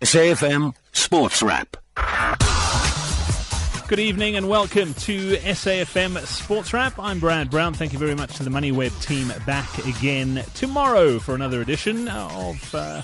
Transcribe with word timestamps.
SAFM 0.00 0.74
Sports 0.92 1.42
Wrap. 1.42 1.76
Good 3.86 3.98
evening 3.98 4.36
and 4.36 4.48
welcome 4.48 4.94
to 4.94 5.36
SAFM 5.36 6.18
Sports 6.26 6.72
Wrap. 6.72 6.98
I'm 6.98 7.18
Brad 7.20 7.50
Brown. 7.50 7.74
Thank 7.74 7.92
you 7.92 7.98
very 7.98 8.14
much 8.14 8.36
to 8.36 8.42
the 8.42 8.48
MoneyWeb 8.48 9.02
team 9.02 9.30
back 9.44 9.84
again 9.86 10.42
tomorrow 10.54 11.18
for 11.18 11.34
another 11.34 11.60
edition 11.60 12.08
of 12.08 12.74
uh, 12.74 13.02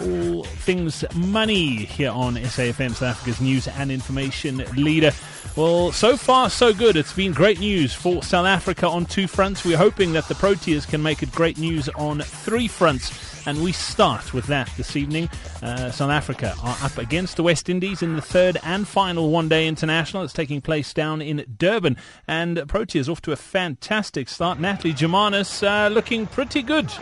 all 0.00 0.44
things 0.44 1.04
money 1.14 1.84
here 1.84 2.10
on 2.10 2.36
SAFM, 2.36 2.90
South 2.90 3.02
Africa's 3.02 3.40
news 3.40 3.68
and 3.68 3.90
information 3.90 4.58
leader. 4.76 5.12
Well, 5.56 5.90
so 5.92 6.16
far 6.16 6.50
so 6.50 6.74
good. 6.74 6.96
It's 6.96 7.14
been 7.14 7.32
great 7.32 7.60
news 7.60 7.94
for 7.94 8.22
South 8.22 8.46
Africa 8.46 8.86
on 8.88 9.06
two 9.06 9.26
fronts. 9.26 9.64
We're 9.64 9.78
hoping 9.78 10.12
that 10.12 10.28
the 10.28 10.34
Proteas 10.34 10.86
can 10.86 11.02
make 11.02 11.22
it 11.22 11.32
great 11.32 11.58
news 11.58 11.88
on 11.90 12.20
three 12.20 12.68
fronts. 12.68 13.46
And 13.46 13.62
we 13.62 13.72
start 13.72 14.34
with 14.34 14.46
that 14.48 14.68
this 14.76 14.96
evening. 14.96 15.30
Uh, 15.62 15.90
South 15.92 16.10
Africa 16.10 16.54
are 16.62 16.76
up 16.82 16.98
against 16.98 17.36
the 17.36 17.44
West 17.44 17.68
Indies 17.68 18.02
in 18.02 18.16
the 18.16 18.22
third 18.22 18.58
and 18.64 18.86
final 18.86 19.30
one 19.30 19.48
day 19.48 19.66
international. 19.68 20.24
It's 20.24 20.32
taking 20.32 20.60
place 20.60 20.92
down 20.92 21.22
in 21.22 21.44
Durban. 21.56 21.96
And 22.26 22.58
Proteas 22.58 23.08
off 23.08 23.22
to 23.22 23.32
a 23.32 23.36
fantastic 23.36 24.28
start. 24.28 24.58
Natalie 24.58 24.92
Germanos 24.92 25.62
uh, 25.66 25.88
looking 25.88 26.26
pretty 26.26 26.62
good. 26.62 26.92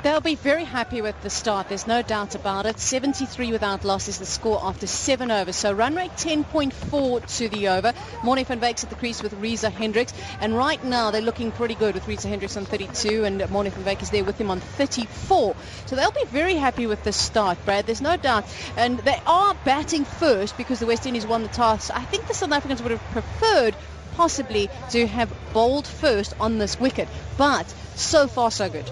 They'll 0.00 0.20
be 0.20 0.36
very 0.36 0.62
happy 0.62 1.02
with 1.02 1.20
the 1.22 1.30
start. 1.30 1.68
There's 1.68 1.88
no 1.88 2.02
doubt 2.02 2.36
about 2.36 2.66
it. 2.66 2.78
73 2.78 3.50
without 3.50 3.84
loss 3.84 4.06
is 4.06 4.18
the 4.18 4.26
score 4.26 4.60
after 4.62 4.86
seven 4.86 5.32
overs. 5.32 5.56
So 5.56 5.72
run 5.72 5.96
rate 5.96 6.12
10.4 6.12 7.38
to 7.38 7.48
the 7.48 7.68
over. 7.68 7.92
Morne 8.22 8.44
van 8.44 8.60
Wyk 8.60 8.84
at 8.84 8.90
the 8.90 8.94
crease 8.94 9.24
with 9.24 9.32
Reza 9.32 9.70
Hendricks. 9.70 10.14
And 10.40 10.56
right 10.56 10.82
now 10.84 11.10
they're 11.10 11.20
looking 11.20 11.50
pretty 11.50 11.74
good 11.74 11.94
with 11.94 12.06
Reza 12.06 12.28
Hendricks 12.28 12.56
on 12.56 12.64
32 12.64 13.24
and 13.24 13.50
Morne 13.50 13.70
van 13.70 13.84
Wyk 13.84 14.00
is 14.00 14.10
there 14.10 14.22
with 14.22 14.40
him 14.40 14.52
on 14.52 14.60
34. 14.60 15.56
So 15.86 15.96
they'll 15.96 16.12
be 16.12 16.26
very 16.26 16.54
happy 16.54 16.86
with 16.86 17.02
the 17.02 17.12
start, 17.12 17.58
Brad. 17.64 17.86
There's 17.86 18.00
no 18.00 18.16
doubt. 18.16 18.44
And 18.76 19.00
they 19.00 19.20
are 19.26 19.56
batting 19.64 20.04
first 20.04 20.56
because 20.56 20.78
the 20.78 20.86
West 20.86 21.06
Indies 21.06 21.26
won 21.26 21.42
the 21.42 21.48
toss. 21.48 21.90
I 21.90 22.04
think 22.04 22.28
the 22.28 22.34
South 22.34 22.52
Africans 22.52 22.82
would 22.82 22.92
have 22.92 23.02
preferred 23.10 23.74
possibly 24.14 24.70
to 24.90 25.08
have 25.08 25.32
bowled 25.52 25.88
first 25.88 26.34
on 26.38 26.58
this 26.58 26.78
wicket. 26.78 27.08
But 27.36 27.66
so 27.96 28.28
far 28.28 28.52
so 28.52 28.68
good. 28.68 28.88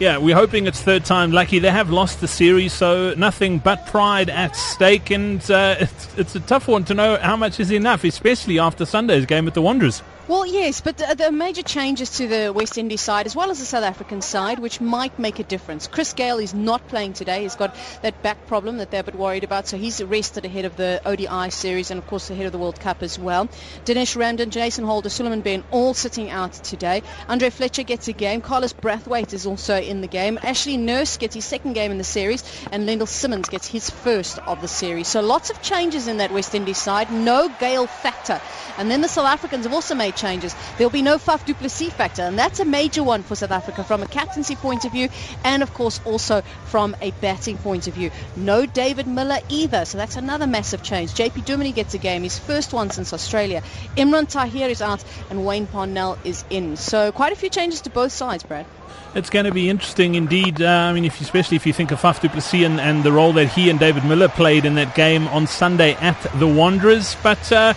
Yeah, 0.00 0.18
we're 0.18 0.34
hoping 0.34 0.66
it's 0.66 0.82
third 0.82 1.04
time 1.04 1.30
lucky. 1.30 1.60
They 1.60 1.70
have 1.70 1.88
lost 1.88 2.20
the 2.20 2.26
series, 2.26 2.72
so 2.72 3.14
nothing 3.16 3.58
but 3.60 3.86
pride 3.86 4.28
at 4.28 4.56
stake, 4.56 5.10
and 5.10 5.40
uh, 5.48 5.76
it's, 5.78 6.18
it's 6.18 6.34
a 6.34 6.40
tough 6.40 6.66
one 6.66 6.84
to 6.86 6.94
know 6.94 7.16
how 7.16 7.36
much 7.36 7.60
is 7.60 7.70
enough, 7.70 8.02
especially 8.02 8.58
after 8.58 8.84
Sunday's 8.84 9.24
game 9.24 9.46
at 9.46 9.54
the 9.54 9.62
Wanderers. 9.62 10.02
Well, 10.26 10.46
yes, 10.46 10.80
but 10.80 10.96
the, 10.96 11.30
major 11.30 11.60
changes 11.60 12.16
to 12.16 12.26
the 12.26 12.50
West 12.50 12.78
Indies 12.78 13.02
side 13.02 13.26
as 13.26 13.36
well 13.36 13.50
as 13.50 13.58
the 13.58 13.66
South 13.66 13.84
African 13.84 14.22
side, 14.22 14.58
which 14.58 14.80
might 14.80 15.18
make 15.18 15.38
a 15.38 15.44
difference. 15.44 15.86
Chris 15.86 16.14
Gayle 16.14 16.38
is 16.38 16.54
not 16.54 16.88
playing 16.88 17.12
today. 17.12 17.42
He's 17.42 17.56
got 17.56 17.76
that 18.00 18.22
back 18.22 18.46
problem 18.46 18.78
that 18.78 18.90
they're 18.90 19.02
a 19.02 19.04
bit 19.04 19.16
worried 19.16 19.44
about, 19.44 19.68
so 19.68 19.76
he's 19.76 20.02
rested 20.02 20.46
ahead 20.46 20.64
of 20.64 20.76
the 20.76 21.02
ODI 21.04 21.50
series 21.50 21.90
and, 21.90 21.98
of 21.98 22.06
course, 22.06 22.30
ahead 22.30 22.46
of 22.46 22.52
the 22.52 22.58
World 22.58 22.80
Cup 22.80 23.02
as 23.02 23.18
well. 23.18 23.48
Dinesh 23.84 24.16
Ramdin, 24.16 24.48
Jason 24.48 24.86
Holder, 24.86 25.10
Suleiman 25.10 25.42
Benn 25.42 25.62
all 25.70 25.92
sitting 25.92 26.30
out 26.30 26.54
today. 26.54 27.02
Andre 27.28 27.50
Fletcher 27.50 27.82
gets 27.82 28.08
a 28.08 28.14
game. 28.14 28.40
Carlos 28.40 28.72
Brathwaite 28.72 29.34
is 29.34 29.44
also 29.44 29.78
in 29.78 30.00
the 30.00 30.08
game. 30.08 30.38
Ashley 30.42 30.78
Nurse 30.78 31.18
gets 31.18 31.34
his 31.34 31.44
second 31.44 31.74
game 31.74 31.90
in 31.90 31.98
the 31.98 32.04
series, 32.04 32.42
and 32.72 32.88
Lendl 32.88 33.06
Simmons 33.06 33.50
gets 33.50 33.66
his 33.66 33.90
first 33.90 34.38
of 34.46 34.62
the 34.62 34.68
series. 34.68 35.06
So 35.06 35.20
lots 35.20 35.50
of 35.50 35.60
changes 35.60 36.08
in 36.08 36.16
that 36.16 36.32
West 36.32 36.54
Indies 36.54 36.78
side. 36.78 37.12
No 37.12 37.50
Gayle 37.60 37.86
factor. 37.86 38.40
And 38.78 38.90
then 38.90 39.02
the 39.02 39.08
South 39.08 39.26
Africans 39.26 39.64
have 39.64 39.74
also 39.74 39.94
made 39.94 40.13
changes. 40.16 40.54
There'll 40.76 40.90
be 40.90 41.02
no 41.02 41.18
Faf 41.18 41.44
du 41.44 41.54
Plessis 41.54 41.92
factor, 41.92 42.22
and 42.22 42.38
that's 42.38 42.60
a 42.60 42.64
major 42.64 43.02
one 43.02 43.22
for 43.22 43.34
South 43.34 43.50
Africa 43.50 43.84
from 43.84 44.02
a 44.02 44.06
captaincy 44.06 44.56
point 44.56 44.84
of 44.84 44.92
view, 44.92 45.08
and 45.44 45.62
of 45.62 45.72
course 45.74 46.00
also 46.04 46.42
from 46.66 46.96
a 47.00 47.10
batting 47.12 47.58
point 47.58 47.86
of 47.86 47.94
view. 47.94 48.10
No 48.36 48.66
David 48.66 49.06
Miller 49.06 49.38
either, 49.48 49.84
so 49.84 49.98
that's 49.98 50.16
another 50.16 50.46
massive 50.46 50.82
change. 50.82 51.12
JP 51.12 51.44
Duminy 51.44 51.74
gets 51.74 51.94
a 51.94 51.98
game, 51.98 52.22
his 52.22 52.38
first 52.38 52.72
one 52.72 52.90
since 52.90 53.12
Australia. 53.12 53.62
Imran 53.96 54.28
Tahir 54.28 54.68
is 54.68 54.82
out, 54.82 55.04
and 55.30 55.44
Wayne 55.44 55.66
Parnell 55.66 56.18
is 56.24 56.44
in. 56.50 56.76
So 56.76 57.12
quite 57.12 57.32
a 57.32 57.36
few 57.36 57.48
changes 57.48 57.80
to 57.82 57.90
both 57.90 58.12
sides, 58.12 58.42
Brad. 58.42 58.66
It's 59.14 59.30
going 59.30 59.44
to 59.44 59.52
be 59.52 59.70
interesting 59.70 60.16
indeed. 60.16 60.60
Uh, 60.60 60.68
I 60.68 60.92
mean, 60.92 61.04
if 61.04 61.20
you, 61.20 61.24
especially 61.24 61.56
if 61.56 61.66
you 61.66 61.72
think 61.72 61.92
of 61.92 62.00
Faf 62.00 62.20
du 62.20 62.28
Plessis 62.28 62.64
and, 62.64 62.80
and, 62.80 63.04
the 63.04 63.12
role 63.12 63.32
that 63.34 63.46
he 63.46 63.70
and 63.70 63.78
David 63.78 64.04
Miller 64.04 64.28
played 64.28 64.64
in 64.64 64.74
that 64.74 64.96
game 64.96 65.28
on 65.28 65.46
Sunday 65.46 65.94
at 65.94 66.20
the 66.40 66.48
Wanderers. 66.48 67.16
But 67.22 67.52
uh, 67.52 67.74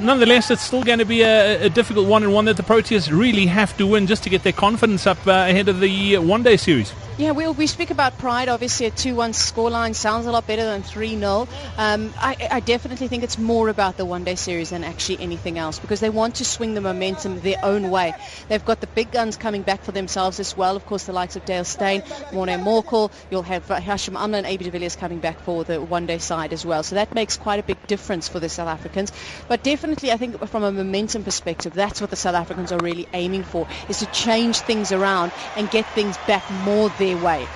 nonetheless, 0.00 0.50
it's 0.50 0.62
still 0.62 0.82
going 0.82 0.98
to 0.98 1.04
be 1.04 1.22
a, 1.22 1.66
a, 1.66 1.68
difficult 1.68 2.08
one 2.08 2.22
and 2.22 2.32
one 2.32 2.44
that 2.46 2.56
the 2.56 2.62
Proteas 2.62 3.10
really 3.10 3.46
have 3.46 3.76
to 3.76 3.86
win 3.86 4.06
just 4.06 4.22
to 4.24 4.30
get 4.30 4.42
their 4.42 4.52
confidence 4.52 5.06
up 5.06 5.24
uh, 5.26 5.30
ahead 5.48 5.68
of 5.68 5.80
the 5.80 6.18
one 6.18 6.42
day 6.42 6.56
series. 6.56 6.92
Yeah, 7.18 7.32
we, 7.32 7.46
we 7.48 7.66
speak 7.66 7.90
about 7.90 8.16
pride. 8.16 8.48
Obviously, 8.48 8.86
a 8.86 8.90
2-1 8.90 9.34
scoreline 9.34 9.94
sounds 9.94 10.24
a 10.24 10.30
lot 10.30 10.46
better 10.46 10.64
than 10.64 10.82
3-0. 10.82 11.48
Um, 11.76 12.14
I, 12.16 12.48
I, 12.50 12.60
definitely 12.60 13.08
think 13.08 13.24
it's 13.24 13.36
more 13.36 13.68
about 13.68 13.98
the 13.98 14.06
one-day 14.06 14.36
series 14.36 14.70
than 14.70 14.84
actually 14.84 15.20
anything 15.20 15.58
else 15.58 15.78
because 15.78 16.00
they 16.00 16.08
want 16.08 16.36
to 16.36 16.46
swing 16.46 16.72
the 16.72 16.80
momentum 16.80 17.40
their 17.40 17.62
own 17.62 17.90
way. 17.90 18.14
They've 18.48 18.64
got 18.64 18.80
the 18.80 18.86
big 18.86 19.10
guns 19.10 19.36
coming 19.36 19.60
back 19.62 19.82
for 19.82 19.92
themselves 19.92 20.40
as 20.40 20.56
well. 20.56 20.76
Of 20.76 20.86
course, 20.86 21.04
the 21.04 21.12
likes 21.12 21.36
of 21.36 21.44
Dale 21.44 21.64
Steyn, 21.64 22.02
Morne 22.32 22.58
Morkel. 22.60 23.12
You'll 23.30 23.42
have 23.42 23.66
Hashim 23.66 24.16
Amla 24.16 24.38
and 24.38 24.46
AB 24.46 24.64
de 24.64 24.70
Villiers 24.70 24.96
coming 24.96 25.18
back 25.18 25.38
for 25.40 25.62
the 25.64 25.80
one-day 25.80 26.18
side 26.18 26.54
as 26.54 26.64
well. 26.64 26.82
So 26.82 26.94
that 26.94 27.14
makes 27.14 27.36
quite 27.36 27.60
a 27.60 27.64
big 27.64 27.86
difference 27.86 28.28
for 28.28 28.40
the 28.40 28.48
South 28.48 28.68
Africans. 28.68 29.12
But 29.46 29.62
definitely, 29.62 30.10
I 30.10 30.16
think 30.16 30.42
from 30.48 30.62
a 30.62 30.72
momentum 30.72 31.24
perspective, 31.24 31.74
that's 31.74 32.00
what 32.00 32.08
the 32.08 32.16
South 32.16 32.34
Africans 32.34 32.72
are 32.72 32.78
really 32.78 33.06
aiming 33.12 33.42
for, 33.42 33.66
is 33.90 33.98
to 33.98 34.06
change 34.06 34.60
things 34.60 34.90
around 34.90 35.32
and 35.56 35.70
get 35.70 35.84
things 35.86 36.16
back 36.26 36.48
more 36.64 36.88
there 36.98 37.09
way. 37.14 37.46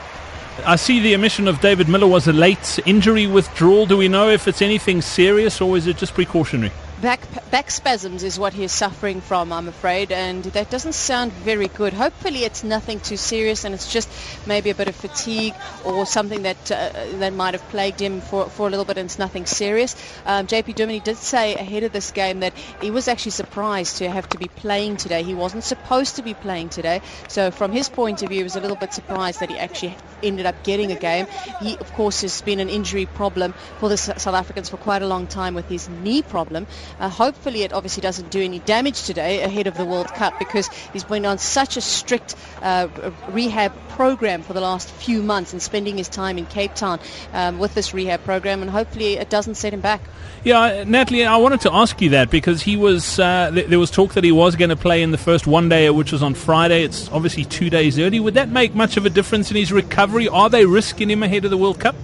I 0.65 0.77
see 0.77 1.01
the 1.01 1.15
omission 1.15 1.49
of 1.49 1.61
David 1.61 1.89
Miller 1.89 2.07
was 2.07 2.29
a 2.29 2.33
late 2.33 2.79
injury 2.87 3.27
withdrawal. 3.27 3.87
Do 3.87 3.97
we 3.97 4.09
know 4.09 4.31
if 4.31 4.47
it's 4.47 4.63
anything 4.63 5.03
serious 5.03 5.61
or 5.61 5.77
is 5.77 5.87
it 5.87 5.97
just 5.97 6.15
precautionary? 6.15 6.73
Back 7.05 7.51
back 7.51 7.71
spasms 7.71 8.25
is 8.25 8.39
what 8.39 8.55
he's 8.55 8.73
suffering 8.73 9.21
from, 9.21 9.53
I'm 9.53 9.69
afraid, 9.69 10.11
and 10.11 10.43
that 10.43 10.71
doesn't 10.71 10.95
sound 10.95 11.33
very 11.33 11.69
good. 11.69 11.93
Hopefully, 11.93 12.45
it's 12.45 12.65
nothing 12.65 12.99
too 12.99 13.19
serious, 13.19 13.65
and 13.65 13.75
it's 13.75 13.93
just 13.93 14.09
maybe 14.47 14.71
a 14.71 14.75
bit 14.75 14.89
of 14.89 14.97
fatigue 14.97 15.55
or 15.85 16.07
something 16.07 16.43
that 16.43 16.73
uh, 16.73 16.91
that 17.19 17.35
might 17.35 17.53
have 17.53 17.63
plagued 17.69 18.01
him 18.01 18.23
for, 18.23 18.49
for 18.49 18.67
a 18.67 18.71
little 18.71 18.87
bit, 18.87 18.97
and 18.97 19.07
it's 19.07 19.19
nothing 19.19 19.45
serious. 19.45 19.95
Um, 20.25 20.47
JP 20.47 20.77
Duminy 20.77 21.05
did 21.05 21.19
say 21.19 21.55
ahead 21.55 21.83
of 21.83 21.93
this 21.93 22.11
game 22.11 22.41
that 22.41 22.55
he 22.81 22.91
was 22.91 23.07
actually 23.07 23.33
surprised 23.33 23.99
to 23.99 24.09
have 24.09 24.27
to 24.31 24.39
be 24.39 24.49
playing 24.49 24.97
today. 24.97 25.23
He 25.23 25.35
wasn't 25.35 25.65
supposed 25.65 26.17
to 26.17 26.23
be 26.23 26.33
playing 26.33 26.71
today, 26.71 27.03
so 27.29 27.51
from 27.51 27.71
his 27.71 27.91
point 27.91 28.23
of 28.23 28.31
view, 28.31 28.39
he 28.39 28.45
was 28.45 28.57
a 28.57 28.61
little 28.61 28.79
bit 28.79 28.95
surprised 28.95 29.41
that 29.41 29.51
he 29.51 29.59
actually 29.59 29.95
ended 30.23 30.47
up 30.47 30.65
getting 30.65 30.91
a 30.91 30.97
game. 30.97 31.27
He, 31.61 31.77
of 31.77 31.93
course, 31.93 32.23
has 32.23 32.41
been 32.41 32.61
an 32.61 32.71
injury 32.71 33.05
problem 33.05 33.53
for 33.79 33.91
the 33.91 33.99
South 33.99 34.35
Africans 34.35 34.71
for 34.71 34.79
quite 34.79 35.03
a 35.03 35.07
long 35.07 35.27
time 35.27 35.55
with 35.55 35.69
his 35.69 35.89
knee 35.91 36.23
problem. 36.23 36.67
Uh, 36.99 37.09
hopefully 37.09 37.63
it 37.63 37.73
obviously 37.73 38.01
doesn't 38.01 38.31
do 38.31 38.43
any 38.43 38.59
damage 38.61 39.03
today 39.03 39.43
ahead 39.43 39.67
of 39.67 39.77
the 39.77 39.85
World 39.85 40.09
Cup 40.09 40.39
because 40.39 40.69
he's 40.93 41.05
been 41.05 41.27
on 41.27 41.39
such 41.39 41.77
a 41.77 41.81
strict 41.81 42.35
uh, 42.63 42.89
rehab 43.29 43.73
program 43.91 44.43
for 44.43 44.53
the 44.53 44.61
last 44.61 44.91
few 44.91 45.23
months 45.23 45.53
and 45.53 45.63
spending 45.63 45.97
his 45.97 46.09
time 46.09 46.39
in 46.39 46.47
Cape 46.47 46.75
Town 46.75 46.99
um, 47.33 47.59
with 47.59 47.75
this 47.75 47.95
rehab 47.95 48.23
program 48.25 48.63
and 48.63 48.71
hopefully 48.71 49.15
it 49.15 49.31
doesn't 49.31 49.55
set 49.57 49.73
him 49.73 49.81
back. 49.81 50.01
Yeah, 50.45 50.85
Natalie, 50.85 51.25
I 51.25 51.37
wanted 51.37 51.63
to 51.63 51.73
ask 51.73 52.01
you 52.03 52.11
that 52.11 52.31
because 52.31 52.63
he 52.63 52.77
was 52.77 53.19
uh, 53.19 53.51
th- 53.53 53.69
there 53.69 53.79
was 53.79 53.91
talk 53.91 54.13
that 54.15 54.25
he 54.25 54.33
was 54.33 54.57
going 54.57 54.69
to 54.71 54.77
play 54.77 55.03
in 55.03 55.11
the 55.11 55.19
first 55.19 55.47
one 55.47 55.69
day, 55.69 55.89
which 55.91 56.13
was 56.13 56.23
on 56.23 56.35
Friday. 56.35 56.85
It's 56.85 57.09
obviously 57.11 57.45
two 57.45 57.71
days 57.71 57.99
early. 57.99 58.21
Would 58.21 58.35
that 58.35 58.51
make 58.51 58.75
much 58.75 58.97
of 58.97 59.07
a 59.07 59.11
difference 59.11 59.51
in 59.51 59.57
his 59.57 59.73
recovery? 59.73 60.29
Are 60.29 60.51
they 60.51 60.67
risking 60.67 61.11
him 61.11 61.23
ahead 61.23 61.45
of 61.45 61.51
the 61.51 61.57
World 61.57 61.81
Cup? 61.81 61.97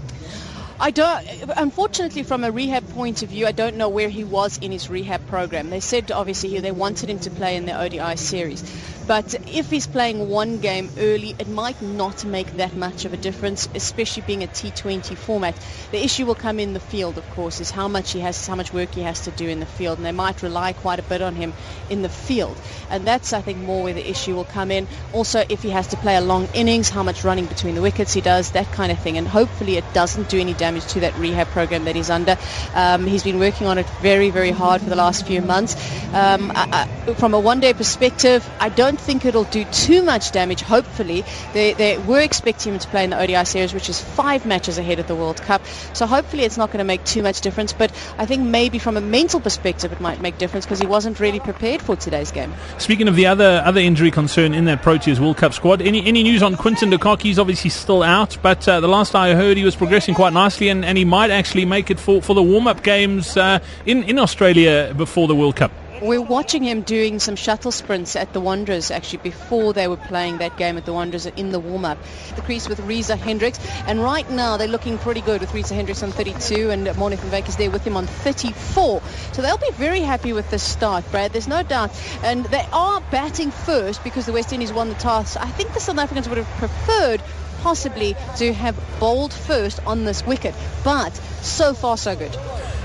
I 0.82 0.90
don't. 0.92 1.22
Unfortunately, 1.58 2.22
from 2.22 2.42
a 2.42 2.50
rehab 2.50 2.88
point 2.94 3.22
of 3.22 3.28
view, 3.28 3.46
I 3.46 3.52
don't 3.52 3.76
know 3.76 3.90
where 3.90 4.08
he 4.08 4.24
was 4.24 4.56
in 4.56 4.72
his 4.72 4.88
rehab 4.88 5.26
program. 5.26 5.68
They 5.68 5.80
said 5.80 6.10
obviously 6.10 6.58
they 6.58 6.72
wanted 6.72 7.10
him 7.10 7.18
to 7.18 7.30
play 7.30 7.56
in 7.56 7.66
the 7.66 7.78
ODI 7.78 8.16
series, 8.16 8.64
but 9.06 9.34
if 9.46 9.68
he's 9.70 9.86
playing 9.86 10.30
one 10.30 10.56
game 10.56 10.88
early, 10.96 11.36
it 11.38 11.48
might 11.48 11.82
not 11.82 12.24
make 12.24 12.56
that 12.56 12.74
much 12.74 13.04
of 13.04 13.12
a 13.12 13.18
difference, 13.18 13.68
especially 13.74 14.22
being 14.22 14.42
a 14.42 14.46
T20 14.46 15.18
format. 15.18 15.54
The 15.90 16.02
issue 16.02 16.24
will 16.24 16.34
come 16.34 16.58
in 16.58 16.72
the 16.72 16.80
field, 16.80 17.18
of 17.18 17.28
course, 17.32 17.60
is 17.60 17.70
how 17.70 17.86
much 17.86 18.12
he 18.12 18.20
has, 18.20 18.46
how 18.46 18.54
much 18.54 18.72
work 18.72 18.94
he 18.94 19.02
has 19.02 19.20
to 19.26 19.30
do 19.32 19.50
in 19.50 19.60
the 19.60 19.66
field, 19.66 19.98
and 19.98 20.06
they 20.06 20.12
might 20.12 20.42
rely 20.42 20.72
quite 20.72 20.98
a 20.98 21.02
bit 21.02 21.20
on 21.20 21.34
him 21.34 21.52
in 21.90 22.00
the 22.00 22.08
field, 22.08 22.58
and 22.88 23.06
that's 23.06 23.34
I 23.34 23.42
think 23.42 23.58
more 23.58 23.82
where 23.82 23.92
the 23.92 24.08
issue 24.08 24.34
will 24.34 24.44
come 24.44 24.70
in. 24.70 24.88
Also, 25.12 25.44
if 25.50 25.60
he 25.60 25.68
has 25.68 25.88
to 25.88 25.98
play 25.98 26.16
a 26.16 26.22
long 26.22 26.48
innings, 26.54 26.88
how 26.88 27.02
much 27.02 27.22
running 27.22 27.44
between 27.44 27.74
the 27.74 27.82
wickets 27.82 28.14
he 28.14 28.22
does, 28.22 28.52
that 28.52 28.72
kind 28.72 28.90
of 28.90 28.98
thing, 28.98 29.18
and 29.18 29.28
hopefully 29.28 29.76
it 29.76 29.84
doesn't 29.92 30.30
do 30.30 30.40
any 30.40 30.54
damage 30.54 30.69
damage 30.70 30.86
to 30.86 31.00
that 31.00 31.16
rehab 31.18 31.48
program 31.48 31.84
that 31.84 31.96
he's 31.96 32.10
under. 32.10 32.36
Um, 32.74 33.04
he's 33.06 33.24
been 33.24 33.40
working 33.40 33.66
on 33.66 33.76
it 33.78 33.86
very, 34.00 34.30
very 34.30 34.52
hard 34.52 34.80
for 34.80 34.88
the 34.88 34.96
last 34.96 35.26
few 35.26 35.42
months. 35.42 35.74
Um, 36.14 36.52
I, 36.54 36.86
I, 37.08 37.14
from 37.14 37.34
a 37.34 37.40
one-day 37.40 37.74
perspective, 37.74 38.48
I 38.60 38.68
don't 38.68 39.00
think 39.00 39.24
it'll 39.24 39.44
do 39.44 39.64
too 39.64 40.02
much 40.02 40.30
damage. 40.30 40.60
Hopefully, 40.62 41.24
they, 41.54 41.72
they 41.72 41.98
were 41.98 42.20
expecting 42.20 42.74
him 42.74 42.78
to 42.78 42.88
play 42.88 43.02
in 43.02 43.10
the 43.10 43.20
ODI 43.20 43.44
series, 43.44 43.74
which 43.74 43.88
is 43.88 44.00
five 44.00 44.46
matches 44.46 44.78
ahead 44.78 45.00
of 45.00 45.08
the 45.08 45.16
World 45.16 45.42
Cup. 45.42 45.62
So 45.92 46.06
hopefully, 46.06 46.44
it's 46.44 46.56
not 46.56 46.68
going 46.68 46.78
to 46.78 46.84
make 46.84 47.04
too 47.04 47.22
much 47.22 47.40
difference. 47.40 47.72
But 47.72 47.90
I 48.16 48.26
think 48.26 48.44
maybe 48.44 48.78
from 48.78 48.96
a 48.96 49.00
mental 49.00 49.40
perspective, 49.40 49.92
it 49.92 50.00
might 50.00 50.20
make 50.20 50.38
difference 50.38 50.66
because 50.66 50.78
he 50.78 50.86
wasn't 50.86 51.18
really 51.18 51.40
prepared 51.40 51.82
for 51.82 51.96
today's 51.96 52.30
game. 52.30 52.54
Speaking 52.78 53.08
of 53.08 53.16
the 53.16 53.26
other 53.26 53.62
other 53.64 53.80
injury 53.80 54.12
concern 54.12 54.54
in 54.54 54.66
that 54.66 54.82
Proteas 54.82 55.18
World 55.18 55.36
Cup 55.36 55.52
squad, 55.52 55.82
any 55.82 56.06
any 56.06 56.22
news 56.22 56.44
on 56.44 56.56
Quinton 56.56 56.90
de 56.90 56.98
Kock? 56.98 57.22
He's 57.22 57.40
obviously 57.40 57.70
still 57.70 58.04
out, 58.04 58.38
but 58.40 58.68
uh, 58.68 58.78
the 58.78 58.88
last 58.88 59.14
I 59.14 59.34
heard, 59.34 59.56
he 59.56 59.64
was 59.64 59.74
progressing 59.74 60.14
quite 60.14 60.32
nicely, 60.32 60.59
and, 60.68 60.84
and 60.84 60.98
he 60.98 61.04
might 61.04 61.30
actually 61.30 61.64
make 61.64 61.90
it 61.90 61.98
for, 61.98 62.20
for 62.22 62.34
the 62.34 62.42
warm 62.42 62.66
up 62.66 62.82
games 62.82 63.36
uh, 63.36 63.58
in 63.86 64.04
in 64.04 64.18
Australia 64.18 64.94
before 64.96 65.26
the 65.28 65.34
World 65.34 65.56
Cup. 65.56 65.72
We're 66.00 66.22
watching 66.22 66.62
him 66.62 66.80
doing 66.80 67.18
some 67.18 67.36
shuttle 67.36 67.70
sprints 67.70 68.16
at 68.16 68.32
the 68.32 68.40
Wanderers 68.40 68.90
actually 68.90 69.18
before 69.18 69.74
they 69.74 69.86
were 69.86 69.98
playing 69.98 70.38
that 70.38 70.56
game 70.56 70.78
at 70.78 70.86
the 70.86 70.94
Wanderers 70.94 71.26
in 71.26 71.50
the 71.50 71.60
warm-up. 71.60 71.98
The 72.36 72.40
crease 72.40 72.70
with 72.70 72.80
Reza 72.80 73.16
Hendricks 73.16 73.60
and 73.86 74.02
right 74.02 74.28
now 74.30 74.56
they're 74.56 74.66
looking 74.66 74.96
pretty 74.96 75.20
good 75.20 75.42
with 75.42 75.52
Reza 75.52 75.74
Hendricks 75.74 76.02
on 76.02 76.10
32 76.10 76.70
and 76.70 76.84
Morne 76.96 77.16
van 77.16 77.30
Wyk 77.30 77.48
is 77.50 77.56
there 77.56 77.70
with 77.70 77.86
him 77.86 77.98
on 77.98 78.06
34. 78.06 79.02
So 79.32 79.42
they'll 79.42 79.58
be 79.58 79.72
very 79.72 80.00
happy 80.00 80.32
with 80.32 80.48
this 80.50 80.62
start, 80.62 81.04
Brad. 81.10 81.32
There's 81.32 81.48
no 81.48 81.62
doubt. 81.62 81.90
And 82.22 82.46
they 82.46 82.66
are 82.72 83.02
batting 83.10 83.50
first 83.50 84.02
because 84.02 84.24
the 84.24 84.32
West 84.32 84.54
Indies 84.54 84.72
won 84.72 84.88
the 84.88 84.94
toss. 84.94 85.36
I 85.36 85.48
think 85.48 85.74
the 85.74 85.80
South 85.80 85.98
Africans 85.98 86.30
would 86.30 86.38
have 86.38 86.48
preferred 86.56 87.22
possibly 87.62 88.16
to 88.36 88.52
have 88.52 88.76
bowled 88.98 89.32
first 89.32 89.80
on 89.86 90.04
this 90.04 90.26
wicket. 90.26 90.54
But 90.84 91.14
so 91.42 91.74
far 91.74 91.96
so 91.96 92.16
good. 92.16 92.36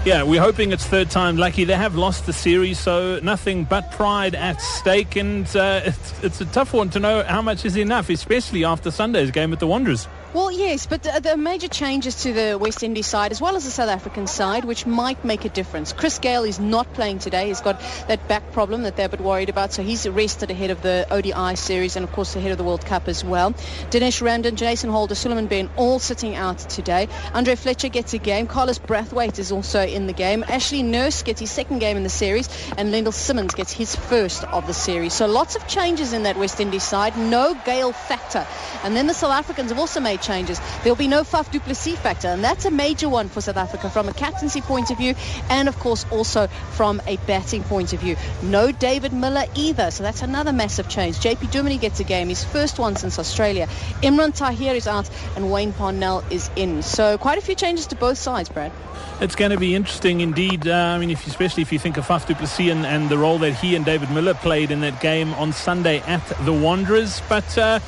Yeah, 0.06 0.22
we're 0.22 0.42
hoping 0.42 0.72
it's 0.72 0.86
third 0.86 1.10
time 1.10 1.36
lucky. 1.36 1.63
They 1.63 1.75
have 1.75 1.95
lost 1.95 2.27
the 2.27 2.33
series, 2.33 2.77
so 2.77 3.19
nothing 3.24 3.63
but 3.63 3.92
pride 3.92 4.36
at 4.36 4.62
stake, 4.62 5.16
and 5.16 5.48
uh, 5.56 5.81
it's, 5.86 6.24
it's 6.24 6.42
a 6.42 6.45
tough 6.45 6.74
one 6.74 6.92
to 6.92 7.00
know 7.00 7.24
how 7.24 7.42
much 7.42 7.66
is 7.66 7.75
enough, 7.75 8.10
especially 8.10 8.63
after 8.63 8.92
Sunday's 8.92 9.31
game 9.31 9.51
at 9.51 9.60
the 9.60 9.66
Wanderers. 9.66 10.07
Well, 10.36 10.52
yes, 10.52 10.86
but 10.86 11.02
the, 11.02 11.38
major 11.38 11.70
changes 11.70 12.24
to 12.24 12.34
the 12.34 12.58
West 12.60 12.84
Indies 12.84 13.08
side 13.08 13.32
as 13.32 13.40
well 13.40 13.56
as 13.56 13.64
the 13.64 13.72
South 13.72 13.88
African 13.88 14.28
side, 14.28 14.66
which 14.66 14.86
might 14.86 15.24
make 15.24 15.46
a 15.46 15.50
difference. 15.50 15.94
Chris 15.94 16.20
Gayle 16.20 16.44
is 16.44 16.60
not 16.60 16.92
playing 16.94 17.20
today. 17.20 17.48
He's 17.48 17.62
got 17.62 17.80
that 18.10 18.28
back 18.28 18.52
problem 18.52 18.84
that 18.84 18.98
they're 18.98 19.06
a 19.06 19.10
bit 19.10 19.22
worried 19.22 19.48
about, 19.48 19.72
so 19.72 19.82
he's 19.82 20.06
rested 20.06 20.52
ahead 20.52 20.72
of 20.72 20.82
the 20.82 21.08
ODI 21.10 21.56
series 21.56 21.96
and, 21.96 22.04
of 22.04 22.12
course, 22.12 22.36
ahead 22.36 22.52
of 22.52 22.58
the 22.58 22.66
World 22.66 22.86
Cup 22.86 23.08
as 23.08 23.24
well. 23.24 23.54
Dinesh 23.92 24.22
Ramdin, 24.22 24.56
Jason 24.56 24.90
Holder, 24.90 25.16
Suleiman 25.16 25.48
Benn 25.48 25.70
all 25.78 26.00
sitting 26.00 26.36
out 26.36 26.58
today. 26.58 27.08
Andre 27.34 27.56
Fletcher 27.56 27.88
gets 27.88 28.14
a 28.14 28.18
game. 28.18 28.46
Carlos 28.46 28.78
Brathwaite 28.78 29.40
is 29.40 29.54
also 29.54 29.88
in 29.88 30.06
the 30.06 30.12
game. 30.12 30.44
Ashley 30.50 30.84
Nurse 30.84 31.24
gets 31.24 31.40
his 31.40 31.50
second 31.50 31.80
game 31.80 31.96
in 31.96 32.04
the 32.04 32.10
series, 32.10 32.50
and 32.78 32.94
Lendl 32.94 33.14
Simmons 33.14 33.54
gets 33.54 33.72
his 33.72 33.96
first 33.96 34.44
of 34.44 34.68
the 34.68 34.74
series. 34.74 35.14
So 35.14 35.28
lots 35.28 35.56
of 35.56 35.66
changes 35.70 36.12
in 36.12 36.24
that 36.24 36.36
West 36.36 36.60
Indies 36.60 36.84
side. 36.84 37.18
No 37.18 37.54
Gayle 37.64 37.94
factor. 37.94 38.46
And 38.84 38.98
then 38.98 39.08
the 39.08 39.14
South 39.14 39.32
Africans 39.32 39.70
have 39.70 39.80
also 39.80 40.02
made 40.02 40.22
changes. 40.25 40.60
There'll 40.83 40.95
be 40.95 41.07
no 41.07 41.24
Faf 41.24 41.51
du 41.51 41.60
Plessis 41.60 41.98
factor, 41.98 42.27
and 42.27 42.44
that's 42.44 42.66
a 42.66 42.72
major 42.72 43.10
one 43.10 43.30
for 43.30 43.42
South 43.42 43.57
Africa 43.57 43.89
from 43.89 44.10
a 44.10 44.13
captaincy 44.13 44.62
point 44.62 44.92
of 44.92 44.98
view, 44.98 45.16
and 45.50 45.68
of 45.68 45.77
course 45.80 46.06
also 46.12 46.48
from 46.48 47.01
a 47.07 47.18
batting 47.27 47.63
point 47.63 47.94
of 47.94 48.00
view. 48.00 48.16
No 48.44 48.72
David 48.72 49.13
Miller 49.13 49.45
either, 49.56 49.92
so 49.92 50.04
that's 50.04 50.22
another 50.22 50.54
massive 50.54 50.89
change. 50.89 51.18
JP 51.18 51.51
Duminy 51.51 51.80
gets 51.80 52.00
a 52.00 52.04
game, 52.04 52.30
his 52.30 52.44
first 52.44 52.80
one 52.80 52.95
since 52.95 53.19
Australia. 53.19 53.68
Imran 54.01 54.36
Tahir 54.36 54.74
is 54.74 54.88
out, 54.88 55.10
and 55.36 55.51
Wayne 55.51 55.74
Parnell 55.74 56.24
is 56.30 56.50
in. 56.56 56.81
So 56.81 57.18
quite 57.18 57.38
a 57.38 57.42
few 57.42 57.56
changes 57.56 57.88
to 57.88 57.95
both 57.95 58.18
sides, 58.18 58.50
Brad. 58.50 58.72
It's 59.22 59.36
going 59.36 59.51
to 59.51 59.57
be 59.57 59.75
interesting 59.75 60.19
indeed. 60.19 60.68
Uh, 60.68 60.74
I 60.74 60.98
mean, 60.98 61.10
if, 61.10 61.25
especially 61.25 61.62
if 61.63 61.72
you 61.72 61.80
think 61.80 61.95
of 61.98 62.06
Faf 62.06 62.25
du 62.27 62.36
Plessis 62.36 62.69
and, 62.69 62.86
and, 62.86 63.10
the 63.10 63.18
role 63.18 63.38
that 63.39 63.54
he 63.54 63.75
and 63.75 63.86
David 63.86 64.12
Miller 64.12 64.33
played 64.33 64.72
in 64.72 64.81
that 64.81 65.00
game 65.00 65.33
on 65.36 65.54
Sunday 65.54 66.00
at 66.00 66.25
the 66.44 66.51
Wanderers. 66.51 67.22
But 67.30 67.57
uh, 67.57 67.80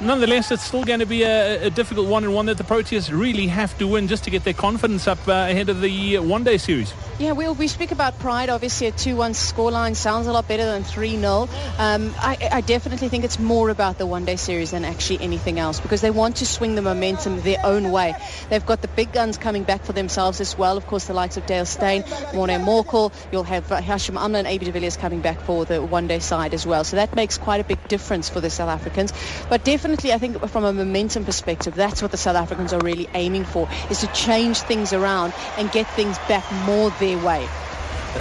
nonetheless, 0.00 0.50
it's 0.50 0.62
still 0.62 0.84
going 0.84 1.00
to 1.00 1.06
be 1.06 1.22
a, 1.22 1.66
a, 1.66 1.70
difficult 1.70 2.08
one 2.08 2.24
and 2.24 2.34
one 2.34 2.46
that 2.46 2.58
the 2.58 2.64
Proteas 2.64 3.10
really 3.10 3.46
have 3.48 3.76
to 3.78 3.86
win 3.86 4.08
just 4.08 4.24
to 4.24 4.30
get 4.30 4.44
their 4.44 4.54
confidence 4.54 5.06
up 5.06 5.18
uh, 5.28 5.32
ahead 5.32 5.68
of 5.68 5.80
the 5.80 6.16
uh, 6.16 6.22
one-day 6.22 6.58
series. 6.58 6.92
Yeah, 7.18 7.32
we 7.32 7.48
we 7.48 7.66
speak 7.66 7.92
about 7.92 8.18
pride. 8.18 8.50
Obviously, 8.50 8.88
a 8.88 8.92
2-1 8.92 9.30
scoreline 9.30 9.96
sounds 9.96 10.26
a 10.26 10.32
lot 10.32 10.46
better 10.46 10.66
than 10.66 10.84
3-0. 10.84 11.48
Um, 11.78 12.14
I, 12.18 12.36
I, 12.52 12.60
definitely 12.60 13.08
think 13.08 13.24
it's 13.24 13.38
more 13.38 13.70
about 13.70 13.96
the 13.96 14.04
one-day 14.04 14.36
series 14.36 14.72
than 14.72 14.84
actually 14.84 15.22
anything 15.22 15.58
else 15.58 15.80
because 15.80 16.02
they 16.02 16.10
want 16.10 16.36
to 16.36 16.46
swing 16.46 16.74
the 16.74 16.82
momentum 16.82 17.40
their 17.40 17.56
own 17.64 17.90
way. 17.90 18.14
They've 18.50 18.66
got 18.66 18.82
the 18.82 18.88
big 18.88 19.12
guns 19.12 19.38
coming 19.38 19.62
back 19.62 19.82
for 19.82 19.94
themselves 19.94 20.42
as 20.42 20.58
well. 20.58 20.76
Of 20.76 20.86
course, 20.86 21.06
the 21.06 21.14
likes 21.14 21.38
of 21.38 21.46
Dale 21.46 21.64
Steyn, 21.64 22.04
Morne 22.34 22.60
Morkel. 22.60 23.14
You'll 23.32 23.44
have 23.44 23.66
Hashim 23.68 24.18
Amla 24.18 24.40
and 24.40 24.46
AB 24.46 24.66
de 24.66 24.72
Villiers 24.72 24.98
coming 24.98 25.22
back 25.22 25.40
for 25.40 25.64
the 25.64 25.82
one-day 25.82 26.18
side 26.18 26.52
as 26.52 26.66
well. 26.66 26.84
So 26.84 26.96
that 26.96 27.16
makes 27.16 27.38
quite 27.38 27.62
a 27.62 27.64
big 27.64 27.88
difference 27.88 28.28
for 28.28 28.42
the 28.42 28.50
South 28.50 28.68
Africans. 28.68 29.14
But 29.48 29.64
definitely, 29.64 30.12
I 30.12 30.18
think 30.18 30.46
from 30.50 30.64
a 30.64 30.72
momentum 30.74 31.24
perspective, 31.24 31.74
that's 31.74 32.02
what 32.02 32.10
the 32.10 32.18
South 32.18 32.36
Africans 32.36 32.74
are 32.74 32.80
really 32.80 33.08
aiming 33.14 33.46
for, 33.46 33.70
is 33.88 34.00
to 34.00 34.06
change 34.08 34.60
things 34.60 34.92
around 34.92 35.32
and 35.56 35.72
get 35.72 35.86
things 35.86 36.18
back 36.28 36.44
more 36.66 36.90
their 37.06 37.24
way. 37.24 37.48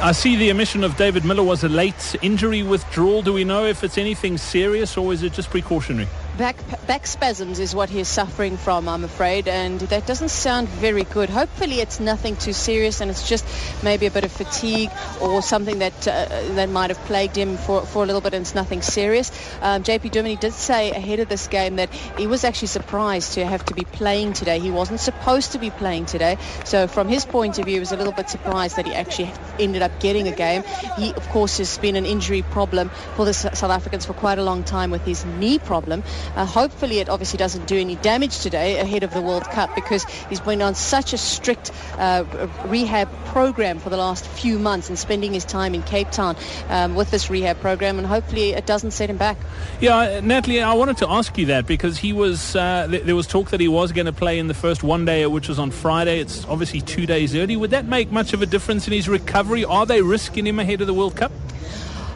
I 0.02 0.12
see 0.12 0.36
the 0.36 0.52
omission 0.52 0.84
of 0.84 0.98
David 0.98 1.26
Miller 1.26 1.44
was 1.44 1.64
a 1.64 1.70
late 1.70 2.16
injury 2.22 2.64
withdrawal. 2.64 3.22
Do 3.22 3.34
we 3.34 3.44
know 3.44 3.66
if 3.66 3.84
it's 3.84 3.98
anything 3.98 4.38
serious 4.38 4.98
or 4.98 5.14
is 5.14 5.24
it 5.24 5.34
just 5.34 5.50
precautionary? 5.50 6.08
Back, 6.38 6.58
back 6.86 7.08
spasms 7.08 7.60
is 7.62 7.74
what 7.74 7.90
he's 7.90 8.10
suffering 8.10 8.58
from, 8.58 8.90
I'm 8.90 9.06
afraid, 9.06 9.48
and 9.48 9.80
that 9.80 10.06
doesn't 10.06 10.28
sound 10.28 10.68
very 10.68 11.06
good. 11.06 11.30
Hopefully, 11.30 11.80
it's 11.80 12.02
nothing 12.02 12.36
too 12.36 12.52
serious, 12.52 13.00
and 13.00 13.10
it's 13.10 13.26
just 13.26 13.46
maybe 13.82 14.06
a 14.06 14.12
bit 14.12 14.26
of 14.26 14.34
fatigue 14.34 14.90
or 15.22 15.42
something 15.42 15.80
that 15.80 16.06
uh, 16.06 16.26
that 16.56 16.68
might 16.68 16.90
have 16.90 17.00
plagued 17.06 17.38
him 17.38 17.56
for, 17.56 17.86
for 17.86 18.04
a 18.04 18.06
little 18.06 18.20
bit, 18.20 18.34
and 18.34 18.42
it's 18.42 18.54
nothing 18.54 18.82
serious. 18.82 19.32
Um, 19.62 19.84
JP 19.84 20.12
Duminy 20.12 20.38
did 20.38 20.52
say 20.52 20.92
ahead 20.92 21.22
of 21.22 21.30
this 21.30 21.48
game 21.48 21.78
that 21.78 21.90
he 22.18 22.28
was 22.28 22.44
actually 22.44 22.68
surprised 22.68 23.36
to 23.36 23.46
have 23.46 23.64
to 23.68 23.74
be 23.74 23.86
playing 23.86 24.34
today. 24.34 24.60
He 24.60 24.72
wasn't 24.72 25.00
supposed 25.00 25.54
to 25.54 25.58
be 25.58 25.70
playing 25.70 26.06
today, 26.06 26.38
so 26.66 26.88
from 26.88 27.08
his 27.08 27.24
point 27.24 27.60
of 27.60 27.66
view, 27.66 27.76
he 27.76 27.80
was 27.80 27.94
a 27.94 27.98
little 27.98 28.12
bit 28.12 28.30
surprised 28.30 28.76
that 28.76 28.86
he 28.86 28.94
actually 28.94 29.32
ended 29.58 29.82
up 29.82 30.02
getting 30.02 30.28
a 30.28 30.36
game. 30.36 30.64
He, 30.98 31.14
of 31.14 31.30
course, 31.30 31.60
has 31.60 31.78
been 31.78 31.96
an 31.96 32.06
injury 32.06 32.42
problem 32.42 32.90
for 33.16 33.24
the 33.24 33.34
South 33.34 33.72
Africans 33.72 34.06
for 34.06 34.14
quite 34.14 34.38
a 34.38 34.44
long 34.44 34.66
time 34.66 34.92
with 34.92 35.06
his 35.06 35.24
knee 35.24 35.60
problem. 35.60 36.04
Uh, 36.36 36.46
hopefully 36.46 37.00
it 37.00 37.10
obviously 37.10 37.38
doesn't 37.38 37.68
do 37.68 37.78
any 37.78 37.96
damage 37.98 38.40
today 38.40 38.80
ahead 38.80 39.04
of 39.04 39.14
the 39.14 39.22
World 39.22 39.46
Cup 39.46 39.74
because 39.76 40.04
he's 40.30 40.40
been 40.40 40.62
on 40.62 40.76
such 40.76 41.14
a 41.14 41.18
strict 41.18 41.72
uh, 41.98 42.24
rehab 42.66 43.10
program 43.26 43.80
for 43.80 43.90
the 43.90 43.98
last 43.98 44.26
few 44.26 44.60
months 44.60 44.90
and 44.90 44.98
spending 44.98 45.34
his 45.34 45.46
time 45.46 45.74
in 45.74 45.84
Cape 45.84 46.12
Town 46.12 46.36
um, 46.70 46.96
with 46.96 47.12
this 47.12 47.30
rehab 47.30 47.60
program 47.60 47.98
and 47.98 48.08
hopefully 48.08 48.52
it 48.52 48.66
doesn't 48.66 48.92
set 48.92 49.10
him 49.10 49.18
back. 49.18 49.38
Yeah, 49.80 50.20
Natalie, 50.22 50.62
I 50.62 50.74
wanted 50.74 50.98
to 50.98 51.10
ask 51.10 51.38
you 51.38 51.48
that 51.48 51.68
because 51.68 51.98
he 51.98 52.14
was, 52.14 52.56
uh, 52.56 52.88
th- 52.90 53.04
there 53.04 53.16
was 53.16 53.28
talk 53.28 53.50
that 53.52 53.60
he 53.60 53.68
was 53.68 53.92
going 53.92 54.06
to 54.06 54.14
play 54.14 54.40
in 54.40 54.48
the 54.48 54.54
first 54.54 54.84
one 54.84 55.06
day, 55.06 55.26
which 55.26 55.48
was 55.48 55.60
on 55.60 55.72
Friday. 55.72 56.20
It's 56.20 56.46
obviously 56.46 56.82
two 56.82 57.06
days 57.06 57.36
early. 57.36 57.56
Would 57.56 57.72
that 57.72 57.86
make 57.86 58.12
much 58.12 58.34
of 58.34 58.42
a 58.42 58.46
difference 58.46 58.88
in 58.88 58.94
his 58.94 59.10
recovery? 59.10 59.66
Are 59.66 59.86
they 59.86 60.02
risking 60.02 60.46
him 60.48 60.60
ahead 60.60 60.82
of 60.82 60.88
the 60.88 60.94
World 60.94 61.16
Cup? 61.16 61.32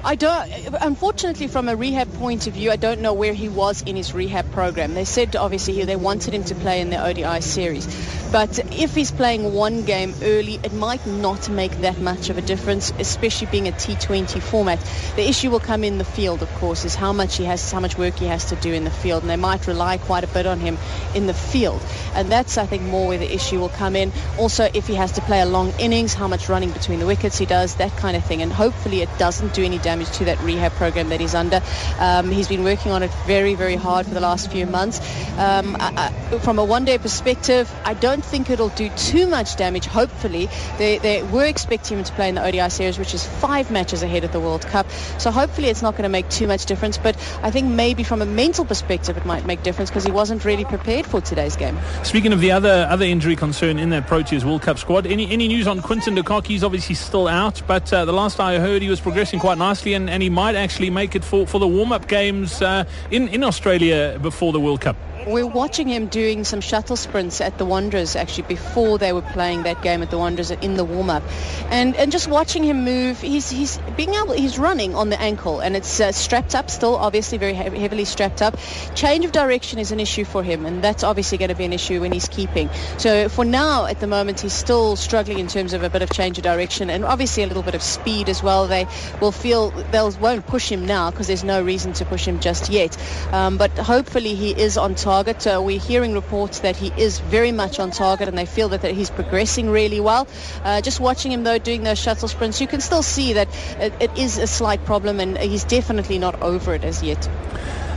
I 0.04 0.16
don't. 0.16 0.50
Unfortunately, 0.82 1.48
from 1.48 1.68
a 1.68 1.76
rehab 1.76 2.14
point 2.14 2.48
of 2.48 2.54
view, 2.54 2.72
I 2.72 2.78
don't 2.78 3.02
know 3.02 3.14
where 3.14 3.34
he 3.34 3.50
was 3.50 3.82
in 3.82 3.96
his 3.96 4.14
rehab 4.14 4.50
program. 4.52 4.94
They 4.94 5.06
said 5.06 5.36
obviously 5.36 5.84
they 5.84 5.96
wanted 5.98 6.34
him 6.34 6.44
to 6.46 6.56
play 6.56 6.80
in 6.80 6.90
the 6.90 7.04
ODI 7.04 7.42
series, 7.42 7.86
but 8.32 8.60
if 8.72 8.94
he's 8.94 9.12
playing 9.12 9.54
one 9.54 9.84
game 9.84 10.14
early, 10.22 10.60
it 10.64 10.72
might 10.74 11.06
not 11.08 11.50
make 11.50 11.72
that 11.82 12.00
much 12.00 12.30
of 12.30 12.38
a 12.38 12.42
difference, 12.42 12.94
especially 13.00 13.48
being 13.48 13.68
a 13.68 13.72
T20 13.72 14.42
format. 14.42 14.80
The 15.16 15.28
issue 15.28 15.50
will 15.50 15.60
come 15.60 15.84
in 15.84 15.98
the 15.98 16.06
field, 16.06 16.44
of 16.44 16.50
course, 16.56 16.86
is 16.86 16.96
how 16.96 17.12
much 17.12 17.38
he 17.38 17.46
has, 17.46 17.72
how 17.72 17.80
much 17.80 17.98
work 17.98 18.16
he 18.16 18.26
has 18.28 18.46
to 18.46 18.56
do 18.56 18.74
in 18.74 18.84
the 18.84 18.92
field, 18.92 19.24
and 19.24 19.30
they 19.30 19.36
might 19.36 19.66
rely 19.68 19.98
quite 19.98 20.24
a 20.24 20.28
bit 20.28 20.46
on 20.46 20.60
him 20.60 20.78
in 21.16 21.28
the 21.28 21.34
field, 21.34 21.82
and 22.14 22.32
that's 22.32 22.58
I 22.58 22.66
think 22.66 22.84
more 22.84 23.08
where 23.08 23.18
the 23.18 23.34
issue 23.34 23.60
will 23.60 23.70
come 23.70 23.96
in. 23.96 24.12
Also, 24.38 24.70
if 24.74 24.88
he 24.88 24.96
has 24.96 25.14
to 25.14 25.22
play 25.22 25.42
a 25.42 25.46
long 25.46 25.74
innings, 25.80 26.14
how 26.14 26.28
much 26.28 26.50
running 26.50 26.72
between 26.72 27.00
the 27.00 27.08
wickets 27.08 27.38
he 27.38 27.46
does, 27.46 27.76
that 27.76 27.96
kind 27.98 28.16
of 28.16 28.24
thing, 28.24 28.42
and 28.42 28.54
hopefully 28.54 29.02
it 29.02 29.10
doesn't 29.18 29.54
do 29.54 29.64
any 29.64 29.80
damage 29.80 30.10
to 30.18 30.26
that 30.26 30.40
rehab 30.42 30.72
program 30.74 31.10
that 31.10 31.20
he's 31.20 31.36
under. 31.36 31.62
Um, 32.00 32.30
he's 32.30 32.48
been 32.48 32.64
working 32.64 32.92
on 32.92 33.04
it 33.04 33.12
very, 33.26 33.56
very 33.56 33.76
hard 33.76 34.06
for 34.06 34.14
the 34.14 34.20
last 34.20 34.52
few 34.52 34.66
months. 34.66 35.00
Um, 35.38 35.76
I, 35.80 36.12
I, 36.32 36.40
from 36.40 36.60
a 36.60 36.66
one-day 36.66 37.00
perspective, 37.00 37.74
I 37.86 37.94
don't 37.94 38.19
think 38.24 38.50
it'll 38.50 38.70
do 38.70 38.90
too 38.90 39.28
much 39.28 39.56
damage. 39.56 39.86
Hopefully, 39.86 40.50
they, 40.78 40.98
they 40.98 41.24
were 41.24 41.46
expecting 41.46 41.98
him 41.98 42.04
to 42.04 42.14
play 42.14 42.30
in 42.30 42.36
the 42.36 42.46
ODI 42.46 42.70
series, 42.70 42.98
which 42.98 43.14
is 43.14 43.26
five 43.26 43.72
matches 43.72 44.04
ahead 44.04 44.24
of 44.24 44.32
the 44.32 44.40
World 44.40 44.62
Cup. 44.64 44.90
So 45.18 45.32
hopefully, 45.32 45.70
it's 45.70 45.82
not 45.82 45.94
going 45.94 46.04
to 46.04 46.10
make 46.10 46.30
too 46.30 46.48
much 46.48 46.66
difference. 46.66 46.98
But 46.98 47.16
I 47.44 47.52
think 47.52 47.68
maybe 47.68 48.04
from 48.04 48.22
a 48.22 48.26
mental 48.26 48.66
perspective, 48.66 49.18
it 49.18 49.26
might 49.26 49.46
make 49.46 49.64
difference 49.64 49.90
because 49.90 50.04
he 50.04 50.12
wasn't 50.12 50.46
really 50.46 50.66
prepared 50.66 51.06
for 51.06 51.22
today's 51.22 51.56
game. 51.56 51.78
Speaking 52.04 52.34
of 52.34 52.42
the 52.42 52.52
other 52.52 52.88
other 52.90 53.06
injury 53.06 53.36
concern 53.36 53.78
in 53.80 53.90
that 53.92 54.08
Proteas 54.08 54.44
World 54.44 54.62
Cup 54.62 54.78
squad, 54.78 55.06
any 55.06 55.30
any 55.32 55.48
news 55.48 55.68
on 55.68 55.82
Quinton 55.82 56.16
de 56.16 56.24
Kock? 56.24 56.48
He's 56.48 56.64
obviously 56.64 56.96
still 56.96 57.28
out, 57.28 57.62
but 57.68 57.92
uh, 57.94 58.06
the 58.06 58.14
last 58.14 58.40
I 58.40 58.60
heard, 58.60 58.82
he 58.82 58.90
was 58.90 59.00
progressing 59.00 59.40
quite 59.40 59.58
nicely 59.58 59.94
and, 59.94 60.10
and 60.10 60.24
he 60.24 60.30
might 60.30 60.56
actually 60.56 60.90
make 60.90 61.16
it 61.16 61.24
for, 61.24 61.46
for 61.46 61.60
the 61.60 61.68
warm-up 61.68 62.08
games 62.08 62.62
uh, 62.62 62.86
in, 63.12 63.28
in 63.30 63.44
Australia 63.44 64.18
before 64.22 64.54
the 64.54 64.60
World 64.60 64.82
Cup. 64.82 64.96
We're 65.28 65.48
watching 65.48 65.88
him 65.88 66.08
doing 66.08 66.44
some 66.44 66.62
shuttle 66.62 66.96
sprints 66.96 67.42
at 67.42 67.58
the 67.58 67.66
Wanderers 67.66 68.16
actually 68.16 68.48
before 68.48 68.98
they 68.98 69.14
were 69.14 69.22
playing 69.22 69.64
that 69.64 69.82
game 69.82 70.02
at 70.02 70.10
the 70.10 70.18
Wanderers 70.18 70.52
in 70.52 70.76
the 70.76 70.86
warm-up, 70.86 71.24
and 71.70 71.96
and 71.96 72.12
just 72.12 72.28
watching 72.28 72.64
him 72.64 72.84
move, 72.84 73.20
he's 73.22 73.50
he's 73.50 73.78
being 73.96 74.14
able 74.14 74.34
he's 74.34 74.58
running 74.58 74.96
on 74.96 75.10
the 75.10 75.20
ankle 75.20 75.60
and 75.60 75.76
it's 75.76 76.00
uh, 76.00 76.12
strapped 76.12 76.56
up 76.56 76.70
still, 76.70 76.96
obviously 76.96 77.38
very 77.38 77.54
heavily 77.54 78.06
strapped 78.06 78.42
up. 78.42 78.58
Change 78.96 79.26
of 79.26 79.32
direction 79.32 79.80
is 79.80 79.92
an 79.92 80.00
issue 80.00 80.26
for 80.26 80.44
him, 80.44 80.66
and 80.66 80.84
that's 80.84 81.04
obviously 81.04 81.38
going 81.38 81.50
to 81.50 81.56
be 81.56 81.66
an 81.66 81.74
issue 81.74 82.02
when 82.02 82.12
he's 82.12 82.28
keeping. 82.28 82.70
So 82.98 83.30
for 83.30 83.46
now, 83.46 83.86
at 83.86 84.00
the 84.00 84.08
moment, 84.08 84.40
he's 84.42 84.54
still 84.54 84.96
struggling 84.96 85.40
in 85.40 85.48
terms 85.48 85.74
of 85.74 85.84
a 85.84 85.90
bit 85.90 86.02
of 86.02 86.10
change 86.12 86.38
of 86.38 86.44
direction 86.44 86.90
and 86.90 87.06
obviously 87.06 87.44
a 87.44 87.48
little 87.48 87.64
bit 87.64 87.76
of 87.76 87.82
speed 87.82 88.30
as 88.30 88.42
well. 88.44 88.68
They 88.68 88.88
will 89.22 89.32
feel 89.32 89.72
they 89.72 90.02
won't 90.20 90.46
push 90.46 90.72
him 90.72 90.86
now 90.86 91.12
because 91.12 91.28
there's 91.28 91.44
no 91.44 91.62
reason 91.62 91.94
to 91.94 92.06
push 92.06 92.28
him 92.28 92.40
just 92.40 92.70
yet. 92.70 92.98
Um, 93.34 93.58
but 93.58 93.72
hopefully 93.72 94.36
he 94.36 94.52
is 94.52 94.78
on 94.78 94.96
target. 95.10 95.48
Uh, 95.48 95.60
we're 95.60 95.80
hearing 95.80 96.14
reports 96.14 96.60
that 96.60 96.76
he 96.76 96.94
is 96.96 97.20
very 97.32 97.52
much 97.52 97.80
on 97.80 97.90
target 97.90 98.28
and 98.28 98.38
they 98.38 98.46
feel 98.46 98.70
that, 98.70 98.84
that 98.84 98.92
he's 98.92 99.10
progressing 99.10 99.68
really 99.68 100.00
well. 100.00 100.28
Uh, 100.64 100.82
just 100.82 101.00
watching 101.00 101.32
him 101.32 101.44
though 101.44 101.58
doing 101.58 101.82
those 101.82 101.98
shuttle 101.98 102.28
sprints, 102.28 102.62
you 102.62 102.68
can 102.68 102.80
still 102.80 103.02
see 103.02 103.34
that 103.34 103.48
it, 103.80 103.92
it 104.00 104.16
is 104.16 104.38
a 104.38 104.46
slight 104.46 104.86
problem 104.86 105.20
and 105.20 105.36
he's 105.40 105.64
definitely 105.64 106.20
not 106.20 106.40
over 106.44 106.76
it 106.76 106.84
as 106.84 107.02
yet. 107.02 107.28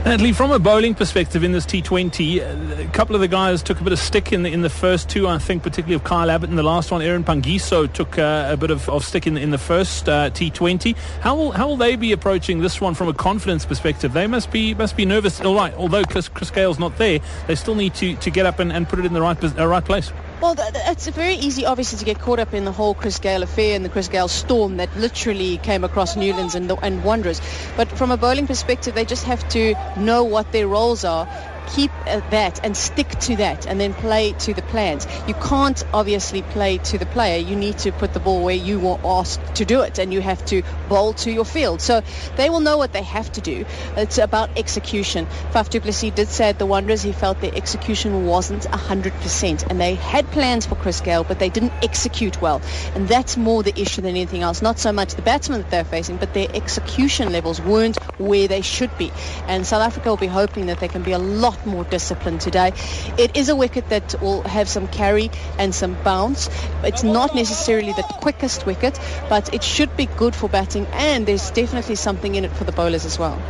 Natalie, 0.05 0.33
from 0.33 0.51
a 0.51 0.59
bowling 0.59 0.95
perspective 0.95 1.45
in 1.45 1.53
this 1.53 1.65
T20, 1.65 2.41
uh, 2.41 2.81
a 2.81 2.87
couple 2.91 3.15
of 3.15 3.21
the 3.21 3.27
guys 3.29 3.63
took 3.63 3.79
a 3.79 3.83
bit 3.85 3.93
of 3.93 3.99
stick 3.99 4.33
in 4.33 4.43
the, 4.43 4.51
in 4.51 4.61
the 4.61 4.69
first 4.69 5.07
two, 5.07 5.29
I 5.29 5.37
think, 5.37 5.63
particularly 5.63 5.95
of 5.95 6.03
Kyle 6.03 6.29
Abbott 6.29 6.49
in 6.49 6.57
the 6.57 6.63
last 6.63 6.91
one. 6.91 7.01
Aaron 7.01 7.23
Phangiso 7.23 7.91
took 7.91 8.19
uh, 8.19 8.49
a 8.51 8.57
bit 8.57 8.69
of, 8.69 8.89
of 8.89 9.05
stick 9.05 9.27
in, 9.27 9.37
in 9.37 9.51
the 9.51 9.57
first 9.57 10.09
uh, 10.09 10.29
T20. 10.31 10.97
How 11.21 11.35
will, 11.35 11.51
how 11.51 11.69
will 11.69 11.77
they 11.77 11.95
be 11.95 12.11
approaching 12.11 12.59
this 12.59 12.81
one 12.81 12.95
from 12.95 13.07
a 13.07 13.13
confidence 13.13 13.65
perspective? 13.65 14.11
They 14.11 14.27
must 14.27 14.51
be 14.51 14.73
must 14.73 14.97
be 14.97 15.05
nervous. 15.05 15.39
All 15.39 15.55
right, 15.55 15.73
although 15.75 16.03
Chris, 16.03 16.27
Chris 16.27 16.51
Gayle's 16.51 16.79
not 16.79 16.97
there, 16.97 17.21
they 17.47 17.55
still 17.55 17.75
need 17.75 17.93
to, 17.95 18.17
to 18.17 18.29
get 18.29 18.45
up 18.45 18.59
and, 18.59 18.73
and 18.73 18.89
put 18.89 18.99
it 18.99 19.05
in 19.05 19.13
the 19.13 19.21
right, 19.21 19.41
uh, 19.41 19.65
right 19.65 19.85
place. 19.85 20.11
Well, 20.41 20.55
it's 20.57 21.07
very 21.07 21.35
easy, 21.35 21.65
obviously, 21.65 21.99
to 21.99 22.05
get 22.05 22.19
caught 22.19 22.39
up 22.39 22.53
in 22.53 22.65
the 22.65 22.71
whole 22.71 22.93
Chris 22.93 23.19
Gayle 23.19 23.43
affair 23.43 23.75
and 23.75 23.85
the 23.85 23.89
Chris 23.89 24.07
Gayle 24.09 24.27
storm 24.27 24.77
that 24.77 24.95
literally 24.97 25.57
came 25.57 25.83
across 25.83 26.15
Newlands 26.17 26.55
and, 26.55 26.69
and 26.81 27.03
Wanderers. 27.03 27.41
But 27.77 27.87
from 27.89 28.11
a 28.11 28.17
bowling 28.17 28.47
perspective, 28.47 28.93
they 28.93 29.05
just 29.05 29.23
have 29.25 29.47
to 29.49 29.75
know 29.95 30.23
what 30.23 30.51
their 30.51 30.67
roles 30.67 31.05
are 31.05 31.27
keep 31.67 31.91
that 32.05 32.59
and 32.63 32.75
stick 32.75 33.09
to 33.09 33.35
that 33.37 33.67
and 33.67 33.79
then 33.79 33.93
play 33.93 34.33
to 34.39 34.53
the 34.53 34.61
plans. 34.61 35.07
You 35.27 35.33
can't 35.33 35.83
obviously 35.93 36.41
play 36.41 36.77
to 36.79 36.97
the 36.97 37.05
player. 37.05 37.37
You 37.37 37.55
need 37.55 37.77
to 37.79 37.91
put 37.91 38.13
the 38.13 38.19
ball 38.19 38.43
where 38.43 38.55
you 38.55 38.79
were 38.79 38.99
asked 39.03 39.55
to 39.55 39.65
do 39.65 39.81
it 39.81 39.99
and 39.99 40.13
you 40.13 40.21
have 40.21 40.43
to 40.47 40.63
bowl 40.89 41.13
to 41.13 41.31
your 41.31 41.45
field. 41.45 41.81
So 41.81 42.01
they 42.35 42.49
will 42.49 42.59
know 42.59 42.77
what 42.77 42.93
they 42.93 43.03
have 43.03 43.31
to 43.33 43.41
do. 43.41 43.65
It's 43.97 44.17
about 44.17 44.57
execution. 44.57 45.25
Faf 45.51 45.69
du 45.69 45.79
Plessis 45.79 46.13
did 46.13 46.27
say 46.27 46.49
at 46.49 46.59
the 46.59 46.65
Wanderers 46.65 47.01
he 47.01 47.11
felt 47.11 47.41
their 47.41 47.55
execution 47.55 48.25
wasn't 48.25 48.63
100% 48.63 49.69
and 49.69 49.79
they 49.79 49.95
had 49.95 50.25
plans 50.31 50.65
for 50.65 50.75
Chris 50.75 51.01
Gayle 51.01 51.23
but 51.23 51.39
they 51.39 51.49
didn't 51.49 51.73
execute 51.83 52.41
well. 52.41 52.61
And 52.95 53.07
that's 53.07 53.37
more 53.37 53.63
the 53.63 53.79
issue 53.79 54.01
than 54.01 54.11
anything 54.11 54.41
else. 54.41 54.61
Not 54.61 54.79
so 54.79 54.91
much 54.91 55.15
the 55.15 55.21
batsmen 55.21 55.61
that 55.61 55.71
they're 55.71 55.83
facing 55.83 56.17
but 56.17 56.33
their 56.33 56.47
execution 56.53 57.31
levels 57.31 57.61
weren't 57.61 57.97
where 58.19 58.47
they 58.47 58.61
should 58.61 58.95
be. 58.97 59.11
And 59.47 59.65
South 59.65 59.81
Africa 59.81 60.09
will 60.09 60.17
be 60.17 60.27
hoping 60.27 60.67
that 60.67 60.79
they 60.79 60.87
can 60.87 61.03
be 61.03 61.11
a 61.11 61.19
lot 61.19 61.52
lot 61.53 61.65
more 61.65 61.83
discipline 61.83 62.39
today. 62.39 62.73
It 63.17 63.35
is 63.35 63.49
a 63.49 63.55
wicket 63.55 63.89
that 63.89 64.15
will 64.21 64.43
have 64.43 64.67
some 64.67 64.87
carry 64.87 65.29
and 65.59 65.73
some 65.73 65.95
bounce. 66.03 66.49
It's 66.83 67.03
not 67.03 67.35
necessarily 67.35 67.93
the 67.93 68.03
quickest 68.03 68.65
wicket, 68.65 68.99
but 69.29 69.53
it 69.53 69.63
should 69.63 69.95
be 69.95 70.05
good 70.05 70.35
for 70.35 70.49
batting, 70.49 70.87
and 70.93 71.25
there's 71.25 71.51
definitely 71.51 71.95
something 71.95 72.35
in 72.35 72.45
it 72.45 72.51
for 72.51 72.63
the 72.63 72.71
bowlers 72.71 73.05
as 73.05 73.19
well. 73.19 73.41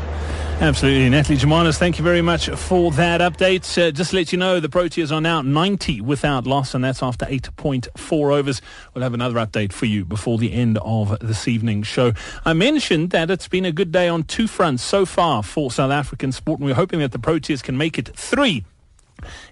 Absolutely. 0.62 1.10
Natalie 1.10 1.38
Germanos, 1.38 1.77
thank 1.77 1.98
you 1.98 2.05
very 2.05 2.22
much 2.22 2.48
for 2.50 2.89
that 2.91 3.19
update. 3.19 3.65
Uh, 3.77 3.91
just 3.91 4.12
to 4.12 4.15
let 4.15 4.31
you 4.31 4.38
know, 4.38 4.62
the 4.62 4.69
Proteas 4.69 5.12
are 5.12 5.19
now 5.19 5.41
90 5.41 6.00
without 6.00 6.48
loss, 6.48 6.74
and 6.74 6.83
that's 6.83 7.03
after 7.03 7.25
8.4 7.25 8.33
overs. 8.33 8.62
We'll 8.93 9.03
have 9.03 9.13
another 9.13 9.36
update 9.36 9.74
for 9.74 9.88
you 9.88 10.05
before 10.05 10.38
the 10.38 10.53
end 10.53 10.77
of 10.81 11.19
this 11.19 11.50
evening's 11.50 11.88
show. 11.88 12.13
I 12.45 12.53
mentioned 12.53 13.10
that 13.10 13.29
it's 13.29 13.50
been 13.50 13.65
a 13.65 13.74
good 13.74 13.91
day 13.91 14.07
on 14.07 14.24
two 14.24 14.48
fronts 14.48 14.83
so 14.83 15.05
far 15.05 15.43
for 15.43 15.69
South 15.69 15.91
African 15.91 16.31
sport, 16.31 16.60
and 16.60 16.65
we're 16.65 16.75
hoping 16.75 17.00
that 17.00 17.12
the 17.12 17.19
Proteas 17.19 17.62
can 17.62 17.77
make 17.77 18.00
it 18.00 18.15
three 18.15 18.63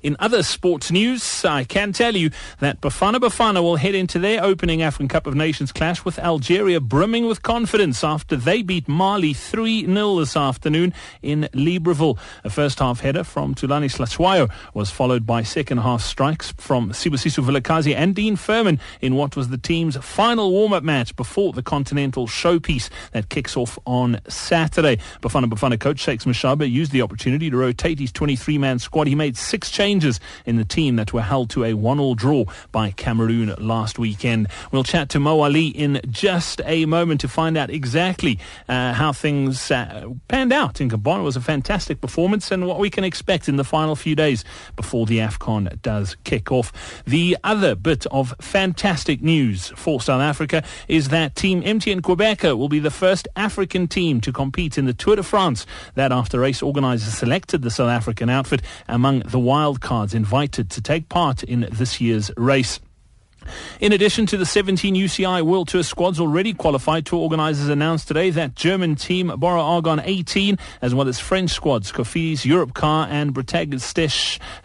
in 0.02 0.16
other 0.20 0.44
sports 0.44 0.92
news, 0.92 1.46
I 1.46 1.64
can 1.64 1.94
tell 1.94 2.16
you 2.16 2.32
that 2.60 2.82
Bafana 2.82 3.16
Bafana 3.16 3.62
will 3.62 3.76
head 3.76 3.96
into 3.96 4.20
their 4.20 4.44
opening 4.44 4.82
African 4.82 5.08
Cup 5.08 5.28
of 5.28 5.36
Nations 5.36 5.72
clash 5.72 6.04
with 6.06 6.18
Algeria 6.20 6.80
brimming 6.80 7.28
with 7.28 7.42
confidence 7.42 8.04
after 8.04 8.36
they 8.36 8.62
beat 8.62 8.88
Mali 8.88 9.34
3-0 9.34 10.20
this 10.20 10.36
afternoon 10.36 10.94
in 11.22 11.50
Libreville. 11.54 12.18
A 12.44 12.50
first 12.50 12.80
half 12.80 13.02
header 13.02 13.24
from 13.24 13.56
Thulani 13.56 13.86
Hlatshwayo 13.86 14.50
was 14.74 14.90
followed 14.90 15.26
by 15.26 15.44
second 15.44 15.80
half 15.80 16.02
strikes 16.02 16.54
from 16.58 16.92
Sibusiso 16.92 17.44
Vilakazi 17.44 17.94
and 17.96 18.16
Dean 18.16 18.36
Furman 18.36 18.80
in 19.02 19.16
what 19.16 19.36
was 19.36 19.50
the 19.50 19.58
team's 19.58 19.98
final 19.98 20.52
warm-up 20.52 20.84
match 20.84 21.16
before 21.16 21.54
the 21.54 21.64
continental 21.64 22.28
showpiece 22.28 22.90
that 23.12 23.30
kicks 23.30 23.56
off 23.58 23.78
on 23.86 24.20
Saturday. 24.28 24.98
Bafana 25.22 25.46
Bafana 25.46 25.80
coach 25.80 26.00
Shakes 26.00 26.26
Mashaba 26.26 26.70
used 26.70 26.92
the 26.92 27.02
opportunity 27.02 27.50
to 27.50 27.58
rotate 27.58 28.00
his 28.00 28.12
23-man 28.12 28.80
squad. 28.80 29.08
He 29.08 29.16
made 29.16 29.38
six 29.38 29.61
changes 29.70 30.20
in 30.46 30.56
the 30.56 30.66
team 30.66 30.96
that 30.96 31.14
were 31.14 31.22
held 31.22 31.50
to 31.52 31.64
a 31.64 31.74
one-all 31.74 32.16
draw 32.16 32.46
by 32.72 32.92
Cameroon 32.92 33.54
last 33.60 34.00
weekend. 34.00 34.48
We'll 34.72 34.84
chat 34.84 35.10
to 35.10 35.20
Mo 35.20 35.42
Ali 35.42 35.68
in 35.68 36.02
just 36.10 36.62
a 36.66 36.86
moment 36.86 37.22
to 37.22 37.28
find 37.28 37.58
out 37.58 37.70
exactly 37.70 38.40
uh, 38.68 38.94
how 38.94 39.14
things 39.14 39.70
uh, 39.72 40.10
panned 40.28 40.54
out 40.54 40.82
in 40.82 40.90
Gabon. 40.90 41.20
It 41.20 41.24
was 41.24 41.36
a 41.36 41.42
fantastic 41.42 42.02
performance 42.02 42.52
and 42.52 42.68
what 42.68 42.80
we 42.80 42.90
can 42.90 43.04
expect 43.04 43.48
in 43.48 43.58
the 43.58 43.64
final 43.64 43.96
few 43.96 44.16
days 44.16 44.44
before 44.76 45.06
the 45.06 45.20
AFCON 45.20 45.82
does 45.82 46.16
kick 46.24 46.52
off. 46.52 47.04
The 47.06 47.38
other 47.44 47.76
bit 47.76 48.06
of 48.08 48.34
fantastic 48.40 49.22
news 49.22 49.70
for 49.76 50.02
South 50.02 50.22
Africa 50.22 50.64
is 50.88 51.10
that 51.10 51.36
Team 51.36 51.62
MTN 51.62 52.02
Qhubeka 52.02 52.58
will 52.58 52.70
be 52.70 52.80
the 52.80 52.92
first 52.92 53.28
African 53.36 53.88
team 53.88 54.22
to 54.22 54.32
compete 54.32 54.78
in 54.78 54.86
the 54.86 54.94
Tour 54.94 55.18
de 55.18 55.24
France. 55.24 55.66
That 55.96 56.12
after 56.12 56.40
race 56.40 56.62
organisers 56.62 57.14
selected 57.14 57.62
the 57.62 57.72
South 57.72 57.90
African 57.90 58.30
outfit 58.30 58.62
among 58.88 59.20
the 59.20 59.40
wildcards 59.52 60.16
invited 60.16 60.70
to 60.70 60.82
take 60.82 61.10
part 61.10 61.44
in 61.44 61.68
this 61.74 62.00
year's 62.00 62.32
race. 62.38 62.80
In 63.80 63.94
addition 63.94 64.26
to 64.28 64.38
the 64.38 64.46
17 64.46 64.96
UCI 64.96 65.42
World 65.42 65.68
Tour 65.68 65.84
squads 65.84 66.20
already 66.20 66.54
qualified, 66.54 67.06
tour 67.06 67.20
organisers 67.20 67.70
announced 67.70 68.08
today 68.08 68.30
that 68.30 68.56
German 68.56 68.96
team 68.96 69.32
Bora 69.38 69.62
Argon 69.62 70.02
18, 70.04 70.58
as 70.82 70.94
well 70.94 71.08
as 71.08 71.20
French 71.20 71.52
squads 71.52 71.92
Cofidis, 71.92 72.46
Europcar 72.46 73.08
and 73.08 73.34
Bretagne 73.34 73.72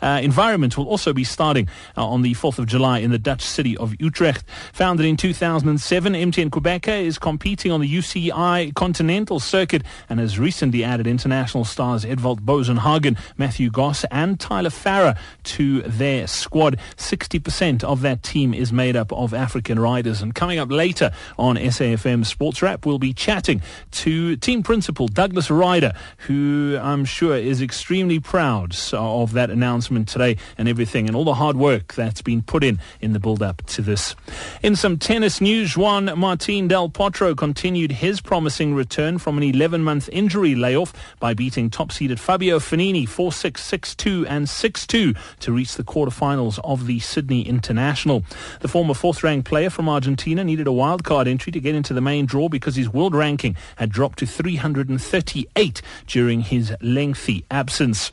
uh, 0.02 0.20
Environment 0.22 0.76
will 0.76 0.88
also 0.88 1.12
be 1.12 1.24
starting 1.24 1.68
uh, 1.96 2.06
on 2.06 2.22
the 2.22 2.34
4th 2.34 2.58
of 2.58 2.66
July 2.66 2.98
in 2.98 3.10
the 3.10 3.18
Dutch 3.18 3.42
city 3.42 3.76
of 3.76 3.94
Utrecht. 4.00 4.44
Founded 4.72 5.06
in 5.06 5.16
2007, 5.16 6.12
MTN 6.12 6.50
Qhubeka 6.50 7.02
is 7.02 7.18
competing 7.18 7.72
on 7.72 7.80
the 7.80 7.92
UCI 7.92 8.74
Continental 8.74 9.40
Circuit 9.40 9.82
and 10.08 10.20
has 10.20 10.38
recently 10.38 10.84
added 10.84 11.06
international 11.06 11.64
stars 11.64 12.04
Edvald 12.04 12.40
Boasson-Hagen, 12.40 13.16
Matthew 13.36 13.70
Goss 13.70 14.04
and 14.10 14.38
Tyler 14.38 14.70
Farrar 14.70 15.16
to 15.44 15.82
their 15.82 16.26
squad. 16.26 16.78
60% 16.96 17.82
of 17.84 18.02
that 18.02 18.22
team 18.22 18.52
is 18.54 18.65
is 18.66 18.72
made 18.72 18.96
up 18.96 19.12
of 19.12 19.32
African 19.32 19.78
riders. 19.78 20.22
And 20.22 20.34
coming 20.34 20.58
up 20.58 20.70
later 20.72 21.12
on 21.38 21.56
SAFM 21.56 22.26
Sports 22.26 22.62
Wrap, 22.62 22.84
we'll 22.84 22.98
be 22.98 23.12
chatting 23.12 23.62
to 23.92 24.34
team 24.36 24.64
principal 24.64 25.06
Douglas 25.06 25.50
Ryder, 25.50 25.92
who 26.26 26.76
I'm 26.82 27.04
sure 27.04 27.36
is 27.36 27.62
extremely 27.62 28.18
proud 28.18 28.76
of 28.92 29.32
that 29.34 29.50
announcement 29.50 30.08
today 30.08 30.36
and 30.58 30.68
everything 30.68 31.06
and 31.06 31.14
all 31.14 31.24
the 31.24 31.34
hard 31.34 31.56
work 31.56 31.94
that's 31.94 32.22
been 32.22 32.42
put 32.42 32.64
in 32.64 32.80
in 33.00 33.12
the 33.12 33.20
build-up 33.20 33.64
to 33.66 33.82
this. 33.82 34.16
In 34.64 34.74
some 34.74 34.98
tennis 34.98 35.40
news, 35.40 35.76
Juan 35.76 36.06
Martín 36.06 36.66
del 36.66 36.88
Potro 36.88 37.36
continued 37.36 37.92
his 37.92 38.20
promising 38.20 38.74
return 38.74 39.18
from 39.18 39.38
an 39.38 39.44
11-month 39.44 40.08
injury 40.10 40.56
layoff 40.56 40.92
by 41.20 41.34
beating 41.34 41.70
top-seeded 41.70 42.18
Fabio 42.18 42.58
Fognini 42.58 43.04
4-6, 43.04 43.52
6-2 43.96 44.26
and 44.28 44.46
6-2 44.46 45.16
to 45.38 45.52
reach 45.52 45.76
the 45.76 45.84
quarterfinals 45.84 46.58
of 46.64 46.86
the 46.86 46.98
Sydney 46.98 47.42
International. 47.42 48.24
The 48.60 48.68
former 48.68 48.94
fourth-ranked 48.94 49.46
player 49.46 49.70
from 49.70 49.88
Argentina 49.88 50.42
needed 50.44 50.66
a 50.66 50.70
wildcard 50.70 51.26
entry 51.26 51.52
to 51.52 51.60
get 51.60 51.74
into 51.74 51.94
the 51.94 52.00
main 52.00 52.26
draw 52.26 52.48
because 52.48 52.76
his 52.76 52.88
world 52.88 53.14
ranking 53.14 53.56
had 53.76 53.90
dropped 53.90 54.18
to 54.20 54.26
338 54.26 55.82
during 56.06 56.40
his 56.40 56.74
lengthy 56.80 57.44
absence. 57.50 58.12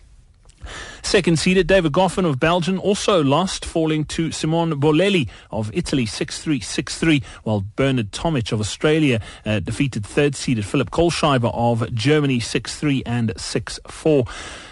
Second 1.04 1.38
seeded 1.38 1.68
David 1.68 1.92
Goffin 1.92 2.26
of 2.26 2.40
Belgium 2.40 2.80
also 2.80 3.22
lost, 3.22 3.66
falling 3.66 4.06
to 4.06 4.32
Simone 4.32 4.80
Bolelli 4.80 5.30
of 5.52 5.70
Italy 5.74 6.06
6-3, 6.06 6.60
6-3, 6.62 7.24
while 7.44 7.62
Bernard 7.76 8.12
Tomic 8.12 8.52
of 8.52 8.60
Australia 8.60 9.22
uh, 9.46 9.60
defeated 9.60 10.06
third 10.06 10.36
seeded 10.36 10.66
Philip 10.66 10.90
Kohlschreiber 10.90 11.52
of 11.54 11.94
Germany 11.94 12.40
6-3 12.40 13.04
and 13.06 13.36
6-4. 13.36 14.28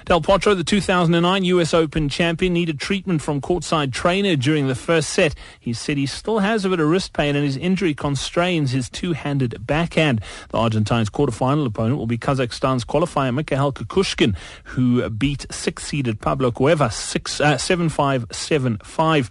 Del 0.06 0.20
Potro, 0.20 0.58
the 0.58 0.64
2009 0.64 1.44
US 1.44 1.74
Open 1.76 2.10
champion, 2.10 2.54
needed 2.54 2.80
treatment 2.80 3.22
from 3.22 3.40
courtside 3.40 3.94
trainer 3.94 4.36
during 4.36 4.68
the 4.68 4.74
first 4.74 5.10
set. 5.10 5.36
He 5.60 5.74
said 5.74 5.98
he 5.98 6.08
still 6.08 6.40
has 6.40 6.66
a 6.66 6.70
bit 6.70 6.80
of 6.80 6.90
wrist 6.90 7.14
pain 7.14 7.36
and 7.36 7.46
his 7.46 7.56
injury 7.56 7.94
constrains 7.94 8.72
his 8.72 8.90
two-handed 8.90 9.68
backhand. 9.68 10.22
The 10.50 10.58
Argentine's 10.58 11.12
quarterfinal 11.12 11.68
opponent 11.68 11.98
will 11.98 12.08
be 12.08 12.18
Kazakhstan's 12.18 12.84
qualifier 12.84 13.34
Mikhail 13.34 13.72
Kukushkin, 13.72 14.36
who 14.64 15.08
beat 15.10 15.46
six 15.52 15.82
exceeded 15.82 16.21
Pablo 16.22 16.52
Cuevas 16.52 16.96
six 16.96 17.42
uh, 17.42 17.58
seven 17.58 17.90
five 17.90 18.26
seven 18.32 18.78
five. 18.84 19.30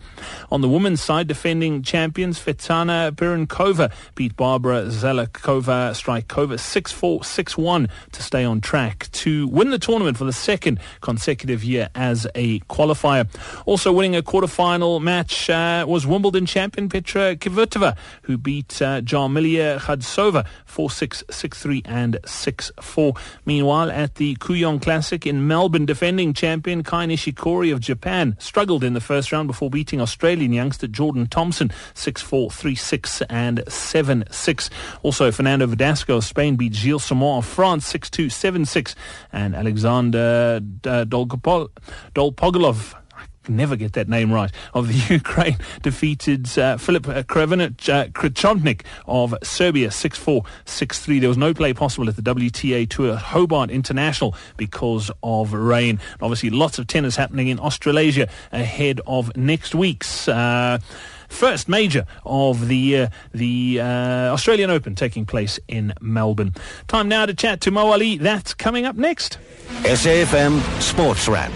On 0.51 0.61
the 0.61 0.69
women's 0.69 1.01
side, 1.01 1.29
defending 1.29 1.83
champions 1.83 2.39
Tsvetana 2.39 3.13
Pironkova 3.13 3.93
beat 4.15 4.37
Barbora 4.37 4.89
Zahlavova 4.89 5.93
Strycova 5.93 6.59
six 6.59 6.93
four 6.93 7.25
six 7.25 7.57
one 7.57 7.89
to 8.13 8.23
stay 8.23 8.45
on 8.45 8.61
track 8.61 9.11
to 9.13 9.47
win 9.49 9.71
the 9.71 9.79
tournament 9.79 10.17
for 10.17 10.25
the 10.25 10.33
second 10.33 10.81
consecutive 11.01 11.63
year 11.63 11.89
as 11.95 12.27
a 12.35 12.61
qualifier. 12.61 13.29
Also 13.67 13.93
winning 13.93 14.17
a 14.17 14.23
quarter-final 14.23 15.01
match 15.01 15.49
uh, 15.51 15.85
was 15.87 16.07
Wimbledon 16.07 16.47
champion 16.47 16.89
Petra 16.89 17.37
Kvitova, 17.37 17.97
who 18.23 18.37
beat 18.37 18.81
uh, 18.83 19.01
Jarmila 19.01 19.79
Gajdosova 19.79 20.47
4-6, 20.67 21.25
6-3 21.27 21.83
and 21.85 22.19
6-4. 22.23 23.19
Meanwhile, 23.45 23.91
at 23.91 24.17
the 24.17 24.37
Kooyong 24.37 24.81
Classic 24.81 25.27
in 25.27 25.47
Melbourne, 25.47 25.87
defending 25.87 26.33
champion 26.33 26.80
Kei 26.83 27.07
Nishikori 27.07 27.73
of 27.73 27.81
Japan 27.81 28.37
struggled 28.39 28.85
in 28.85 28.95
the 28.95 29.01
first 29.01 29.33
round 29.33 29.47
before 29.47 29.71
beating 29.71 30.01
Australian 30.01 30.53
youngster 30.53 30.87
Jordan 30.87 31.27
Thompson 31.27 31.71
6-4, 31.95 32.49
3-6 32.49 33.23
and 33.29 33.59
7-6. 33.67 34.71
Also, 35.03 35.31
Fernando 35.31 35.67
Verdasco 35.67 36.17
of 36.17 36.25
Spain 36.25 36.57
beat 36.57 36.75
Gilles 36.75 37.05
Simon 37.05 37.39
of 37.39 37.47
France 37.47 37.93
6-2, 37.93 38.27
7-6 38.27 38.95
and 39.33 39.55
Alexander 39.55 40.61
uh, 40.85 41.05
Dolpogolov 41.05 42.95
never 43.51 43.77
get 43.77 43.93
that 43.95 44.09
name 44.09 44.33
right, 44.33 44.51
of 44.75 44.89
the 44.89 44.95
Ukraine 45.15 45.59
defeated 45.83 46.59
uh, 46.59 46.77
Filip 46.77 47.05
Krajinovic 47.05 48.83
uh, 48.83 48.85
of 49.07 49.35
Serbia 49.43 49.89
6-4, 49.89 50.47
6-3. 50.65 51.21
There 51.21 51.29
was 51.29 51.39
no 51.39 51.53
play 51.53 51.73
possible 51.75 52.09
at 52.09 52.17
the 52.17 52.23
WTA 52.23 52.89
Tour 52.89 53.17
Hobart 53.17 53.71
International 53.71 54.35
because 54.57 55.11
of 55.23 55.53
rain. 55.53 56.01
Obviously, 56.21 56.51
lots 56.51 56.79
of 56.79 56.87
tennis 56.87 57.17
happening 57.17 57.49
in 57.49 57.59
Australasia 57.59 58.29
ahead 58.53 59.01
of 59.07 59.37
next 59.37 59.75
week's. 59.75 60.29
Uh, 60.29 60.79
first 61.29 61.69
major 61.69 62.07
of 62.27 62.69
the 62.69 62.77
year, 62.77 63.11
the 63.33 63.81
uh, 63.81 64.33
Australian 64.33 64.71
Open 64.71 64.95
taking 64.95 65.25
place 65.25 65.59
in 65.69 65.95
Melbourne. 66.01 66.55
Time 66.89 67.09
now 67.09 67.25
to 67.25 67.35
chat 67.35 67.61
to 67.63 67.71
Mo 67.71 67.91
Ali. 67.91 68.19
That's 68.19 68.53
coming 68.53 68.85
up 68.85 68.97
next. 68.97 69.39
SAFM 69.83 70.61
Sports 70.81 71.29
Wrap. 71.29 71.53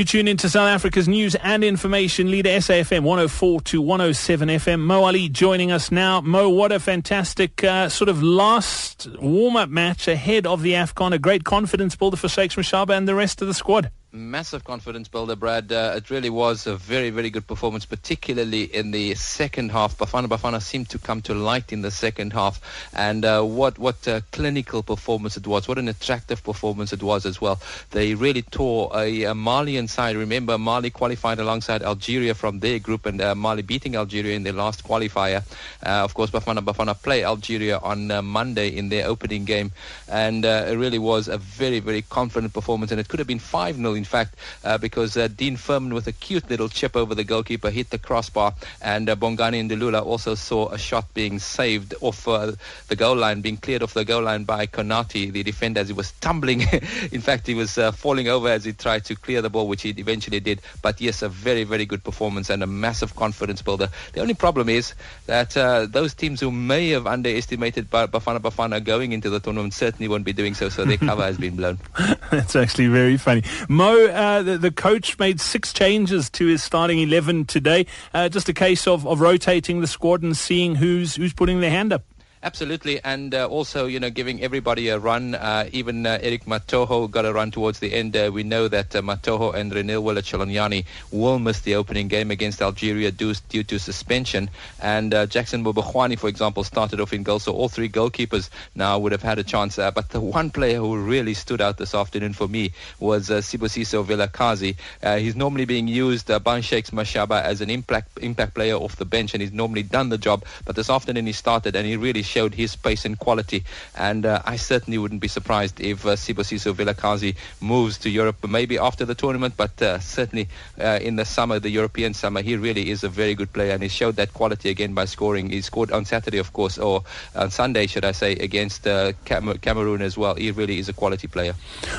You 0.00 0.04
tune 0.06 0.28
into 0.28 0.48
South 0.48 0.66
Africa's 0.66 1.08
news 1.08 1.34
and 1.34 1.62
information 1.62 2.30
leader, 2.30 2.48
SAFM 2.48 3.02
104 3.02 3.60
to 3.60 3.82
107 3.82 4.48
FM. 4.48 4.80
Mo 4.80 5.04
Ali 5.04 5.28
joining 5.28 5.70
us 5.70 5.92
now. 5.92 6.22
Mo, 6.22 6.48
what 6.48 6.72
a 6.72 6.80
fantastic 6.80 7.62
uh, 7.62 7.90
sort 7.90 8.08
of 8.08 8.22
last 8.22 9.08
warm-up 9.20 9.68
match 9.68 10.08
ahead 10.08 10.46
of 10.46 10.62
the 10.62 10.72
AFCON. 10.72 11.12
A 11.12 11.18
great 11.18 11.44
confidence 11.44 11.96
builder 11.96 12.16
for 12.16 12.30
Shakes 12.30 12.54
Mashaba 12.54 12.96
and 12.96 13.06
the 13.06 13.14
rest 13.14 13.42
of 13.42 13.48
the 13.48 13.52
squad 13.52 13.90
massive 14.12 14.64
confidence 14.64 15.08
builder, 15.08 15.36
Brad. 15.36 15.70
Uh, 15.70 15.94
it 15.96 16.10
really 16.10 16.30
was 16.30 16.66
a 16.66 16.76
very, 16.76 17.10
very 17.10 17.30
good 17.30 17.46
performance, 17.46 17.84
particularly 17.84 18.64
in 18.64 18.90
the 18.90 19.14
second 19.14 19.70
half. 19.70 19.96
Bafana 19.96 20.26
Bafana 20.26 20.60
seemed 20.60 20.88
to 20.90 20.98
come 20.98 21.22
to 21.22 21.34
light 21.34 21.72
in 21.72 21.82
the 21.82 21.90
second 21.90 22.32
half, 22.32 22.60
and 22.94 23.24
uh, 23.24 23.42
what 23.42 23.78
what 23.78 24.06
clinical 24.32 24.82
performance 24.82 25.36
it 25.36 25.46
was. 25.46 25.68
What 25.68 25.78
an 25.78 25.88
attractive 25.88 26.42
performance 26.42 26.92
it 26.92 27.02
was 27.02 27.24
as 27.26 27.40
well. 27.40 27.60
They 27.90 28.14
really 28.14 28.42
tore 28.42 28.90
a, 28.94 29.24
a 29.24 29.34
Malian 29.34 29.88
side. 29.88 30.16
Remember, 30.16 30.58
Mali 30.58 30.90
qualified 30.90 31.38
alongside 31.38 31.82
Algeria 31.82 32.34
from 32.34 32.60
their 32.60 32.78
group, 32.78 33.06
and 33.06 33.20
uh, 33.20 33.34
Mali 33.34 33.62
beating 33.62 33.94
Algeria 33.96 34.34
in 34.34 34.42
their 34.42 34.52
last 34.52 34.84
qualifier. 34.84 35.44
Uh, 35.84 36.04
of 36.04 36.14
course, 36.14 36.30
Bafana 36.30 36.60
Bafana 36.64 37.00
play 37.00 37.24
Algeria 37.24 37.78
on 37.78 38.10
uh, 38.10 38.22
Monday 38.22 38.76
in 38.76 38.88
their 38.88 39.06
opening 39.06 39.44
game, 39.44 39.70
and 40.08 40.44
it 40.44 40.76
really 40.76 40.98
was 40.98 41.28
a 41.28 41.38
very, 41.38 41.78
very 41.80 42.02
confident 42.02 42.52
performance, 42.52 42.90
and 42.90 43.00
it 43.00 43.08
could 43.08 43.18
have 43.18 43.28
been 43.28 43.38
5 43.38 43.76
0 43.76 43.99
in 44.00 44.04
fact, 44.04 44.34
uh, 44.64 44.78
because 44.78 45.14
uh, 45.18 45.28
Dean 45.28 45.56
Furman 45.56 45.92
with 45.92 46.06
a 46.06 46.12
cute 46.12 46.48
little 46.48 46.70
chip 46.70 46.96
over 46.96 47.14
the 47.14 47.22
goalkeeper 47.22 47.68
hit 47.68 47.90
the 47.90 47.98
crossbar, 47.98 48.54
and 48.80 49.10
uh, 49.10 49.14
Bongani 49.14 49.60
Ndulula 49.68 50.02
also 50.04 50.34
saw 50.34 50.68
a 50.70 50.78
shot 50.78 51.12
being 51.12 51.38
saved 51.38 51.92
off 52.00 52.26
uh, 52.26 52.52
the 52.88 52.96
goal 52.96 53.16
line, 53.16 53.42
being 53.42 53.58
cleared 53.58 53.82
off 53.82 53.92
the 53.92 54.06
goal 54.06 54.22
line 54.22 54.44
by 54.44 54.66
Konate, 54.66 55.30
the 55.32 55.42
defender, 55.42 55.80
as 55.80 55.88
he 55.88 55.92
was 55.92 56.12
tumbling. 56.12 56.62
in 57.12 57.20
fact, 57.20 57.46
he 57.46 57.54
was 57.54 57.76
uh, 57.76 57.92
falling 57.92 58.28
over 58.28 58.48
as 58.48 58.64
he 58.64 58.72
tried 58.72 59.04
to 59.04 59.14
clear 59.14 59.42
the 59.42 59.50
ball, 59.50 59.68
which 59.68 59.82
he 59.82 59.90
eventually 59.90 60.40
did. 60.40 60.62
But 60.80 60.98
yes, 60.98 61.20
a 61.20 61.28
very, 61.28 61.64
very 61.64 61.84
good 61.84 62.02
performance 62.02 62.48
and 62.48 62.62
a 62.62 62.66
massive 62.66 63.14
confidence 63.16 63.60
builder. 63.60 63.90
The 64.14 64.20
only 64.20 64.34
problem 64.34 64.70
is 64.70 64.94
that 65.26 65.56
uh, 65.56 65.84
those 65.86 66.14
teams 66.14 66.40
who 66.40 66.50
may 66.50 66.88
have 66.90 67.06
underestimated 67.06 67.90
Bafana 67.90 68.40
Bafana 68.40 68.82
going 68.82 69.12
into 69.12 69.28
the 69.28 69.40
tournament 69.40 69.74
certainly 69.74 70.08
won't 70.08 70.24
be 70.24 70.32
doing 70.32 70.54
so, 70.54 70.70
so 70.70 70.84
their 70.86 70.96
cover 70.96 71.22
has 71.22 71.36
been 71.36 71.56
blown. 71.56 71.78
That's 72.30 72.56
actually 72.56 72.88
very 72.88 73.16
funny. 73.16 73.42
Mo, 73.90 74.06
uh, 74.06 74.42
the, 74.44 74.56
the, 74.56 74.70
coach 74.70 75.18
made 75.18 75.40
six 75.40 75.72
changes 75.72 76.30
to 76.30 76.46
his 76.46 76.62
starting 76.62 77.00
11 77.00 77.46
today. 77.46 77.86
Uh, 78.14 78.28
just 78.28 78.48
a 78.48 78.52
case 78.52 78.86
of, 78.86 79.04
of 79.04 79.20
rotating 79.20 79.80
the 79.80 79.88
squad 79.88 80.22
and 80.22 80.36
seeing 80.36 80.76
who's, 80.76 81.16
who's 81.16 81.32
putting 81.32 81.60
their 81.60 81.70
hand 81.70 81.92
up. 81.92 82.04
Absolutely, 82.42 83.04
and 83.04 83.34
uh, 83.34 83.46
also 83.48 83.84
you 83.84 84.00
know 84.00 84.08
giving 84.08 84.42
everybody 84.42 84.88
a 84.88 84.98
run. 84.98 85.34
Uh, 85.34 85.68
even 85.72 86.06
uh, 86.06 86.18
Eric 86.22 86.46
Mathoho 86.46 87.10
got 87.10 87.26
a 87.26 87.32
run 87.34 87.50
towards 87.50 87.80
the 87.80 87.92
end. 87.92 88.16
Uh, 88.16 88.30
we 88.32 88.44
know 88.44 88.66
that 88.66 88.96
uh, 88.96 89.02
Mathoho 89.02 89.52
and 89.52 89.70
Renil 89.70 90.02
Willa 90.02 90.82
will 91.12 91.38
miss 91.38 91.60
the 91.60 91.74
opening 91.74 92.08
game 92.08 92.30
against 92.30 92.62
Algeria 92.62 93.10
due, 93.10 93.34
due 93.50 93.62
to 93.64 93.78
suspension. 93.78 94.48
And 94.80 95.12
uh, 95.12 95.26
Jackson 95.26 95.62
Mabokgwane, 95.62 96.18
for 96.18 96.28
example, 96.28 96.64
started 96.64 96.98
off 96.98 97.12
in 97.12 97.24
goal. 97.24 97.40
So 97.40 97.52
all 97.52 97.68
three 97.68 97.90
goalkeepers 97.90 98.48
now 98.74 98.98
would 98.98 99.12
have 99.12 99.22
had 99.22 99.38
a 99.38 99.44
chance. 99.44 99.76
but 99.76 100.08
the 100.08 100.20
one 100.20 100.48
player 100.48 100.78
who 100.78 100.96
really 100.96 101.34
stood 101.34 101.60
out 101.60 101.76
this 101.76 101.94
afternoon 101.94 102.32
for 102.32 102.48
me 102.48 102.72
was 102.98 103.30
uh, 103.30 103.42
Sibusiso 103.42 104.02
Vilakazi. 104.02 104.76
he's 105.20 105.36
normally 105.36 105.66
being 105.66 105.88
used 105.88 106.30
uh, 106.30 106.38
by 106.38 106.62
Shakes 106.62 106.88
Mashaba 106.88 107.42
as 107.42 107.60
an 107.60 107.68
impact 107.68 108.18
impact 108.22 108.54
player 108.54 108.76
off 108.76 108.96
the 108.96 109.04
bench, 109.04 109.34
and 109.34 109.42
he's 109.42 109.52
normally 109.52 109.82
done 109.82 110.08
the 110.08 110.16
job. 110.16 110.46
But 110.64 110.74
this 110.74 110.88
afternoon 110.88 111.26
he 111.26 111.32
started, 111.32 111.76
and 111.76 111.86
he 111.86 111.96
really 111.96 112.22
showed 112.34 112.54
his 112.54 112.76
pace 112.76 113.04
and 113.08 113.18
quality. 113.18 113.60
And 113.96 114.22
uh, 114.24 114.42
I 114.54 114.56
certainly 114.56 114.98
wouldn't 115.02 115.20
be 115.20 115.28
surprised 115.28 115.80
if 115.80 116.06
uh, 116.06 116.16
Sibusiso 116.22 116.72
Vilakazi 116.72 117.32
moves 117.60 117.98
to 117.98 118.08
Europe, 118.20 118.48
maybe 118.48 118.78
after 118.78 119.04
the 119.04 119.14
tournament, 119.14 119.54
but 119.56 119.74
uh, 119.82 119.98
certainly 119.98 120.48
uh, 120.78 120.98
in 121.08 121.16
the 121.16 121.24
summer, 121.24 121.58
the 121.58 121.70
European 121.80 122.14
summer, 122.14 122.42
he 122.42 122.56
really 122.56 122.90
is 122.90 123.04
a 123.04 123.08
very 123.08 123.34
good 123.34 123.52
player, 123.52 123.72
and 123.72 123.82
he 123.82 123.88
showed 123.88 124.16
that 124.16 124.32
quality 124.32 124.68
again 124.70 124.94
by 124.94 125.06
scoring. 125.06 125.50
He 125.50 125.60
scored 125.60 125.90
on 125.90 126.04
Saturday, 126.04 126.38
of 126.38 126.52
course, 126.52 126.78
or 126.78 127.02
on 127.34 127.50
Sunday, 127.50 127.86
should 127.86 128.04
I 128.04 128.12
say, 128.12 128.32
against 128.32 128.86
uh, 128.86 129.12
Cam- 129.24 129.58
Cameroon 129.58 130.02
as 130.02 130.16
well. 130.16 130.34
He 130.34 130.50
really 130.50 130.78
is 130.78 130.88
a 130.88 130.92
quality 130.92 131.26
player. 131.26 131.54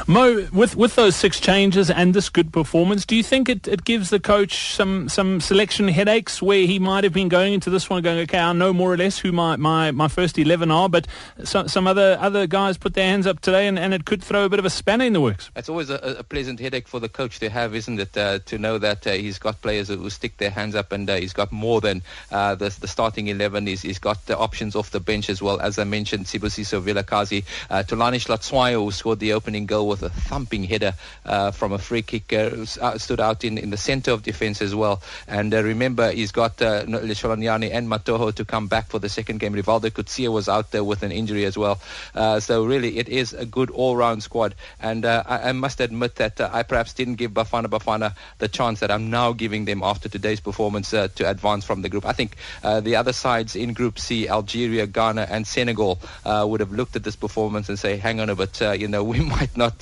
Mo, 0.08 0.48
with 0.54 0.76
with 0.76 0.96
those 0.96 1.16
six 1.16 1.40
changes 1.40 1.90
and 1.90 2.14
this 2.14 2.30
good 2.30 2.52
performance, 2.52 3.06
do 3.06 3.16
you 3.16 3.24
think 3.24 3.50
it, 3.50 3.68
it 3.68 3.84
gives 3.84 4.10
the 4.10 4.20
coach 4.20 4.76
some 4.76 5.10
some 5.10 5.42
selection 5.42 5.88
headaches 5.88 6.42
where 6.42 6.66
he 6.66 6.80
might 6.80 7.04
have 7.04 7.14
been 7.14 7.30
going 7.30 7.54
into 7.54 7.70
this 7.70 7.90
one 7.90 8.02
going, 8.02 8.20
okay, 8.20 8.40
I 8.40 8.54
know 8.54 8.74
more 8.74 8.94
or 8.94 8.98
less 8.98 9.20
who 9.20 9.32
my 9.32 9.56
my, 9.58 9.92
my 9.92 10.08
first 10.08 10.21
11 10.38 10.72
are, 10.72 10.90
but 10.90 11.08
some, 11.44 11.68
some 11.68 11.88
other 11.88 12.18
other 12.20 12.48
guys 12.48 12.78
put 12.78 12.94
their 12.94 13.06
hands 13.06 13.28
up 13.28 13.40
today, 13.40 13.68
and, 13.68 13.78
and 13.78 13.94
it 13.94 14.06
could 14.06 14.24
throw 14.24 14.46
a 14.46 14.50
bit 14.50 14.60
of 14.60 14.66
a 14.66 14.70
spanner 14.70 15.06
in 15.06 15.14
the 15.14 15.22
works. 15.22 15.50
It's 15.56 15.70
always 15.70 15.90
a, 15.90 15.96
a 16.20 16.24
pleasant 16.24 16.60
headache 16.60 16.88
for 16.88 17.00
the 17.00 17.10
coach 17.10 17.40
to 17.40 17.50
have, 17.50 17.76
isn't 17.76 18.00
it? 18.00 18.18
Uh, 18.18 18.40
to 18.46 18.58
know 18.58 18.78
that 18.78 19.06
uh, 19.08 19.12
he's 19.12 19.40
got 19.40 19.62
players 19.62 19.88
who 19.88 20.10
stick 20.10 20.38
their 20.38 20.50
hands 20.50 20.76
up, 20.76 20.92
and 20.92 21.10
uh, 21.10 21.16
he's 21.16 21.34
got 21.34 21.52
more 21.52 21.82
than 21.82 22.02
uh, 22.32 22.56
the, 22.56 22.76
the 22.80 22.88
starting 22.88 23.28
11. 23.28 23.68
He's, 23.68 23.82
he's 23.82 24.00
got 24.00 24.26
the 24.26 24.38
options 24.38 24.76
off 24.76 24.92
the 24.92 25.00
bench 25.00 25.30
as 25.30 25.42
well. 25.42 25.60
As 25.60 25.80
I 25.80 25.84
mentioned, 25.84 26.26
Sibusiso 26.26 26.82
Vilakazi, 26.82 27.44
uh, 27.70 27.84
Thulani 27.84 28.20
Hlatshwayo, 28.26 28.84
who 28.84 28.92
scored 28.92 29.20
the 29.20 29.34
opening 29.34 29.66
goal 29.66 29.88
with 29.88 30.04
a 30.04 30.10
thumping 30.10 30.64
header 30.64 30.94
uh, 31.26 31.52
from 31.52 31.72
a 31.72 31.78
free 31.78 32.02
kick, 32.02 32.34
uh, 32.34 32.98
stood 32.98 33.20
out 33.20 33.44
in, 33.44 33.58
in 33.58 33.70
the 33.70 33.78
centre 33.78 34.12
of 34.12 34.24
defence 34.24 34.62
as 34.62 34.76
well. 34.76 35.02
And 35.28 35.54
remember, 35.54 36.12
he's 36.12 36.32
got 36.32 36.62
uh, 36.62 36.84
and 36.86 37.88
Mathoho 37.88 38.34
to 38.34 38.46
come 38.46 38.68
back 38.68 38.88
for 38.88 39.00
the 39.00 39.10
second 39.10 39.40
game. 39.40 39.54
Rivaldo 39.54 39.94
Coetzee 40.12 40.32
was 40.32 40.50
out 40.50 40.72
there 40.72 40.84
with 40.84 41.04
an 41.04 41.12
injury 41.12 41.46
as 41.46 41.58
well. 41.58 41.80
Uh, 42.14 42.40
so 42.40 42.66
really, 42.66 42.98
it 42.98 43.10
is 43.10 43.34
a 43.34 43.46
good 43.46 43.70
all-round 43.70 44.24
squad. 44.24 44.56
And 44.80 45.06
uh, 45.06 45.24
I, 45.26 45.50
I, 45.50 45.52
must 45.52 45.80
admit 45.80 46.16
that 46.16 46.42
uh, 46.42 46.50
I 46.52 46.64
perhaps 46.64 46.94
didn't 46.94 47.16
give 47.16 47.32
Bafana 47.32 47.66
Bafana 47.66 48.16
the 48.40 48.48
chance 48.48 48.80
that 48.82 48.92
I'm 48.92 49.10
now 49.10 49.32
giving 49.34 49.66
them 49.66 49.84
after 49.84 50.10
today's 50.10 50.40
performance 50.40 50.94
uh, 50.94 51.08
to 51.16 51.30
advance 51.30 51.66
from 51.66 51.82
the 51.82 51.90
group. 51.90 52.06
I 52.06 52.14
think 52.14 52.36
uh, 52.64 52.82
the 52.82 52.96
other 52.96 53.14
sides 53.14 53.56
in 53.56 53.74
Group 53.74 54.00
C, 54.00 54.28
Algeria, 54.28 54.88
Ghana, 54.88 55.28
and 55.30 55.46
Senegal, 55.48 56.00
uh, 56.26 56.46
would 56.48 56.60
have 56.60 56.72
looked 56.72 56.96
at 56.96 57.04
this 57.04 57.16
performance 57.16 57.70
and 57.70 57.78
say, 57.78 57.98
"Hang 57.98 58.20
on 58.20 58.30
a 58.30 58.36
bit, 58.36 58.60
you 58.80 58.88
know, 58.88 59.04
we 59.12 59.20
might 59.20 59.56
not 59.56 59.80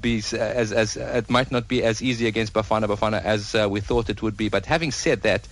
be 0.00 0.22
as 0.32 0.72
as 0.72 0.96
it 0.96 1.30
might 1.30 1.50
not 1.50 1.68
be 1.68 1.82
as 1.82 2.02
easy 2.02 2.26
against 2.26 2.52
Bafana 2.52 2.86
Bafana 2.86 3.22
as 3.22 3.54
we 3.68 3.80
thought 3.80 4.10
it 4.10 4.22
would 4.22 4.36
be." 4.36 4.48
But 4.48 4.66
having 4.66 4.92
said 4.92 5.22
that, 5.22 5.46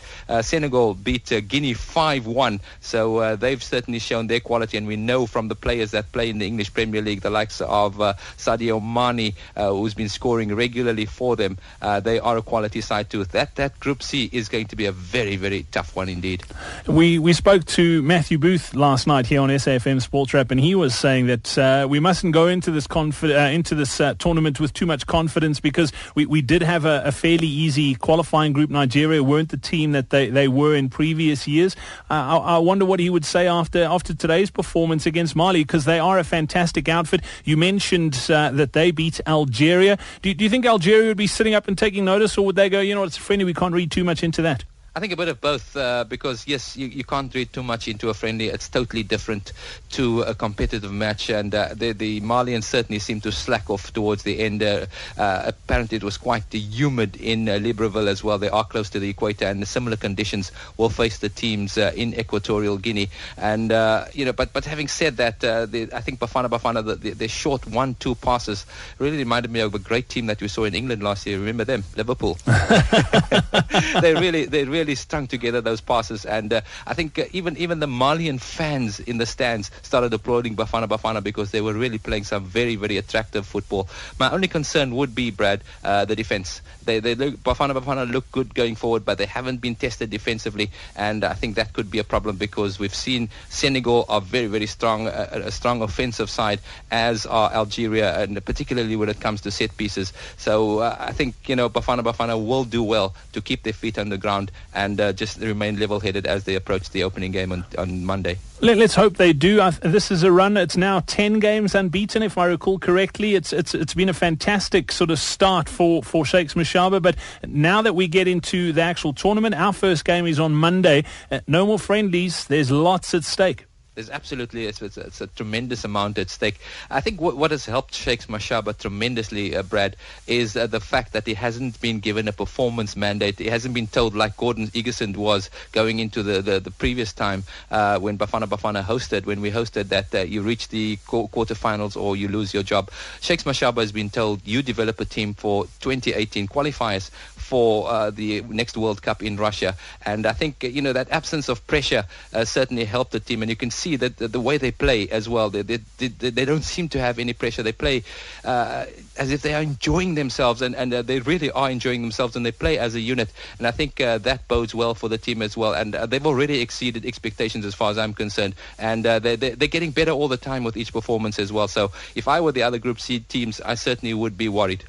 Senegal 0.45 0.95
beat 0.95 1.27
Guinea 1.49 1.75
5-1, 1.75 2.61
so 2.81 3.37
they've 3.37 3.63
certainly 3.63 3.88
certainly 3.89 3.99
shown 4.01 4.27
their 4.27 4.41
quality, 4.41 4.77
and 4.77 4.87
we 4.87 4.97
know 4.97 5.25
from 5.25 5.49
the 5.49 5.55
players 5.55 5.93
that 5.93 6.13
play 6.13 6.29
in 6.29 6.37
the 6.37 6.47
English 6.47 6.75
Premier 6.75 7.01
League, 7.01 7.23
the 7.23 7.31
likes 7.31 7.63
of 7.63 7.99
uh, 8.03 8.13
Sadio 8.37 8.83
Mane, 8.83 9.33
uh, 9.57 9.71
who's 9.71 9.95
been 9.95 10.11
scoring 10.11 10.55
regularly 10.55 11.07
for 11.07 11.37
them, 11.37 11.57
uh, 11.81 11.99
they 11.99 12.21
are 12.21 12.37
a 12.37 12.43
quality 12.43 12.83
side 12.83 13.09
too. 13.09 13.25
That 13.25 13.57
that 13.57 13.81
Group 13.81 14.03
C 14.03 14.29
is 14.31 14.51
going 14.51 14.67
to 14.67 14.77
be 14.77 14.85
a 14.85 14.93
very 14.93 15.37
very 15.37 15.65
tough 15.73 15.97
one 15.97 16.11
indeed. 16.11 16.45
We 16.87 17.19
we 17.19 17.33
spoke 17.33 17.65
to 17.79 18.03
Matthew 18.03 18.37
Booth 18.37 18.75
last 18.75 19.07
night 19.07 19.27
here 19.27 19.41
on 19.41 19.49
SAFM 19.49 20.03
Sports 20.03 20.35
Wrap, 20.35 20.51
and 20.51 20.61
he 20.61 20.75
was 20.75 20.95
saying 20.95 21.29
that 21.29 21.57
uh, 21.57 21.87
we 21.89 21.99
mustn't 21.99 22.35
go 22.35 22.47
into 22.47 22.71
this 22.71 22.87
uh, 22.91 23.51
into 23.51 23.75
this 23.75 24.03
uh, 24.03 24.13
tournament 24.19 24.61
with 24.61 24.75
too 24.75 24.85
much 24.85 25.07
confidence 25.07 25.61
because 25.61 25.93
we, 26.15 26.27
we 26.27 26.43
did 26.43 26.61
have 26.61 26.85
a, 26.85 27.05
a, 27.07 27.13
fairly 27.13 27.47
easy 27.47 27.95
qualifying 27.95 28.53
group. 28.53 28.69
Nigeria 28.69 29.23
weren't 29.23 29.49
the 29.49 29.57
team 29.57 29.93
that 29.93 30.11
they, 30.11 30.29
they 30.29 30.47
were 30.47 30.75
in 30.75 30.91
previous 30.91 31.49
years. 31.49 31.75
I, 32.11 32.37
I, 32.37 32.59
wonder 32.59 32.85
what 32.85 33.01
he 33.01 33.09
would 33.09 33.25
say 33.25 33.47
after 33.47 33.78
after 33.85 34.15
today's 34.15 34.51
performance 34.51 35.07
against 35.07 35.37
Mali 35.37 35.63
because 35.65 35.85
they 35.85 35.99
are 35.99 36.19
a 36.19 36.25
fantastic 36.25 36.89
outfit. 36.89 37.23
You 37.45 37.57
mentioned 37.57 38.27
uh, 38.31 38.51
that 38.53 38.73
they 38.73 38.91
beat 38.91 39.21
Algeria. 39.27 39.99
Do, 40.23 40.33
do 40.33 40.45
you 40.45 40.51
think 40.51 40.67
Algeria 40.67 41.09
would 41.09 41.17
be 41.17 41.27
sitting 41.27 41.55
up 41.55 41.69
and 41.69 41.77
taking 41.77 42.05
notice, 42.05 42.39
or 42.39 42.47
would 42.47 42.57
they 42.57 42.69
go, 42.69 42.81
you 42.81 42.95
know, 42.95 43.05
it's 43.05 43.19
a 43.19 43.21
friendly, 43.21 43.45
we 43.45 43.55
can't 43.55 43.75
read 43.75 43.91
too 43.91 44.05
much 44.05 44.23
into 44.23 44.43
that? 44.43 44.65
I 44.99 45.01
think 45.01 45.13
a 45.13 45.17
bit 45.17 45.29
of 45.29 45.41
both 45.41 45.77
uh, 45.77 46.03
because 46.03 46.49
yes, 46.49 46.77
you, 46.77 46.89
you 46.89 47.05
can't 47.05 47.33
read 47.33 47.53
too 47.53 47.63
much 47.63 47.87
into 47.87 48.09
a 48.09 48.15
friendly. 48.15 48.49
It's 48.49 48.69
totally 48.69 49.05
different 49.05 49.53
to 49.91 50.23
a 50.23 50.35
competitive 50.35 50.91
match, 50.91 51.31
and 51.31 51.55
uh, 51.55 51.69
the, 51.73 51.93
the 51.93 52.21
Malians 52.21 52.65
certainly 52.65 52.99
seem 52.99 53.21
to 53.21 53.31
slack 53.31 53.71
off 53.71 53.93
towards 53.93 54.25
the 54.25 54.41
end. 54.41 54.61
Uh, 54.61 54.87
uh 55.17 55.43
apparently, 55.47 55.99
it 55.99 56.03
was 56.03 56.17
quite 56.17 56.53
humid 56.53 57.15
in 57.15 57.49
uh, 57.49 57.53
Libreville 57.53 58.09
as 58.09 58.25
well. 58.25 58.39
They 58.39 58.49
are 58.49 58.65
close 58.65 58.91
to 58.91 58.99
the 58.99 59.09
equator, 59.09 59.45
and 59.45 59.63
the 59.63 59.67
similar 59.67 59.97
conditions 59.97 60.51
will 60.77 60.91
face 60.91 61.19
the 61.19 61.29
teams 61.29 61.79
uh, 61.79 61.93
in 61.95 62.19
Equatorial 62.19 62.77
Guinea. 62.77 63.09
And 63.37 63.71
you 64.13 64.25
know, 64.25 64.33
but 64.33 64.53
but 64.53 64.65
having 64.65 64.89
said 64.89 65.17
that, 65.19 65.39
the, 65.39 65.91
I 65.93 66.01
think 66.01 66.19
Bafana 66.19 66.49
Bafana 66.49 66.85
the, 66.85 66.97
the, 66.97 67.11
the 67.11 67.29
short 67.29 67.65
one-two 67.69 68.17
passes 68.17 68.67
really 68.99 69.19
reminded 69.19 69.53
me 69.53 69.61
of 69.61 69.77
a 69.77 69.79
great 69.79 70.09
team 70.09 70.27
that 70.27 70.41
we 70.41 70.49
saw 70.49 70.65
in 70.65 70.75
England 70.75 71.05
last 71.05 71.25
year. 71.25 71.39
Remember 71.39 71.63
them, 71.63 71.85
Liverpool? 71.95 72.37
they 74.01 74.15
really 74.15 74.47
they 74.47 74.65
really 74.65 74.88
really 74.89 74.97
strung 74.97 75.27
together 75.27 75.61
those 75.61 75.83
passes. 75.83 76.25
And 76.25 76.51
uh, 76.53 76.61
I 76.87 76.95
think 76.95 77.19
uh, 77.19 77.25
even 77.33 77.57
even 77.59 77.79
the 77.81 77.87
Malian 77.87 78.39
fans 78.39 79.01
in 79.01 79.19
the 79.19 79.27
stands 79.27 79.71
started 79.83 80.15
applauding 80.15 80.57
Bafana 80.57 80.89
Bafana 80.89 81.23
because 81.23 81.51
they 81.51 81.61
were 81.61 81.75
really 81.75 81.99
playing 81.99 82.25
some 82.25 82.45
very 82.45 82.77
very 82.77 82.97
attractive 82.97 83.47
football. 83.47 83.87
My 84.19 84.31
only 84.33 84.49
concern 84.49 84.95
would 84.97 85.15
be 85.15 85.31
Brad 85.31 85.61
uh, 85.85 86.07
the 86.07 86.17
defense. 86.17 86.63
They 86.85 87.01
they 87.01 87.15
look, 87.15 87.35
Bafana 87.45 87.77
Bafana 87.79 88.11
look 88.11 88.33
good 88.33 88.55
going 88.55 88.77
forward, 88.77 89.05
but 89.05 89.19
they 89.19 89.27
haven't 89.27 89.61
been 89.61 89.75
tested 89.75 90.09
defensively, 90.09 90.71
and 90.97 91.23
I 91.23 91.35
think 91.35 91.57
that 91.57 91.75
could 91.75 91.91
be 91.91 91.99
a 91.99 92.05
problem 92.05 92.37
because 92.37 92.79
we've 92.79 92.95
seen 92.95 93.29
Senegal 93.51 94.07
are 94.09 94.23
very 94.23 94.47
very 94.47 94.67
strong 94.67 95.07
uh, 95.07 95.29
a 95.51 95.53
strong 95.53 95.83
offensive 95.83 96.31
side 96.31 96.61
as 96.91 97.27
are 97.27 97.53
Algeria, 97.53 98.19
and 98.23 98.43
particularly 98.45 98.97
when 98.97 99.11
it 99.11 99.21
comes 99.21 99.43
to 99.43 99.51
set 99.51 99.77
pieces. 99.77 100.15
So 100.39 100.79
uh, 100.79 100.97
I 100.99 101.13
think 101.13 101.35
you 101.47 101.57
know 101.57 101.69
Bafana 101.69 102.01
Bafana 102.01 102.41
will 102.41 102.65
do 102.65 102.83
well 102.83 103.15
to 103.35 103.43
keep 103.43 103.65
their 103.65 103.77
feet 103.77 103.99
on 103.99 104.09
the 104.09 104.17
ground 104.17 104.51
and 104.79 105.01
uh, 105.01 105.13
just 105.13 105.41
remain 105.41 105.79
level-headed 105.79 106.25
as 106.25 106.45
they 106.45 106.55
approach 106.55 106.91
the 106.91 107.03
opening 107.03 107.33
game 107.33 107.51
on, 107.51 107.65
on 107.77 108.05
Monday. 108.05 108.39
Let, 108.61 108.79
us 108.79 108.95
hope 108.95 109.17
they 109.17 109.33
do. 109.33 109.57
this 109.83 110.11
is 110.11 110.23
a 110.23 110.31
run. 110.31 110.57
It's 110.57 110.77
now 110.77 111.01
ten 111.01 111.41
games 111.41 111.75
unbeaten, 111.75 112.23
if 112.23 112.39
I 112.39 112.47
recall 112.47 112.79
correctly. 112.79 113.35
It's 113.35 113.53
it's 113.53 113.73
it's 113.73 113.95
been 113.95 114.09
a 114.09 114.15
fantastic 114.15 114.91
sort 114.91 115.11
of 115.11 115.19
start 115.19 115.69
for 115.69 116.03
for 116.03 116.25
Shakes 116.25 116.55
Mashaba. 116.55 117.01
But 117.01 117.17
now 117.47 117.83
that 117.83 117.95
we 117.95 118.09
get 118.09 118.27
into 118.27 118.73
the 118.73 118.83
actual 118.83 119.13
tournament, 119.13 119.55
our 119.55 119.73
first 119.73 120.05
game 120.05 120.27
is 120.27 120.41
on 120.41 120.55
Monday. 120.55 121.05
Uh, 121.31 121.41
no 121.47 121.67
more 121.67 121.79
friendlies. 121.79 122.47
There's 122.47 122.71
lots 122.71 123.15
at 123.15 123.25
stake. 123.25 123.68
There's 123.99 124.11
absolutely 124.11 124.67
it's, 124.67 124.81
it's, 124.81 124.97
it's, 124.97 125.21
a 125.21 125.27
tremendous 125.27 125.83
amount 125.83 126.19
at 126.19 126.31
stake. 126.31 126.61
I 126.89 127.01
think 127.01 127.21
what, 127.21 127.37
what 127.37 127.51
has 127.51 127.67
helped 127.67 127.93
Shakes 127.93 128.27
Mashaba 128.27 128.79
tremendously, 128.79 129.57
uh, 129.57 129.65
Brad, 129.65 129.97
is 130.29 130.57
uh, 130.57 130.69
the 130.69 130.79
fact 130.79 131.13
that 131.15 131.27
he 131.27 131.35
hasn't 131.35 131.81
been 131.81 131.99
given 131.99 132.29
a 132.29 132.33
performance 132.33 132.95
mandate. 132.95 133.41
He 133.41 133.47
hasn't 133.47 133.75
been 133.75 133.89
told 133.89 134.15
like 134.15 134.37
Gordon 134.37 134.69
Igesund 134.69 135.17
was 135.17 135.51
going 135.73 135.99
into 135.99 136.23
the, 136.23 136.41
the, 136.41 136.61
the 136.61 136.71
previous 136.71 137.13
time 137.13 137.43
uh, 137.73 137.99
when 137.99 138.17
Bafana 138.17 138.45
Bafana 138.45 138.85
hosted, 138.85 139.27
when 139.27 139.41
we 139.41 139.51
hosted 139.51 139.89
that 139.89 140.15
uh, 140.15 140.19
you 140.21 140.43
reach 140.43 140.69
the 140.69 140.97
quarterfinals 140.99 142.01
or 142.01 142.15
you 142.15 142.29
lose 142.29 142.55
your 142.55 142.63
job. 142.63 142.93
Shakes 143.21 143.43
Mashaba 143.43 143.81
has 143.81 143.91
been 143.91 144.11
told 144.11 144.47
you 144.47 144.63
develop 144.63 145.01
a 145.01 145.07
team 145.07 145.35
for 145.35 145.65
2018 145.81 146.47
qualifiers 146.47 147.11
for 147.49 147.89
uh, 147.89 148.11
the 148.11 148.43
next 148.43 148.77
World 148.77 149.01
Cup 149.01 149.23
in 149.23 149.37
Russia. 149.37 149.75
And 150.05 150.27
I 150.27 150.35
think, 150.35 150.63
you 150.63 150.83
know, 150.83 150.93
that 150.93 151.11
absence 151.11 151.49
of 151.49 151.67
pressure 151.67 152.05
uh, 152.35 152.45
certainly 152.45 152.85
helped 152.85 153.13
the 153.13 153.21
team. 153.21 153.41
And 153.43 153.49
you 153.49 153.57
can 153.57 153.71
see 153.71 153.97
that 153.97 154.19
the, 154.19 154.29
the 154.29 154.41
way 154.41 154.59
they 154.59 154.71
play 154.71 155.09
as 155.09 155.31
well, 155.31 155.49
they, 155.49 155.63
they, 155.63 155.79
they, 155.97 156.09
they, 156.09 156.45
don't 156.45 156.63
seem 156.63 156.91
to 156.91 157.01
have 157.01 157.19
any 157.19 157.33
pressure. 157.33 157.63
They 157.63 157.73
play 157.73 158.05
uh, 158.45 158.85
as 159.17 159.31
if 159.31 159.41
they 159.41 159.55
are 159.55 159.63
enjoying 159.63 160.15
themselves, 160.15 160.61
and, 160.61 160.77
and 160.77 160.93
uh, 160.93 161.01
they 161.01 161.21
really 161.21 161.51
are 161.53 161.71
enjoying 161.71 162.03
themselves, 162.03 162.37
and 162.37 162.45
they 162.45 162.53
play 162.53 162.77
as 162.79 162.95
a 162.95 163.01
unit. 163.01 163.31
And 163.57 163.67
I 163.67 163.71
think 163.71 163.99
uh, 163.99 164.19
that 164.19 164.47
bodes 164.47 164.75
well 164.75 164.95
for 164.95 165.09
the 165.09 165.19
team 165.19 165.41
as 165.41 165.57
well. 165.57 165.73
And 165.73 165.95
uh, 165.95 166.05
they've 166.05 166.27
already 166.27 166.61
exceeded 166.61 167.07
expectations 167.07 167.65
as 167.65 167.75
far 167.75 167.91
as 167.91 167.97
I'm 167.97 168.13
concerned. 168.13 168.57
And 168.79 169.05
they, 169.05 169.37
they, 169.37 169.51
they're 169.51 169.69
getting 169.69 169.93
better 169.93 170.11
all 170.11 170.29
the 170.29 170.37
time 170.37 170.65
with 170.65 170.77
each 170.77 170.93
performance 170.93 171.39
as 171.39 171.51
well. 171.51 171.69
So 171.69 171.93
if 172.15 172.29
I 172.29 172.43
were 172.43 172.53
the 172.53 172.63
other 172.63 172.79
Group 172.79 173.01
C 173.01 173.21
teams, 173.21 173.63
I 173.63 173.75
certainly 173.75 174.13
would 174.13 174.37
be 174.37 174.51
worried. 174.51 174.85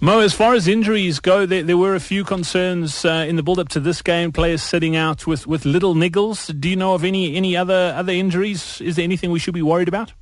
Mo, 0.00 0.20
as 0.20 0.32
far 0.32 0.54
as 0.54 0.68
injuries 0.68 1.20
go, 1.20 1.46
there, 1.46 1.62
there 1.62 1.76
were 1.76 1.94
a 1.94 2.00
few 2.00 2.24
concerns 2.24 3.04
uh, 3.04 3.24
in 3.28 3.36
the 3.36 3.42
build-up 3.42 3.68
to 3.68 3.80
this 3.80 4.02
game. 4.02 4.32
Players 4.32 4.62
sitting 4.62 4.96
out 4.96 5.26
with, 5.26 5.46
with 5.46 5.64
little 5.64 5.94
niggles. 5.94 6.58
Do 6.60 6.68
you 6.68 6.76
know 6.76 6.94
of 6.94 7.04
any 7.04 7.36
any 7.36 7.56
other 7.56 7.94
other 7.96 8.12
injuries? 8.12 8.80
Is 8.80 8.96
there 8.96 9.04
anything 9.04 9.30
we 9.30 9.38
should 9.38 9.54
be 9.54 9.62
worried 9.62 9.88
about? 9.88 10.12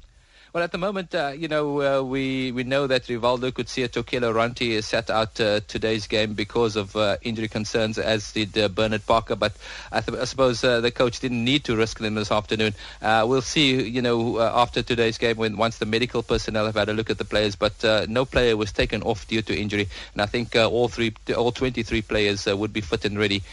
Well, 0.53 0.65
at 0.65 0.73
the 0.73 0.79
moment, 0.79 1.15
uh, 1.15 1.29
you 1.29 1.47
know, 1.47 1.81
uh, 1.81 2.03
we 2.03 2.51
we 2.51 2.65
know 2.65 2.89
that 2.89 3.05
Rivaldo 3.05 3.53
Coetzee 3.53 3.87
Tokelo 3.87 4.35
Ranti 4.35 4.73
is 4.73 4.85
sat 4.85 5.09
out 5.09 5.41
uh, 5.41 5.61
today's 5.69 6.09
game 6.09 6.35
because 6.35 6.75
of 6.75 6.97
uh, 6.97 7.19
injury 7.23 7.47
concerns, 7.47 7.99
as 7.99 8.33
did 8.33 8.59
uh, 8.59 8.67
Bernard 8.67 9.07
Parker. 9.07 9.37
But 9.37 9.53
I, 9.93 10.01
th- 10.01 10.19
I 10.19 10.25
suppose 10.25 10.65
uh, 10.65 10.81
the 10.81 10.91
coach 10.91 11.21
didn't 11.21 11.45
need 11.45 11.63
to 11.65 11.77
risk 11.77 12.01
them 12.01 12.17
this 12.17 12.33
afternoon. 12.33 12.75
we'll 13.01 13.43
see, 13.43 13.81
you 13.81 14.03
know, 14.03 14.41
after 14.41 14.83
today's 14.83 15.19
game 15.19 15.37
when 15.37 15.57
once 15.57 15.79
the 15.79 15.87
medical 15.87 16.25
personnel 16.25 16.67
have 16.67 16.75
had 16.75 16.89
a 16.89 16.95
look 16.95 17.11
at 17.11 17.19
the 17.19 17.25
players. 17.25 17.55
But 17.55 18.09
no 18.09 18.25
player 18.25 18.57
was 18.57 18.73
taken 18.73 19.03
off 19.03 19.29
due 19.29 19.43
to 19.43 19.57
injury, 19.57 19.89
and 20.15 20.21
I 20.21 20.27
think 20.27 20.57
all 20.57 20.89
three, 20.89 21.15
all 21.37 21.53
23 21.53 22.03
players 22.03 22.47
would 22.47 22.73
be 22.73 22.81
fit 22.81 23.05
and 23.05 23.17
ready 23.17 23.45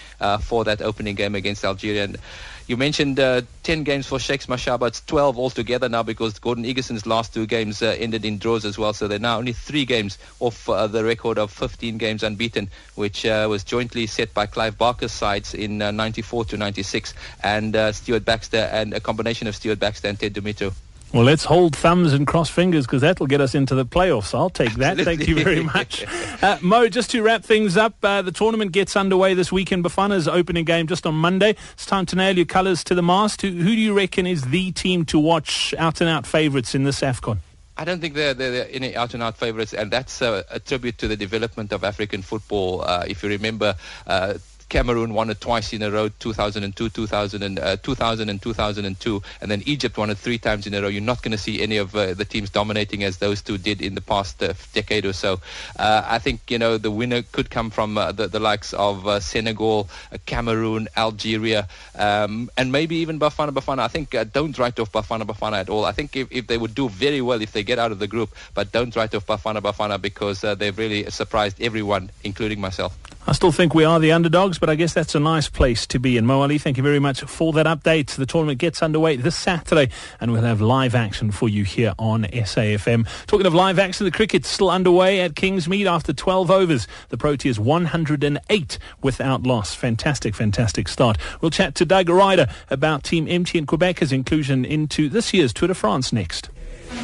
for 0.41 0.63
that 0.63 0.81
opening 0.81 1.13
game 1.13 1.35
against 1.35 1.63
Algeria. 1.63 2.05
And, 2.05 2.17
you 2.67 2.75
mentioned 2.75 3.19
uh, 3.19 3.41
10 3.63 3.83
games 3.83 4.05
for 4.05 4.19
Shakes 4.19 4.47
Mashaba. 4.47 4.87
It's 4.87 5.01
12 5.05 5.39
altogether 5.39 5.87
now 5.87 6.03
because 6.03 6.37
Gordon 6.37 6.65
Igesund's 6.65 7.05
last 7.05 7.33
two 7.33 7.45
games 7.45 7.81
uh, 7.81 7.95
ended 7.97 8.25
in 8.25 8.37
draws 8.37 8.65
as 8.65 8.77
well. 8.77 8.93
So 8.93 9.07
they're 9.07 9.19
now 9.19 9.37
only 9.37 9.53
three 9.53 9.85
games 9.85 10.17
off 10.41 10.67
uh, 10.69 10.87
the 10.87 11.03
record 11.03 11.37
of 11.37 11.49
15 11.51 11.97
games 11.97 12.23
unbeaten, 12.23 12.69
which 12.95 13.25
uh, 13.25 13.47
was 13.49 13.63
jointly 13.63 14.05
set 14.05 14.33
by 14.33 14.45
Clive 14.45 14.77
Barker's 14.77 15.13
sides 15.13 15.53
in 15.53 15.81
uh, 15.81 15.91
94 15.91 16.45
to 16.45 16.57
96 16.57 17.13
and 17.41 17.75
uh, 17.75 17.91
Stuart 17.93 18.25
Baxter 18.25 18.69
and 18.71 18.93
a 18.93 18.99
combination 18.99 19.47
of 19.47 19.55
Stuart 19.55 19.79
Baxter 19.79 20.09
and 20.09 20.19
Ted 20.19 20.33
Dumitru. 20.33 20.73
Well, 21.13 21.23
let's 21.23 21.45
hold 21.45 21.73
thumbs 21.75 22.11
and 22.11 22.27
cross 22.27 22.49
fingers 22.49 22.85
because 22.85 23.01
that'll 23.01 23.27
get 23.27 23.39
us 23.39 23.55
into 23.55 23.75
the 23.75 23.85
playoffs. 23.85 24.35
I'll 24.35 24.49
take 24.49 24.73
that. 24.75 24.97
Thank 24.97 25.27
you 25.27 25.35
very 25.35 25.63
much. 25.63 26.05
Uh, 26.43 26.57
Mo, 26.61 26.89
just 26.89 27.11
to 27.11 27.21
wrap 27.21 27.43
things 27.43 27.77
up, 27.77 27.95
uh, 28.03 28.21
the 28.21 28.31
tournament 28.31 28.73
gets 28.73 28.95
underway 28.97 29.33
this 29.33 29.51
weekend. 29.51 29.85
Bafana's 29.85 30.27
opening 30.27 30.65
game 30.65 30.85
just 30.85 31.07
on 31.07 31.15
Monday. 31.15 31.55
It's 31.73 31.85
time 31.85 32.05
to 32.07 32.15
nail 32.17 32.35
your 32.35 32.45
colours 32.45 32.83
to 32.85 32.95
the 32.95 33.01
mast. 33.01 33.41
Who, 33.41 33.49
who 33.49 33.75
do 33.75 33.79
you 33.79 33.93
reckon 33.93 34.27
is 34.27 34.43
the 34.43 34.71
team 34.73 35.05
to 35.05 35.17
watch 35.17 35.73
out-and-out 35.77 36.27
favourites 36.27 36.75
in 36.75 36.83
this 36.83 36.99
AFCON? 36.99 37.37
I 37.77 37.85
don't 37.85 38.01
think 38.01 38.13
they're, 38.13 38.33
they're, 38.33 38.67
any 38.69 38.95
out-and-out 38.95 39.37
favourites, 39.37 39.73
and 39.73 39.89
that's 39.89 40.21
a, 40.21 40.43
a, 40.49 40.59
tribute 40.59 40.97
to 40.97 41.07
the 41.07 41.15
development 41.15 41.71
of 41.71 41.83
African 41.83 42.21
football. 42.21 42.81
Uh, 42.81 43.05
if 43.07 43.23
you 43.23 43.29
remember, 43.29 43.75
uh, 44.07 44.33
Cameroon 44.69 45.13
won 45.13 45.29
it 45.29 45.39
twice 45.39 45.71
in 45.71 45.81
a 45.81 45.89
row, 45.89 46.09
2002, 46.09 46.89
2000, 46.89 47.43
and, 47.43 47.59
uh, 47.59 47.77
2000 47.77 48.29
and 48.29 48.41
2002, 48.41 49.21
and 49.41 49.51
then 49.51 49.63
Egypt 49.65 49.97
won 49.97 50.09
it 50.09 50.17
three 50.17 50.37
times 50.37 50.67
in 50.67 50.73
a 50.73 50.81
row. 50.81 50.87
You're 50.87 51.01
not 51.01 51.21
going 51.21 51.31
to 51.31 51.37
see 51.37 51.61
any 51.61 51.77
of 51.77 51.95
uh, 51.95 52.13
the 52.13 52.25
teams 52.25 52.49
dominating 52.49 53.03
as 53.03 53.17
those 53.17 53.41
two 53.41 53.57
did 53.57 53.81
in 53.81 53.95
the 53.95 54.01
past 54.01 54.43
uh, 54.43 54.53
decade 54.73 55.05
or 55.05 55.13
so. 55.13 55.39
Uh, 55.77 56.03
I 56.05 56.19
think 56.19 56.51
you 56.51 56.59
know 56.59 56.77
the 56.77 56.91
winner 56.91 57.21
could 57.21 57.49
come 57.49 57.69
from 57.69 57.97
uh, 57.97 58.11
the, 58.11 58.27
the, 58.27 58.39
likes 58.39 58.73
of 58.73 59.07
uh, 59.07 59.19
Senegal, 59.19 59.89
Cameroon, 60.25 60.87
Algeria, 60.95 61.67
um, 61.95 62.49
and 62.57 62.71
maybe 62.71 62.97
even 62.97 63.19
Bafana 63.19 63.51
Bafana. 63.51 63.79
I 63.79 63.87
think 63.87 64.15
don't 64.33 64.57
write 64.57 64.79
off 64.79 64.91
Bafana 64.91 65.23
Bafana 65.23 65.59
at 65.59 65.69
all. 65.69 65.85
I 65.85 65.91
think 65.91 66.15
if, 66.15 66.27
if 66.31 66.47
they 66.47 66.57
would 66.57 66.75
do 66.75 66.89
very 66.89 67.21
well 67.21 67.41
if 67.41 67.51
they 67.53 67.63
get 67.63 67.79
out 67.79 67.91
of 67.91 67.99
the 67.99 68.07
group, 68.07 68.35
but 68.53 68.71
don't 68.71 68.95
write 68.95 69.15
off 69.15 69.25
Bafana 69.25 69.61
Bafana 69.61 70.01
because 70.01 70.41
they've 70.41 70.77
really 70.77 71.09
surprised 71.09 71.61
everyone, 71.61 72.09
including 72.23 72.59
myself. 72.59 72.97
I 73.29 73.33
still 73.33 73.51
think 73.51 73.73
we 73.73 73.83
are 73.83 73.99
the 73.99 74.13
underdogs. 74.13 74.56
Dogs, 74.57 74.59
but 74.59 74.69
I 74.69 74.75
guess 74.75 74.93
that's 74.93 75.15
a 75.15 75.19
nice 75.19 75.49
place 75.49 75.85
to 75.87 75.99
be 75.99 76.17
in. 76.17 76.25
Mo 76.25 76.41
Ali, 76.41 76.57
thank 76.57 76.77
you 76.77 76.83
very 76.83 76.99
much 76.99 77.21
for 77.21 77.53
that 77.53 77.65
update. 77.65 78.15
The 78.15 78.25
tournament 78.25 78.59
gets 78.59 78.81
underway 78.81 79.15
this 79.15 79.35
Saturday, 79.35 79.89
and 80.19 80.31
we'll 80.31 80.41
have 80.41 80.61
live 80.61 80.95
action 80.95 81.31
for 81.31 81.47
you 81.47 81.63
here 81.63 81.93
on 81.99 82.23
SAFM. 82.23 83.07
Talking 83.27 83.45
of 83.45 83.53
live 83.53 83.77
action, 83.79 84.05
the 84.05 84.11
cricket's 84.11 84.49
still 84.49 84.69
underway 84.69 85.21
at 85.21 85.35
Kingsmead 85.35 85.85
after 85.85 86.13
12 86.13 86.49
overs. 86.49 86.87
The 87.09 87.17
Proteas 87.17 87.59
108 87.59 88.79
without 89.01 89.43
loss. 89.43 89.75
Fantastic, 89.75 90.35
fantastic 90.35 90.87
start. 90.87 91.17
We'll 91.41 91.51
chat 91.51 91.75
to 91.75 91.85
Doug 91.85 92.09
Ryder 92.09 92.47
about 92.69 93.03
Team 93.03 93.27
MTN 93.27 93.65
Qhubeka's 93.65 94.11
inclusion 94.11 94.65
into 94.65 95.09
this 95.09 95.33
year's 95.33 95.53
Tour 95.53 95.67
de 95.67 95.75
France 95.75 96.11
next. 96.11 96.49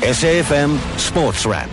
SAFM 0.02 0.80
Sports 1.00 1.46
Wrap. 1.46 1.70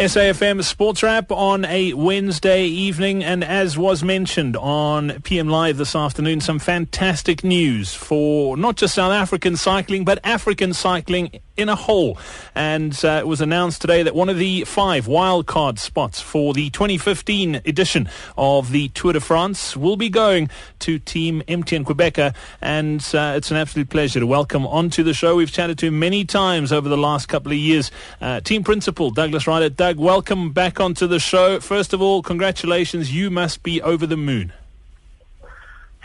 SAFM 0.00 0.64
Sports 0.64 1.02
Wrap 1.02 1.30
on 1.30 1.66
a 1.66 1.92
Wednesday 1.92 2.64
evening, 2.64 3.22
and 3.22 3.44
as 3.44 3.76
was 3.76 4.02
mentioned 4.02 4.56
on 4.56 5.20
PM 5.20 5.50
Live 5.50 5.76
this 5.76 5.94
afternoon, 5.94 6.40
some 6.40 6.58
fantastic 6.58 7.44
news 7.44 7.92
for 7.92 8.56
not 8.56 8.76
just 8.76 8.94
South 8.94 9.12
African 9.12 9.58
cycling, 9.58 10.06
but 10.06 10.18
African 10.24 10.72
cycling 10.72 11.40
in 11.56 11.68
a 11.68 11.76
hole. 11.76 12.18
And 12.54 12.98
uh, 13.04 13.18
it 13.20 13.26
was 13.26 13.40
announced 13.40 13.80
today 13.80 14.02
that 14.02 14.14
one 14.14 14.28
of 14.28 14.38
the 14.38 14.64
five 14.64 15.06
wildcard 15.06 15.78
spots 15.78 16.20
for 16.20 16.54
the 16.54 16.70
2015 16.70 17.56
edition 17.66 18.08
of 18.36 18.72
the 18.72 18.88
Tour 18.88 19.12
de 19.12 19.20
France 19.20 19.76
will 19.76 19.96
be 19.96 20.08
going 20.08 20.50
to 20.80 20.98
Team 20.98 21.42
MTN 21.46 21.84
Qhubeka. 21.84 22.34
And 22.60 23.00
uh, 23.14 23.34
it's 23.36 23.50
an 23.50 23.56
absolute 23.56 23.90
pleasure 23.90 24.20
to 24.20 24.26
welcome 24.26 24.66
onto 24.66 25.02
the 25.02 25.14
show. 25.14 25.36
We've 25.36 25.52
chatted 25.52 25.78
to 25.78 25.90
many 25.90 26.24
times 26.24 26.72
over 26.72 26.88
the 26.88 26.96
last 26.98 27.26
couple 27.26 27.52
of 27.52 27.58
years. 27.58 27.90
Uh, 28.20 28.40
team 28.40 28.64
principal 28.64 29.10
Douglas 29.10 29.46
Ryder. 29.46 29.70
Doug, 29.70 29.98
welcome 29.98 30.52
back 30.52 30.80
onto 30.80 31.06
the 31.06 31.18
show. 31.18 31.60
First 31.60 31.92
of 31.92 32.00
all, 32.00 32.22
congratulations. 32.22 33.14
You 33.14 33.30
must 33.30 33.62
be 33.62 33.82
over 33.82 34.06
the 34.06 34.16
moon. 34.16 34.52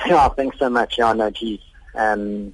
Yeah, 0.05 0.27
thanks 0.29 0.59
so 0.59 0.69
much. 0.69 0.97
Yeah, 0.97 1.13
no, 1.13 1.29
geez. 1.29 1.61
Um, 1.95 2.53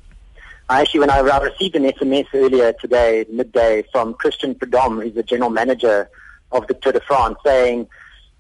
actually, 0.79 1.01
when 1.01 1.10
I, 1.10 1.19
received 1.19 1.75
an 1.75 1.84
SMS 1.84 2.27
earlier 2.34 2.71
today, 2.71 3.25
midday, 3.29 3.84
from 3.91 4.13
Christian 4.13 4.55
Prudhomme, 4.55 5.01
who's 5.01 5.13
the 5.13 5.23
general 5.23 5.49
manager 5.49 6.10
of 6.53 6.65
the 6.67 6.75
Tour 6.75 6.93
de 6.93 7.01
France, 7.01 7.38
saying, 7.45 7.88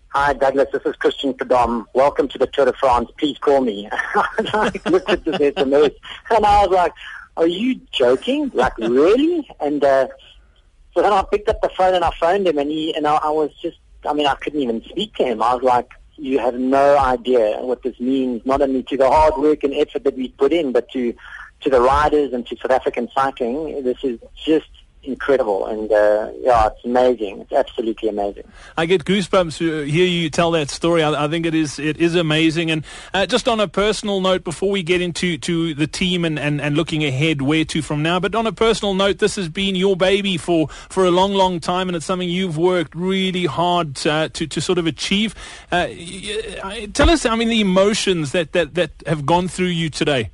Hi, 0.09 0.33
Douglas, 0.33 0.67
this 0.71 0.81
is 0.85 0.95
Christian 0.95 1.33
Prudhomme. 1.33 1.87
Welcome 1.93 2.27
to 2.29 2.37
the 2.37 2.47
Tour 2.47 2.65
de 2.65 2.73
France. 2.73 3.09
Please 3.17 3.37
call 3.37 3.61
me. 3.61 3.89
I 3.91 4.71
looked 4.85 5.09
at 5.09 5.25
this 5.25 5.53
SMS, 5.55 5.95
and 6.29 6.45
I 6.45 6.65
was 6.65 6.69
like, 6.69 6.93
are 7.37 7.47
you 7.47 7.79
joking? 7.91 8.51
Like, 8.53 8.77
really? 8.77 9.49
And 9.59 9.83
uh, 9.83 10.07
so 10.93 11.01
then 11.01 11.13
I 11.13 11.23
picked 11.23 11.49
up 11.49 11.61
the 11.61 11.69
phone 11.69 11.95
and 11.95 12.03
I 12.03 12.11
phoned 12.19 12.47
him, 12.47 12.57
and 12.57 12.69
he 12.69 12.93
and 12.95 13.07
I, 13.07 13.15
I 13.15 13.29
was 13.29 13.51
just, 13.61 13.77
I 14.05 14.13
mean, 14.13 14.27
I 14.27 14.35
couldn't 14.35 14.59
even 14.59 14.83
speak 14.83 15.15
to 15.15 15.23
him. 15.23 15.41
I 15.41 15.53
was 15.53 15.63
like, 15.63 15.89
you 16.17 16.39
have 16.39 16.55
no 16.55 16.97
idea 16.97 17.57
what 17.61 17.81
this 17.83 17.99
means, 17.99 18.45
not 18.45 18.61
only 18.61 18.83
to 18.83 18.97
the 18.97 19.09
hard 19.09 19.37
work 19.37 19.63
and 19.63 19.73
effort 19.73 20.03
that 20.03 20.15
we 20.15 20.27
put 20.29 20.53
in, 20.53 20.71
but 20.71 20.89
to 20.91 21.13
to 21.61 21.69
the 21.69 21.81
riders 21.81 22.33
and 22.33 22.45
to 22.47 22.55
South 22.57 22.71
African 22.71 23.09
cycling. 23.13 23.83
This 23.83 24.03
is 24.03 24.19
just 24.35 24.69
incredible. 25.03 25.65
And 25.65 25.91
uh, 25.91 26.31
yeah 26.39 26.67
it's 26.67 26.83
amazing. 26.85 27.41
It's 27.41 27.51
absolutely 27.51 28.09
amazing. 28.09 28.43
I 28.77 28.85
get 28.85 29.05
goosebumps 29.05 29.57
to 29.57 29.81
hear 29.81 30.05
you 30.05 30.29
tell 30.29 30.51
that 30.51 30.69
story. 30.69 31.03
I, 31.03 31.25
I 31.25 31.27
think 31.27 31.45
it 31.45 31.55
is 31.55 31.79
it 31.79 31.97
is 31.97 32.15
amazing. 32.15 32.71
And 32.71 32.85
uh, 33.13 33.25
just 33.25 33.47
on 33.47 33.59
a 33.59 33.67
personal 33.67 34.21
note 34.21 34.43
before 34.43 34.69
we 34.69 34.83
get 34.83 35.01
into 35.01 35.37
to 35.39 35.73
the 35.73 35.87
team 35.87 36.25
and, 36.25 36.37
and, 36.37 36.61
and 36.61 36.75
looking 36.75 37.03
ahead 37.03 37.41
where 37.41 37.65
to 37.65 37.81
from 37.81 38.03
now 38.03 38.19
but 38.19 38.35
on 38.35 38.45
a 38.45 38.51
personal 38.51 38.93
note 38.93 39.19
this 39.19 39.35
has 39.35 39.49
been 39.49 39.75
your 39.75 39.95
baby 39.95 40.37
for 40.37 40.67
for 40.67 41.05
a 41.05 41.11
long 41.11 41.33
long 41.33 41.59
time 41.59 41.89
and 41.89 41.95
it's 41.95 42.05
something 42.05 42.29
you've 42.29 42.57
worked 42.57 42.93
really 42.95 43.45
hard 43.45 44.05
uh, 44.05 44.29
to 44.29 44.47
to 44.47 44.61
sort 44.61 44.77
of 44.77 44.85
achieve. 44.85 45.33
Uh, 45.71 45.87
tell 46.93 47.09
us 47.09 47.25
i 47.25 47.35
mean 47.35 47.49
the 47.49 47.61
emotions 47.61 48.31
that 48.31 48.51
that 48.51 48.75
that 48.75 48.91
have 49.05 49.25
gone 49.25 49.47
through 49.47 49.65
you 49.65 49.89
today 49.89 50.29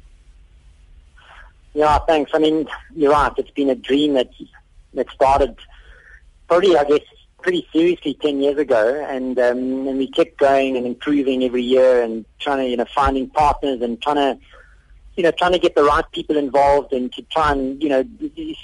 yeah, 1.78 2.00
thanks. 2.00 2.32
I 2.34 2.40
mean, 2.40 2.68
you're 2.96 3.12
right. 3.12 3.32
It's 3.38 3.52
been 3.52 3.70
a 3.70 3.76
dream 3.76 4.16
that 4.16 4.32
that 4.96 5.12
started 5.12 5.56
probably, 6.48 6.76
I 6.76 6.84
guess, 6.86 7.02
pretty 7.44 7.68
seriously 7.72 8.18
10 8.20 8.42
years 8.42 8.58
ago. 8.58 9.06
And, 9.08 9.38
um, 9.38 9.88
and 9.88 10.00
we 10.00 10.10
kept 10.10 10.38
going 10.38 10.76
and 10.76 10.88
improving 10.88 11.44
every 11.44 11.62
year 11.62 12.02
and 12.02 12.26
trying 12.40 12.66
to, 12.66 12.66
you 12.68 12.78
know, 12.78 12.88
finding 12.96 13.30
partners 13.30 13.80
and 13.84 14.02
trying 14.02 14.16
to, 14.16 14.40
you 15.18 15.22
know, 15.22 15.30
trying 15.30 15.52
to 15.52 15.60
get 15.60 15.76
the 15.76 15.84
right 15.84 16.04
people 16.14 16.36
involved 16.36 16.94
and 16.94 17.14
to 17.14 17.22
try 17.32 17.52
and, 17.52 17.80
you 17.84 17.90
know, 17.90 18.04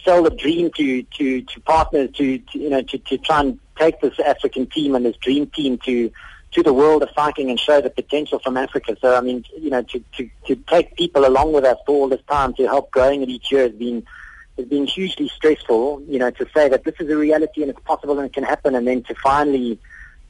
sell 0.04 0.24
the 0.24 0.32
dream 0.32 0.72
to, 0.78 1.04
to, 1.04 1.44
to 1.44 1.60
partners 1.62 2.10
to, 2.16 2.40
to 2.40 2.60
you 2.60 2.72
know, 2.72 2.82
to, 2.82 2.98
to 2.98 3.20
try 3.20 3.42
and 3.42 3.60
take 3.78 4.02
this 4.02 4.20
African 4.20 4.66
team 4.66 4.96
and 4.96 5.06
this 5.06 5.18
dream 5.18 5.46
team 5.46 5.78
to, 5.86 6.12
to 6.54 6.64
the 6.64 6.74
world 6.74 7.04
of 7.04 7.10
cycling 7.16 7.50
and 7.50 7.60
show 7.60 7.82
the 7.82 7.90
potential 7.90 8.40
from 8.40 8.58
Africa. 8.58 8.96
So, 9.02 9.16
I 9.16 9.22
mean, 9.22 9.44
you 9.58 9.70
know, 9.70 9.82
to, 9.82 10.04
to, 10.18 10.30
to 10.48 10.56
take 10.56 10.96
people 10.96 11.26
along 11.26 11.54
with 11.54 11.66
us 11.66 11.78
for 11.86 11.96
all 11.96 12.10
this 12.10 12.22
time 12.30 12.54
to 12.56 12.66
help 12.66 12.92
growing 12.92 13.22
it 13.24 13.30
each 13.30 13.52
year 13.52 13.64
has 13.64 13.72
been, 13.72 14.06
has 14.58 14.66
been 14.68 14.86
hugely 14.86 15.28
stressful, 15.30 16.04
you 16.08 16.20
know, 16.20 16.32
to 16.32 16.48
say 16.54 16.70
that 16.70 16.84
this 16.84 16.96
is 17.00 17.10
a 17.10 17.18
reality 17.18 17.62
and 17.62 17.72
it's 17.72 17.80
possible 17.82 18.18
and 18.20 18.28
it 18.28 18.34
can 18.34 18.44
happen 18.44 18.76
and 18.76 18.88
then 18.88 19.02
to 19.04 19.16
finally, 19.16 19.80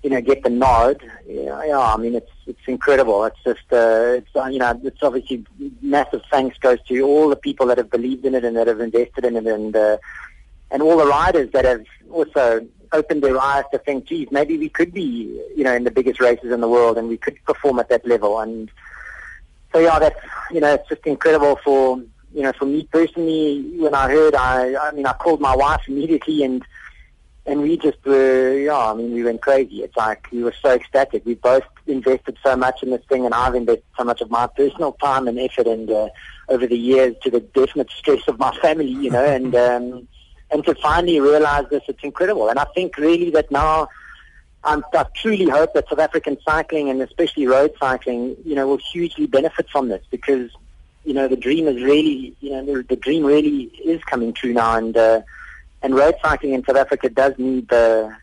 you 0.01 0.09
know, 0.09 0.21
get 0.21 0.43
the 0.43 0.49
nod. 0.49 1.03
Yeah, 1.27 1.63
yeah 1.65 1.79
I 1.79 1.97
mean, 1.97 2.15
it's, 2.15 2.31
it's 2.47 2.67
incredible. 2.67 3.25
It's 3.25 3.43
just, 3.43 3.71
uh, 3.71 4.15
it's, 4.17 4.35
uh, 4.35 4.45
you 4.45 4.59
know, 4.59 4.79
it's 4.83 5.03
obviously 5.03 5.45
massive 5.81 6.21
thanks 6.31 6.57
goes 6.57 6.81
to 6.87 7.01
all 7.01 7.29
the 7.29 7.35
people 7.35 7.67
that 7.67 7.77
have 7.77 7.89
believed 7.89 8.25
in 8.25 8.35
it 8.35 8.45
and 8.45 8.55
that 8.55 8.67
have 8.67 8.79
invested 8.79 9.25
in 9.25 9.35
it 9.35 9.45
and, 9.45 9.75
uh, 9.75 9.97
and 10.73 10.81
all 10.81 10.97
the 10.97 11.05
riders 11.05 11.49
that 11.53 11.65
have 11.65 11.85
also 12.11 12.67
opened 12.91 13.23
their 13.23 13.39
eyes 13.39 13.63
to 13.71 13.77
think, 13.77 14.05
geez, 14.05 14.27
maybe 14.31 14.57
we 14.57 14.69
could 14.69 14.91
be, 14.91 15.39
you 15.55 15.63
know, 15.63 15.73
in 15.73 15.83
the 15.83 15.91
biggest 15.91 16.19
races 16.19 16.51
in 16.51 16.61
the 16.61 16.67
world 16.67 16.97
and 16.97 17.07
we 17.07 17.17
could 17.17 17.37
perform 17.45 17.79
at 17.79 17.89
that 17.89 18.05
level. 18.05 18.39
And 18.39 18.69
so, 19.71 19.79
yeah, 19.79 19.99
that's, 19.99 20.19
you 20.51 20.59
know, 20.59 20.73
it's 20.73 20.89
just 20.89 21.05
incredible 21.05 21.59
for, 21.63 21.97
you 22.33 22.41
know, 22.41 22.51
for 22.53 22.65
me 22.65 22.87
personally, 22.91 23.61
when 23.77 23.93
I 23.93 24.09
heard, 24.09 24.33
I, 24.35 24.75
I 24.75 24.91
mean, 24.91 25.05
I 25.05 25.13
called 25.13 25.39
my 25.39 25.55
wife 25.55 25.81
immediately 25.87 26.43
and, 26.43 26.65
and 27.45 27.61
we 27.61 27.77
just 27.77 28.03
were, 28.03 28.57
yeah, 28.57 28.77
I 28.77 28.93
mean, 28.95 29.13
we 29.13 29.23
went 29.23 29.41
crazy. 29.41 29.83
It's 29.83 29.97
like 29.97 30.27
we 30.31 30.43
were 30.43 30.55
so 30.59 30.71
ecstatic. 30.71 31.25
We 31.25 31.35
both 31.35 31.63
invested 31.85 32.37
so 32.41 32.55
much 32.55 32.81
in 32.81 32.89
this 32.91 33.03
thing, 33.09 33.25
and 33.25 33.33
I've 33.33 33.53
invested 33.53 33.83
so 33.97 34.05
much 34.05 34.21
of 34.21 34.31
my 34.31 34.47
personal 34.47 34.93
time 34.93 35.27
and 35.27 35.37
effort, 35.37 35.67
and 35.67 35.91
uh, 35.91 36.07
over 36.47 36.65
the 36.65 36.77
years, 36.77 37.17
to 37.23 37.29
the 37.29 37.41
definite 37.41 37.91
stress 37.91 38.25
of 38.29 38.39
my 38.39 38.55
family, 38.61 38.87
you 38.87 39.09
know, 39.09 39.25
and 39.25 39.53
um, 39.55 40.07
and 40.53 40.63
to 40.65 40.75
finally 40.75 41.19
realize 41.19 41.65
this, 41.71 41.81
it's 41.87 42.03
incredible. 42.03 42.47
And 42.47 42.59
I 42.59 42.65
think 42.75 42.95
really 42.97 43.31
that 43.31 43.49
now, 43.49 43.89
um, 44.63 44.85
I 44.93 45.05
truly 45.15 45.49
hope 45.49 45.73
that 45.73 45.89
South 45.89 45.99
African 45.99 46.37
cycling 46.45 46.89
and 46.89 47.01
especially 47.01 47.47
road 47.47 47.73
cycling, 47.79 48.37
you 48.45 48.53
know, 48.53 48.67
will 48.67 48.77
hugely 48.77 49.25
benefit 49.25 49.67
from 49.69 49.89
this 49.89 50.05
because, 50.11 50.51
you 51.05 51.13
know, 51.13 51.27
the 51.27 51.35
dream 51.35 51.67
is 51.67 51.81
really, 51.81 52.35
you 52.39 52.51
know, 52.51 52.63
the, 52.63 52.83
the 52.83 52.95
dream 52.95 53.25
really 53.25 53.63
is 53.83 54.01
coming 54.03 54.31
true 54.31 54.53
now. 54.53 54.77
And, 54.77 54.95
uh, 54.95 55.21
and 55.81 55.95
road 55.95 56.15
cycling 56.21 56.53
in 56.53 56.63
South 56.63 56.77
Africa 56.77 57.09
does 57.09 57.33
need 57.39 57.67
the, 57.69 58.15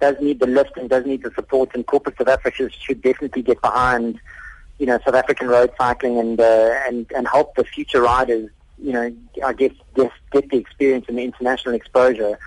does 0.00 0.16
need 0.20 0.40
the 0.40 0.48
lift 0.48 0.76
and 0.76 0.90
does 0.90 1.06
need 1.06 1.22
the 1.22 1.30
support 1.30 1.70
and 1.74 1.86
corporate 1.86 2.18
South 2.18 2.28
Africa 2.28 2.68
should 2.70 3.00
definitely 3.00 3.42
get 3.42 3.62
behind, 3.62 4.18
you 4.78 4.86
know, 4.86 4.98
South 5.04 5.14
African 5.14 5.46
road 5.46 5.72
cycling 5.78 6.18
and, 6.18 6.40
uh, 6.40 6.74
and, 6.88 7.06
and 7.14 7.28
help 7.28 7.54
the 7.54 7.64
future 7.64 8.02
riders 8.02 8.50
you 8.80 8.92
know, 8.92 9.14
I 9.44 9.52
guess 9.52 9.72
get, 9.94 10.12
get 10.32 10.50
the 10.50 10.56
experience 10.56 11.06
and 11.08 11.18
the 11.18 11.22
international 11.22 11.74
exposure 11.74 12.38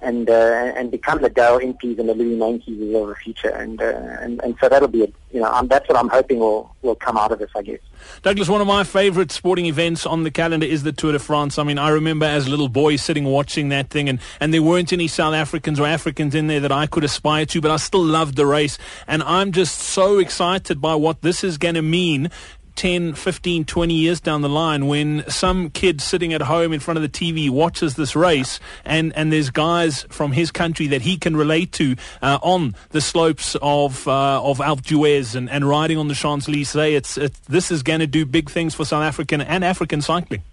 and 0.00 0.30
uh, 0.30 0.72
and 0.76 0.90
become 0.90 1.20
the 1.22 1.30
Daryl 1.30 1.60
Impey's 1.60 1.98
and 1.98 2.08
the 2.08 2.14
Louis 2.14 2.36
Meintjes 2.36 3.02
of 3.02 3.08
the 3.08 3.14
future, 3.16 3.48
and, 3.48 3.82
uh, 3.82 3.84
and 4.20 4.40
and 4.42 4.56
so 4.60 4.68
that'll 4.68 4.86
be 4.86 5.12
you 5.32 5.40
know 5.40 5.50
um, 5.52 5.66
that's 5.66 5.88
what 5.88 5.98
I'm 5.98 6.08
hoping 6.08 6.38
will 6.38 6.74
will 6.82 6.94
come 6.94 7.16
out 7.16 7.32
of 7.32 7.40
this, 7.40 7.50
I 7.56 7.62
guess. 7.62 7.80
Douglas, 8.22 8.48
one 8.48 8.60
of 8.60 8.68
my 8.68 8.84
favourite 8.84 9.32
sporting 9.32 9.66
events 9.66 10.06
on 10.06 10.22
the 10.22 10.30
calendar 10.30 10.66
is 10.66 10.84
the 10.84 10.92
Tour 10.92 11.12
de 11.12 11.18
France. 11.18 11.58
I 11.58 11.64
mean, 11.64 11.78
I 11.78 11.88
remember 11.88 12.26
as 12.26 12.46
a 12.46 12.50
little 12.50 12.68
boy 12.68 12.94
sitting 12.94 13.24
watching 13.24 13.70
that 13.70 13.90
thing, 13.90 14.08
and 14.08 14.20
and 14.38 14.54
there 14.54 14.62
weren't 14.62 14.92
any 14.92 15.08
South 15.08 15.34
Africans 15.34 15.80
or 15.80 15.86
Africans 15.86 16.34
in 16.34 16.46
there 16.46 16.60
that 16.60 16.72
I 16.72 16.86
could 16.86 17.02
aspire 17.02 17.46
to, 17.46 17.60
but 17.60 17.72
I 17.72 17.76
still 17.76 18.04
loved 18.04 18.36
the 18.36 18.46
race, 18.46 18.78
and 19.08 19.20
I'm 19.24 19.50
just 19.50 19.78
so 19.80 20.20
excited 20.20 20.80
by 20.80 20.94
what 20.94 21.22
this 21.22 21.42
is 21.42 21.58
going 21.58 21.74
to 21.74 21.82
mean 21.82 22.30
10, 22.78 23.14
15, 23.14 23.64
20 23.64 23.94
years 23.94 24.20
down 24.20 24.40
the 24.40 24.48
line 24.48 24.86
when 24.86 25.28
some 25.28 25.68
kid 25.68 26.00
sitting 26.00 26.32
at 26.32 26.42
home 26.42 26.72
in 26.72 26.78
front 26.78 26.96
of 26.96 27.02
the 27.02 27.08
TV 27.08 27.50
watches 27.50 27.96
this 27.96 28.14
race 28.14 28.60
and, 28.84 29.12
and 29.16 29.32
there's 29.32 29.50
guys 29.50 30.04
from 30.10 30.30
his 30.30 30.52
country 30.52 30.86
that 30.86 31.02
he 31.02 31.16
can 31.16 31.36
relate 31.36 31.72
to 31.72 31.96
uh, 32.22 32.38
on 32.40 32.76
the 32.90 33.00
slopes 33.00 33.56
of 33.62 34.06
uh, 34.06 34.40
of 34.40 34.58
Alpe 34.58 34.82
d'Huez 34.82 35.34
and, 35.34 35.50
and 35.50 35.68
riding 35.68 35.98
on 35.98 36.06
the 36.06 36.14
Champs-Élysées. 36.14 36.92
It's, 36.92 37.18
it's, 37.18 37.40
this 37.40 37.72
is 37.72 37.82
going 37.82 37.98
to 37.98 38.06
do 38.06 38.24
big 38.24 38.48
things 38.48 38.76
for 38.76 38.84
South 38.84 39.02
African 39.02 39.40
and 39.40 39.64
African 39.64 40.00
cycling. 40.00 40.44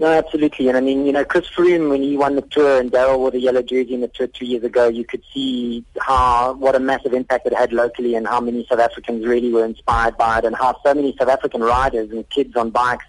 No, 0.00 0.06
absolutely. 0.06 0.66
And 0.68 0.78
I 0.78 0.80
mean, 0.80 1.04
you 1.04 1.12
know, 1.12 1.26
Chris 1.26 1.46
Froome, 1.50 1.90
when 1.90 2.02
he 2.02 2.16
won 2.16 2.34
the 2.34 2.40
Tour 2.40 2.80
and 2.80 2.90
Daryl 2.90 3.18
wore 3.18 3.30
the 3.30 3.38
yellow 3.38 3.60
jersey 3.60 3.92
in 3.92 4.00
the 4.00 4.08
Tour 4.08 4.28
two 4.28 4.46
years 4.46 4.64
ago, 4.64 4.88
you 4.88 5.04
could 5.04 5.22
see 5.30 5.84
how, 6.00 6.54
what 6.54 6.74
a 6.74 6.78
massive 6.78 7.12
impact 7.12 7.46
it 7.46 7.52
had 7.52 7.70
locally 7.70 8.14
and 8.14 8.26
how 8.26 8.40
many 8.40 8.64
South 8.66 8.78
Africans 8.78 9.26
really 9.26 9.52
were 9.52 9.62
inspired 9.62 10.16
by 10.16 10.38
it 10.38 10.46
and 10.46 10.56
how 10.56 10.74
so 10.82 10.94
many 10.94 11.14
South 11.18 11.28
African 11.28 11.60
riders 11.60 12.10
and 12.12 12.26
kids 12.30 12.56
on 12.56 12.70
bikes, 12.70 13.04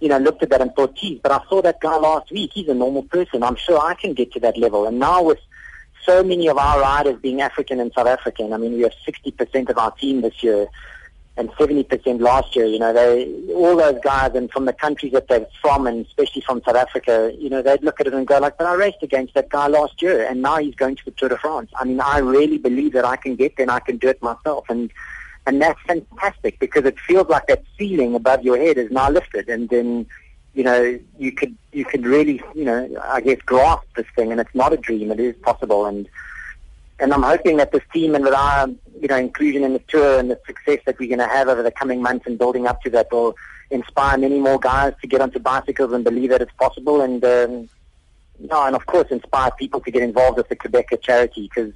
you 0.00 0.08
know, 0.08 0.16
looked 0.16 0.42
at 0.42 0.48
that 0.48 0.62
and 0.62 0.74
thought, 0.74 0.94
geez, 0.94 1.20
but 1.22 1.32
I 1.32 1.42
saw 1.50 1.60
that 1.60 1.82
guy 1.82 1.98
last 1.98 2.30
week. 2.32 2.52
He's 2.54 2.68
a 2.68 2.74
normal 2.74 3.02
person. 3.02 3.42
I'm 3.42 3.56
sure 3.56 3.78
I 3.78 3.92
can 3.92 4.14
get 4.14 4.32
to 4.32 4.40
that 4.40 4.56
level. 4.56 4.86
And 4.86 4.98
now 4.98 5.22
with 5.22 5.40
so 6.06 6.22
many 6.22 6.48
of 6.48 6.56
our 6.56 6.80
riders 6.80 7.20
being 7.20 7.42
African 7.42 7.78
and 7.78 7.92
South 7.92 8.06
African, 8.06 8.54
I 8.54 8.56
mean, 8.56 8.72
we 8.72 8.80
have 8.84 8.94
60% 9.06 9.68
of 9.68 9.76
our 9.76 9.90
team 9.90 10.22
this 10.22 10.42
year 10.42 10.66
and 11.36 11.50
70% 11.52 12.20
last 12.20 12.54
year. 12.54 12.66
You 12.66 12.78
know, 12.78 12.92
they 12.92 13.32
all 13.54 13.76
those 13.76 13.98
guys, 14.02 14.32
and 14.34 14.50
from 14.50 14.66
the 14.66 14.72
countries 14.72 15.12
that 15.12 15.28
they're 15.28 15.46
from, 15.60 15.86
and 15.86 16.04
especially 16.06 16.42
from 16.42 16.62
South 16.64 16.76
Africa, 16.76 17.32
you 17.38 17.48
know, 17.48 17.62
they'd 17.62 17.82
look 17.82 18.00
at 18.00 18.06
it 18.06 18.14
and 18.14 18.26
go 18.26 18.38
like, 18.38 18.58
"But 18.58 18.66
I 18.66 18.74
raced 18.74 19.02
against 19.02 19.34
that 19.34 19.48
guy 19.48 19.66
last 19.68 20.02
year, 20.02 20.26
and 20.26 20.42
now 20.42 20.58
he's 20.58 20.74
going 20.74 20.96
to 20.96 21.04
the 21.04 21.10
Tour 21.12 21.30
de 21.30 21.38
France." 21.38 21.70
I 21.76 21.84
mean, 21.84 22.00
I 22.00 22.18
really 22.18 22.58
believe 22.58 22.92
that 22.92 23.04
I 23.04 23.16
can 23.16 23.36
get 23.36 23.56
there, 23.56 23.64
and 23.64 23.70
I 23.70 23.80
can 23.80 23.96
do 23.96 24.08
it 24.08 24.22
myself, 24.22 24.66
and 24.68 24.90
and 25.46 25.60
that's 25.60 25.80
fantastic 25.86 26.58
because 26.58 26.84
it 26.84 26.98
feels 27.00 27.28
like 27.28 27.46
that 27.46 27.64
ceiling 27.78 28.14
above 28.14 28.42
your 28.42 28.56
head 28.58 28.76
is 28.76 28.90
now 28.90 29.10
lifted, 29.10 29.48
and 29.48 29.68
then 29.70 30.06
you 30.54 30.64
know 30.64 30.98
you 31.18 31.32
could 31.32 31.56
you 31.72 31.86
could 31.86 32.04
really 32.04 32.42
you 32.54 32.64
know 32.64 32.88
I 33.04 33.22
guess 33.22 33.38
grasp 33.46 33.86
this 33.96 34.06
thing, 34.14 34.32
and 34.32 34.40
it's 34.40 34.54
not 34.54 34.74
a 34.74 34.76
dream; 34.76 35.10
it 35.10 35.18
is 35.18 35.34
possible, 35.36 35.86
and 35.86 36.06
and 36.98 37.12
I'm 37.12 37.22
hoping 37.22 37.56
that 37.56 37.72
this 37.72 37.82
team 37.92 38.14
and 38.14 38.22
with 38.24 38.34
our 38.34 38.68
you 39.02 39.08
know 39.08 39.16
inclusion 39.16 39.64
in 39.64 39.72
the 39.72 39.80
tour 39.80 40.18
and 40.20 40.30
the 40.30 40.40
success 40.46 40.78
that 40.86 40.98
we're 40.98 41.08
going 41.08 41.18
to 41.18 41.26
have 41.26 41.48
over 41.48 41.62
the 41.62 41.72
coming 41.72 42.00
months 42.00 42.24
and 42.26 42.38
building 42.38 42.68
up 42.68 42.80
to 42.82 42.88
that 42.90 43.08
will 43.10 43.36
inspire 43.70 44.16
many 44.16 44.38
more 44.38 44.60
guys 44.60 44.94
to 45.00 45.08
get 45.08 45.20
onto 45.20 45.40
bicycles 45.40 45.92
and 45.92 46.04
believe 46.04 46.30
that 46.30 46.40
it's 46.40 46.52
possible 46.52 47.02
and 47.02 47.24
um, 47.24 47.68
no, 48.38 48.64
and 48.64 48.76
of 48.76 48.86
course 48.86 49.08
inspire 49.10 49.50
people 49.58 49.80
to 49.80 49.90
get 49.90 50.02
involved 50.02 50.36
with 50.36 50.48
the 50.48 50.56
Qhubeka 50.56 51.02
charity 51.02 51.50
because 51.52 51.74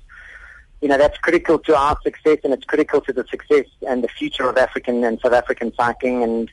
you 0.80 0.88
know 0.88 0.96
that's 0.96 1.18
critical 1.18 1.58
to 1.58 1.76
our 1.76 1.98
success 2.02 2.38
and 2.44 2.52
it's 2.52 2.64
critical 2.64 3.00
to 3.00 3.12
the 3.12 3.26
success 3.26 3.66
and 3.88 4.04
the 4.04 4.08
future 4.08 4.48
of 4.48 4.56
African 4.56 5.02
and 5.02 5.18
South 5.20 5.32
African 5.32 5.74
cycling 5.74 6.22
and 6.22 6.48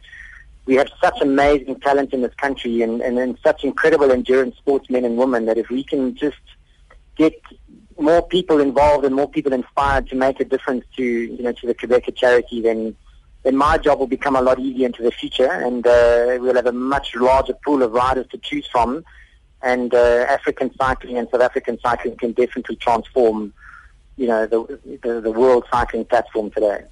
we 0.65 0.73
have 0.75 0.88
such 0.99 1.21
amazing 1.21 1.79
talent 1.81 2.13
in 2.13 2.21
this 2.21 2.33
country 2.36 2.81
and, 2.81 3.01
and, 3.01 3.19
and 3.19 3.38
such 3.43 3.63
incredible 3.63 4.12
endurance 4.12 4.55
sportsmen 4.57 5.05
and 5.05 5.17
women 5.17 5.45
that 5.45 5.57
if 5.57 5.69
we 5.69 5.83
can 5.83 6.15
just 6.15 6.38
get 7.15 7.39
more 7.99 8.25
people 8.25 8.60
involved 8.60 9.06
and 9.06 9.15
more 9.15 9.29
people 9.29 9.53
inspired 9.53 10.08
to 10.10 10.15
make 10.15 10.39
a 10.39 10.45
difference 10.45 10.86
to 10.95 11.03
you 11.03 11.43
know 11.43 11.51
to 11.51 11.67
the 11.67 11.75
Qhubeka 11.75 12.15
charity, 12.15 12.62
then 12.62 12.95
then 13.43 13.58
my 13.58 13.77
job 13.77 13.99
will 13.99 14.08
become 14.08 14.36
a 14.36 14.41
lot 14.41 14.60
easier 14.60 14.86
into 14.86 15.03
the 15.03 15.12
future, 15.12 15.51
and 15.51 15.86
uh, 15.86 16.38
we'll 16.39 16.56
have 16.56 16.65
a 16.65 16.71
much 16.71 17.15
larger 17.15 17.53
pool 17.65 17.84
of 17.84 17.91
riders 17.91 18.25
to 18.32 18.38
choose 18.38 18.67
from. 18.67 19.03
And 19.62 19.93
uh, 19.93 20.25
African 20.29 20.73
cycling 20.75 21.17
and 21.17 21.27
South 21.29 21.41
African 21.41 21.79
cycling 21.79 22.17
can 22.17 22.34
definitely 22.34 22.75
transform, 22.77 23.53
you 24.17 24.27
know, 24.27 24.45
the, 24.45 24.79
the, 25.01 25.21
the 25.21 25.32
world 25.32 25.65
cycling 25.71 26.06
platform 26.06 26.51
today. 26.51 26.84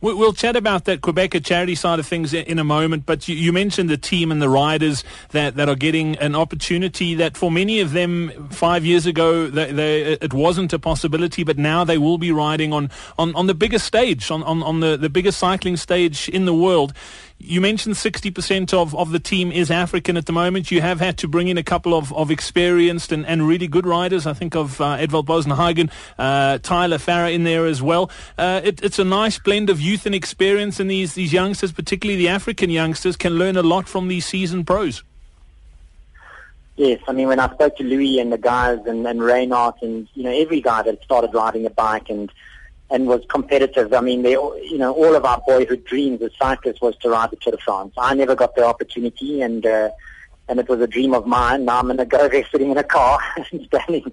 We'll 0.00 0.32
chat 0.32 0.56
about 0.56 0.86
that 0.86 1.02
Qhubeka 1.02 1.44
charity 1.44 1.74
side 1.74 1.98
of 1.98 2.06
things 2.06 2.32
in 2.32 2.58
a 2.58 2.64
moment, 2.64 3.04
but 3.06 3.28
you, 3.28 3.52
mentioned 3.52 3.90
the 3.90 3.96
team 3.96 4.32
and 4.32 4.40
the 4.40 4.48
riders 4.48 5.04
that, 5.30 5.56
that 5.56 5.68
are 5.68 5.74
getting 5.74 6.16
an 6.18 6.34
opportunity 6.34 7.14
that 7.16 7.36
for 7.36 7.50
many 7.50 7.80
of 7.80 7.92
them 7.92 8.48
five 8.50 8.84
years 8.84 9.06
ago 9.06 9.48
they, 9.48 9.72
they, 9.72 10.02
it 10.02 10.32
wasn't 10.32 10.72
a 10.72 10.78
possibility, 10.78 11.44
but 11.44 11.58
now 11.58 11.84
they 11.84 11.98
will 11.98 12.18
be 12.18 12.32
riding 12.32 12.72
on, 12.72 12.90
on, 13.18 13.34
on 13.34 13.46
the 13.46 13.54
biggest 13.54 13.84
stage, 13.86 14.30
on, 14.30 14.42
on, 14.44 14.62
on 14.62 14.80
the, 14.80 14.96
the 14.96 15.10
biggest 15.10 15.38
cycling 15.38 15.76
stage 15.76 16.28
in 16.28 16.44
the 16.44 16.54
world. 16.54 16.92
You 17.42 17.62
mentioned 17.62 17.94
60% 17.94 18.74
of, 18.74 18.94
of 18.94 19.12
the 19.12 19.18
team 19.18 19.50
is 19.50 19.70
African 19.70 20.18
at 20.18 20.26
the 20.26 20.32
moment. 20.32 20.70
You 20.70 20.82
have 20.82 21.00
had 21.00 21.16
to 21.18 21.26
bring 21.26 21.48
in 21.48 21.56
a 21.56 21.62
couple 21.62 21.94
of, 21.94 22.12
of 22.12 22.30
experienced 22.30 23.12
and, 23.12 23.24
and 23.24 23.48
really 23.48 23.66
good 23.66 23.86
riders. 23.86 24.26
I 24.26 24.34
think 24.34 24.54
of 24.54 24.78
uh, 24.78 24.98
Edvald 24.98 25.24
Boasson 25.24 25.90
uh, 26.18 26.58
Tyler 26.58 26.98
Farrar 26.98 27.30
in 27.30 27.44
there 27.44 27.64
as 27.64 27.80
well. 27.80 28.10
Uh, 28.36 28.60
it, 28.62 28.84
it's 28.84 28.98
a 28.98 29.04
nice 29.04 29.38
blend 29.38 29.70
of 29.70 29.80
youth 29.80 30.04
and 30.04 30.14
experience, 30.14 30.78
and 30.78 30.90
these, 30.90 31.14
these 31.14 31.32
youngsters, 31.32 31.72
particularly 31.72 32.18
the 32.18 32.28
African 32.28 32.68
youngsters, 32.68 33.16
can 33.16 33.32
learn 33.32 33.56
a 33.56 33.62
lot 33.62 33.88
from 33.88 34.08
these 34.08 34.26
seasoned 34.26 34.66
pros. 34.66 35.02
Yes, 36.76 37.00
I 37.08 37.12
mean 37.12 37.28
when 37.28 37.40
I 37.40 37.50
spoke 37.52 37.76
to 37.78 37.84
Louis 37.84 38.20
and 38.20 38.30
the 38.30 38.38
guys 38.38 38.78
and, 38.86 39.06
and 39.06 39.22
Reinhard 39.22 39.74
and 39.82 40.08
you 40.14 40.22
know 40.22 40.30
every 40.30 40.60
guy 40.60 40.82
that 40.82 41.02
started 41.02 41.34
riding 41.34 41.66
a 41.66 41.70
bike 41.70 42.08
and 42.08 42.32
and 42.90 43.06
was 43.06 43.24
competitive. 43.28 43.92
I 43.92 44.00
mean, 44.00 44.22
they, 44.22 44.32
you 44.32 44.78
know, 44.78 44.92
all 44.92 45.14
of 45.14 45.24
our 45.24 45.40
boyhood 45.46 45.84
dreams 45.84 46.22
as 46.22 46.32
cyclists 46.38 46.80
was 46.80 46.96
to 46.98 47.10
ride 47.10 47.30
the 47.30 47.36
Tour 47.36 47.52
de 47.52 47.58
France. 47.58 47.94
I 47.96 48.14
never 48.14 48.34
got 48.34 48.54
the 48.56 48.64
opportunity, 48.64 49.42
and 49.42 49.64
uh, 49.64 49.90
and 50.48 50.58
it 50.58 50.68
was 50.68 50.80
a 50.80 50.86
dream 50.86 51.14
of 51.14 51.26
mine. 51.26 51.64
Now 51.64 51.78
I'm 51.78 51.86
going 51.86 51.98
to 51.98 52.04
go 52.04 52.28
there 52.28 52.44
sitting 52.50 52.70
in 52.70 52.78
a 52.78 52.84
car, 52.84 53.20
and 53.52 53.66
standing 53.66 54.12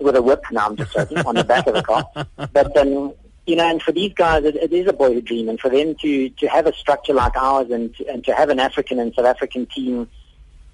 with 0.00 0.16
a 0.16 0.22
whip. 0.22 0.44
Now 0.50 0.66
I'm 0.66 0.76
just 0.76 0.92
joking 0.92 1.18
on 1.18 1.36
the 1.36 1.44
back 1.44 1.66
of 1.66 1.74
the 1.74 1.82
car. 1.82 2.04
But 2.52 2.76
um, 2.76 3.14
you 3.46 3.54
know, 3.54 3.70
and 3.70 3.80
for 3.80 3.92
these 3.92 4.12
guys, 4.12 4.44
it, 4.44 4.56
it 4.56 4.72
is 4.72 4.88
a 4.88 4.92
boyhood 4.92 5.24
dream, 5.24 5.48
and 5.48 5.60
for 5.60 5.70
them 5.70 5.94
to 6.02 6.28
to 6.30 6.46
have 6.48 6.66
a 6.66 6.72
structure 6.74 7.14
like 7.14 7.36
ours, 7.36 7.70
and 7.70 7.94
to, 7.96 8.08
and 8.08 8.24
to 8.24 8.34
have 8.34 8.48
an 8.48 8.58
African 8.58 8.98
and 8.98 9.14
South 9.14 9.26
African 9.26 9.66
team 9.66 10.08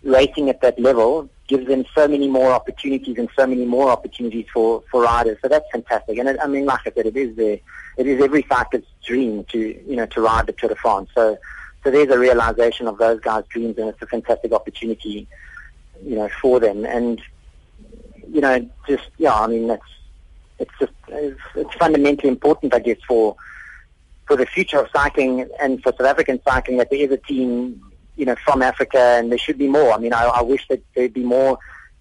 racing 0.03 0.49
at 0.49 0.61
that 0.61 0.79
level 0.79 1.29
gives 1.47 1.67
them 1.67 1.85
so 1.95 2.09
many 2.09 2.29
more 2.29 2.53
opportunities 2.53 3.19
and 3.19 3.29
so 3.37 3.47
many 3.47 3.65
more 3.65 3.91
opportunities 3.91 4.47
for, 4.53 4.83
for 4.91 5.03
riders. 5.03 5.39
So 5.43 5.49
that's 5.49 5.67
fantastic. 5.71 6.19
And 6.19 6.29
it, 6.29 6.37
I 6.43 6.47
mean, 6.47 6.65
like 6.65 6.81
I 6.87 6.93
said, 6.93 7.07
it 7.07 7.17
is 7.17 7.37
the, 7.37 7.61
it 7.97 8.07
is 8.07 8.23
every 8.23 8.45
cyclist's 8.49 8.89
dream 9.05 9.45
to, 9.45 9.59
you 9.59 9.97
know, 9.97 10.07
to 10.07 10.21
ride 10.21 10.47
the 10.47 10.53
Tour 10.53 10.71
de 10.71 10.77
France. 10.77 11.11
So, 11.15 11.39
so 11.85 11.91
there's 11.91 12.09
a 12.09 12.19
realization 12.19 12.87
of 12.87 12.99
those 12.99 13.21
guys' 13.21 13.45
dreams 13.49 13.77
and 13.79 13.89
it's 13.89 14.01
a 14.01 14.07
fantastic 14.07 14.53
opportunity, 14.53 15.29
you 16.03 16.17
know, 16.17 16.29
for 16.41 16.59
them. 16.59 16.85
And, 16.87 17.21
you 18.29 18.41
know, 18.41 18.69
just, 18.89 19.09
yeah, 19.19 19.35
I 19.35 19.47
mean, 19.47 19.67
that's, 19.69 19.83
it's 20.59 20.73
just, 20.79 20.93
it's, 21.09 21.41
it's 21.55 21.75
fundamentally 21.75 22.29
important, 22.29 22.73
I 22.73 22.79
guess, 22.79 22.99
for, 23.07 23.37
for 24.27 24.37
the 24.37 24.47
future 24.47 24.79
of 24.79 24.89
cycling 24.93 25.49
and 25.61 25.83
for 25.83 25.93
South 25.93 26.07
African 26.07 26.41
cycling 26.45 26.79
that 26.79 26.89
there 26.91 27.01
is 27.01 27.11
a 27.11 27.17
team 27.19 27.83
you 28.17 28.27
know, 28.27 28.37
from 28.45 28.63
Africa, 28.63 28.99
and 28.99 29.31
there 29.31 29.39
should 29.39 29.59
be 29.59 29.69
more. 29.69 29.93
I 29.93 29.99
mean, 29.99 30.13
I, 30.13 30.25
I 30.25 30.43
wish 30.43 30.67
that 30.69 30.83
there'd 30.95 31.15
be 31.15 31.25
more 31.25 31.59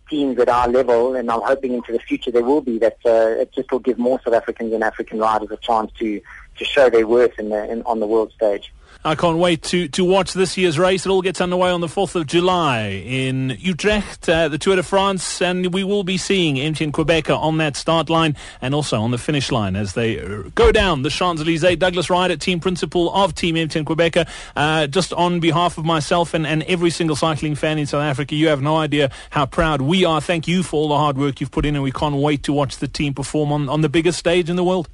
teams 0.10 0.38
at 0.40 0.50
our 0.50 0.68
level, 0.68 1.16
and 1.16 1.32
I'm 1.32 1.42
hoping 1.42 1.74
into 1.74 1.92
the 1.92 2.00
future 2.00 2.32
there 2.32 2.44
will 2.44 2.62
be. 2.62 2.78
That 2.78 2.98
uh, 3.06 3.42
it 3.42 3.54
just 3.54 3.72
will 3.72 3.80
give 3.80 3.98
more 3.98 4.20
South 4.24 4.34
Africans 4.34 4.74
and 4.74 4.84
African 4.84 5.20
riders 5.20 5.50
a 5.52 5.58
chance 5.58 5.92
to 6.00 6.22
to 6.58 6.66
show 6.66 6.90
their 6.90 7.08
worth 7.08 7.40
in 7.40 7.50
the 7.50 7.72
in, 7.72 7.82
on 7.84 8.00
the 8.00 8.08
world 8.08 8.32
stage. 8.34 8.74
I 9.04 9.16
can't 9.16 9.40
wait 9.40 9.64
to, 9.64 9.88
to 9.90 10.06
watch 10.06 10.34
this 10.34 10.58
year's 10.58 10.78
race. 10.78 11.08
It 11.08 11.10
all 11.10 11.24
gets 11.24 11.42
underway 11.42 11.72
on 11.72 11.82
the 11.82 11.88
4th 11.88 12.14
of 12.16 12.28
July 12.28 12.90
in 13.04 13.58
Utrecht, 13.60 14.30
uh, 14.30 14.48
the 14.48 14.60
Tour 14.60 14.76
de 14.76 14.84
France, 14.84 15.42
and 15.42 15.74
we 15.74 15.84
will 15.84 16.04
be 16.04 16.18
seeing 16.18 16.58
MTN 16.58 16.92
Qhubeka 16.92 17.36
on 17.36 17.58
that 17.58 17.76
start 17.76 18.12
line 18.12 18.36
and 18.62 18.76
also 18.76 19.02
on 19.02 19.10
the 19.10 19.18
finish 19.18 19.52
line 19.52 19.76
as 19.76 19.94
they 19.94 20.20
uh, 20.20 20.44
go 20.54 20.72
down 20.72 21.02
the 21.02 21.10
Champs-Elysees. 21.10 21.80
Douglas 21.80 22.12
Ryder, 22.12 22.38
team 22.38 22.60
principal 22.60 23.12
of 23.16 23.34
Team 23.34 23.56
MTN 23.56 23.86
Qhubeka, 23.86 24.28
uh, 24.56 24.86
just 24.86 25.14
on 25.14 25.40
behalf 25.40 25.80
of 25.80 25.86
myself 25.86 26.36
and, 26.36 26.46
and 26.46 26.62
every 26.64 26.92
single 26.92 27.16
cycling 27.16 27.56
fan 27.56 27.80
in 27.80 27.88
South 27.88 28.04
Africa, 28.04 28.36
you 28.36 28.50
have 28.50 28.62
no 28.62 28.78
idea 28.78 29.10
how 29.32 29.48
proud 29.48 29.82
we 29.82 30.06
are. 30.06 30.22
Thank 30.22 30.48
you 30.48 30.62
for 30.62 30.78
all 30.78 30.90
the 30.90 30.98
hard 30.98 31.18
work 31.18 31.42
you've 31.42 31.52
put 31.52 31.66
in, 31.66 31.76
and 31.76 31.84
we 31.84 31.92
can't 31.92 32.16
wait 32.16 32.44
to 32.44 32.54
watch 32.54 32.78
the 32.78 32.88
team 32.88 33.16
perform 33.16 33.52
on, 33.52 33.68
on 33.68 33.82
the 33.82 33.90
biggest 33.90 34.20
stage 34.20 34.48
in 34.48 34.58
the 34.58 34.64
world. 34.64 34.88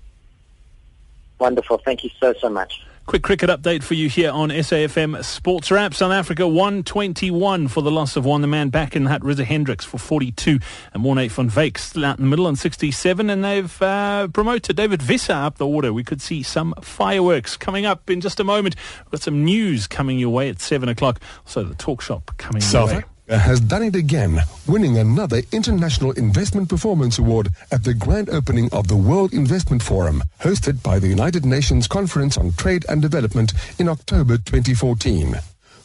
Wonderful. 1.39 1.79
Thank 1.79 2.05
you 2.05 2.09
so, 2.21 2.33
so 2.39 2.49
much. 2.49 2.86
Quick 3.07 3.23
cricket 3.23 3.49
update 3.49 3.83
for 3.83 3.93
you 3.93 4.09
here 4.09 4.31
on 4.31 4.49
SAFM 4.49 5.23
Sports 5.23 5.71
Wrap. 5.71 5.93
South 5.93 6.11
Africa 6.11 6.45
121 6.45 7.69
for 7.69 7.81
the 7.81 7.89
loss 7.89 8.17
of 8.17 8.25
one. 8.25 8.41
The 8.41 8.47
man 8.47 8.67
back 8.67 8.97
in 8.97 9.05
that 9.05 9.23
Reeza 9.23 9.45
Hendricks 9.45 9.85
for 9.85 9.97
42. 9.97 10.59
And 10.93 11.03
Morne 11.03 11.29
van 11.29 11.49
Wyk 11.49 11.77
still 11.77 12.03
out 12.03 12.19
in 12.19 12.25
the 12.25 12.29
middle 12.29 12.47
on 12.47 12.57
67. 12.57 13.29
And 13.29 13.45
they've 13.45 13.81
uh, 13.81 14.27
promoted 14.27 14.75
David 14.75 15.07
Wiese 15.07 15.29
up 15.29 15.57
the 15.57 15.65
order. 15.65 15.93
We 15.93 16.03
could 16.03 16.21
see 16.21 16.43
some 16.43 16.73
fireworks 16.81 17.55
coming 17.55 17.85
up 17.85 18.09
in 18.09 18.19
just 18.19 18.41
a 18.41 18.43
moment. 18.43 18.75
We've 19.05 19.11
got 19.11 19.21
some 19.21 19.45
news 19.45 19.87
coming 19.87 20.19
your 20.19 20.31
way 20.31 20.49
at 20.49 20.59
7 20.59 20.89
o'clock. 20.89 21.21
So 21.45 21.63
the 21.63 21.75
talk 21.75 22.01
shop 22.01 22.31
coming 22.35 22.61
South 22.61 22.89
your 22.91 22.99
way 22.99 23.05
has 23.27 23.59
done 23.59 23.83
it 23.83 23.95
again, 23.95 24.39
winning 24.67 24.97
another 24.97 25.41
International 25.51 26.11
Investment 26.11 26.69
Performance 26.69 27.19
Award 27.19 27.49
at 27.71 27.83
the 27.83 27.93
grand 27.93 28.29
opening 28.29 28.69
of 28.71 28.87
the 28.87 28.95
World 28.95 29.33
Investment 29.33 29.83
Forum, 29.83 30.23
hosted 30.39 30.81
by 30.81 30.99
the 30.99 31.09
United 31.09 31.45
Nations 31.45 31.87
Conference 31.87 32.37
on 32.37 32.53
Trade 32.53 32.85
and 32.87 33.01
Development 33.01 33.51
in 33.79 33.89
October 33.89 34.37
2014. 34.37 35.35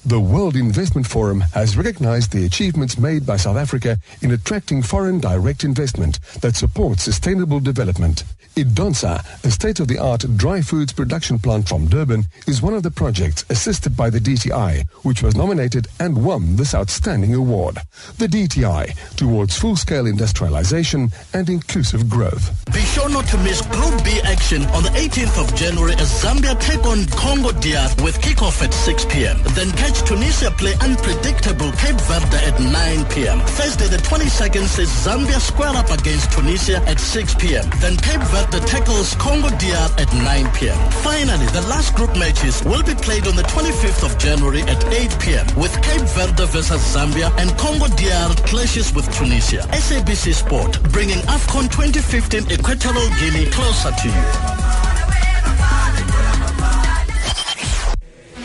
The 0.05 0.19
World 0.19 0.57
Investment 0.57 1.07
Forum 1.07 1.43
has 1.55 1.77
recognized 1.77 2.33
the 2.33 2.45
achievements 2.45 2.99
made 2.99 3.25
by 3.25 3.37
South 3.37 3.57
Africa 3.57 3.99
in 4.21 4.33
attracting 4.33 4.83
foreign 4.83 5.21
direct 5.21 5.63
investment 5.63 6.19
that 6.41 6.57
supports 6.57 7.05
sustainable 7.05 7.61
development. 7.61 8.25
Idonsa, 8.57 9.25
a 9.45 9.51
state-of-the-art 9.51 10.37
dry 10.37 10.61
foods 10.61 10.93
production 10.93 11.39
plant 11.39 11.69
from 11.69 11.87
Durban, 11.87 12.25
is 12.49 12.61
one 12.61 12.75
of 12.75 12.83
the 12.83 12.91
projects 12.91 13.45
assisted 13.49 13.97
by 13.97 14.11
the 14.11 14.19
DTI, 14.19 14.87
which 15.05 15.23
was 15.23 15.37
nominated 15.37 15.87
and 16.01 16.23
won 16.23 16.57
this 16.57 16.75
outstanding 16.75 17.35
award. 17.35 17.79
The 18.19 18.27
DTI, 18.27 19.17
towards 19.17 19.57
full-scale 19.57 20.07
industrialization 20.07 21.13
and 21.33 21.49
inclusive 21.49 22.11
growth. 22.11 22.53
Be 22.75 22.81
sure 22.81 23.09
not 23.09 23.27
to 23.29 23.39
miss 23.39 23.63
Group 23.63 24.05
B 24.05 24.21
action 24.25 24.65
on 24.67 24.83
the 24.83 24.91
18th 24.91 25.45
of 25.45 25.55
January 25.55 25.95
as 25.95 26.23
Zambia 26.23 26.61
take 26.61 26.85
on 26.85 27.07
Congo 27.07 27.53
DR 27.53 27.89
with 28.03 28.21
kickoff 28.21 28.63
at 28.63 28.75
6 28.75 29.07
p.m. 29.07 29.41
Then 29.55 29.71
catch 29.73 29.92
Tunisia 30.01 30.51
play 30.51 30.75
unpredictable 30.81 31.71
Cape 31.73 32.01
Verde 32.09 32.37
at 32.49 32.59
9 32.61 33.05
p.m. 33.11 33.41
Thursday 33.59 33.89
the 33.89 33.99
22nd 33.99 34.67
says 34.67 34.89
Zambia 34.89 35.39
square 35.41 35.75
up 35.77 35.91
against 35.91 36.33
Tunisia 36.33 36.79
at 36.87 36.99
6 36.99 37.35
p.m. 37.37 37.69
Then 37.81 37.97
Cape 37.99 38.21
Verde 38.33 38.61
tackles 38.67 39.15
Congo 39.17 39.49
DR 39.59 39.89
at 40.01 40.13
9 40.13 40.53
p.m. 40.55 40.79
Finally, 41.03 41.47
the 41.53 41.63
last 41.69 41.95
group 41.95 42.17
matches 42.17 42.63
will 42.65 42.83
be 42.83 42.95
played 42.95 43.27
on 43.27 43.37
the 43.37 43.43
25th 43.45 44.05
of 44.05 44.19
January 44.19 44.63
at 44.63 44.83
8 44.93 45.17
p.m. 45.21 45.47
with 45.57 45.73
Cape 45.83 46.07
Verde 46.17 46.47
versus 46.47 46.81
Zambia 46.95 47.31
and 47.39 47.51
Congo 47.59 47.87
DR 47.97 48.35
clashes 48.47 48.93
with 48.95 49.07
Tunisia. 49.15 49.63
SABC 49.73 50.35
Sport 50.35 50.83
bringing 50.93 51.19
AFCON 51.29 51.71
2015 51.71 52.51
Equatorial 52.53 53.09
Guinea 53.21 53.47
closer 53.51 53.91
to 53.91 54.09
you. 54.09 54.92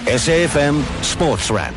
SAFM 0.08 1.04
Sports 1.04 1.52
Wrap. 1.52 1.76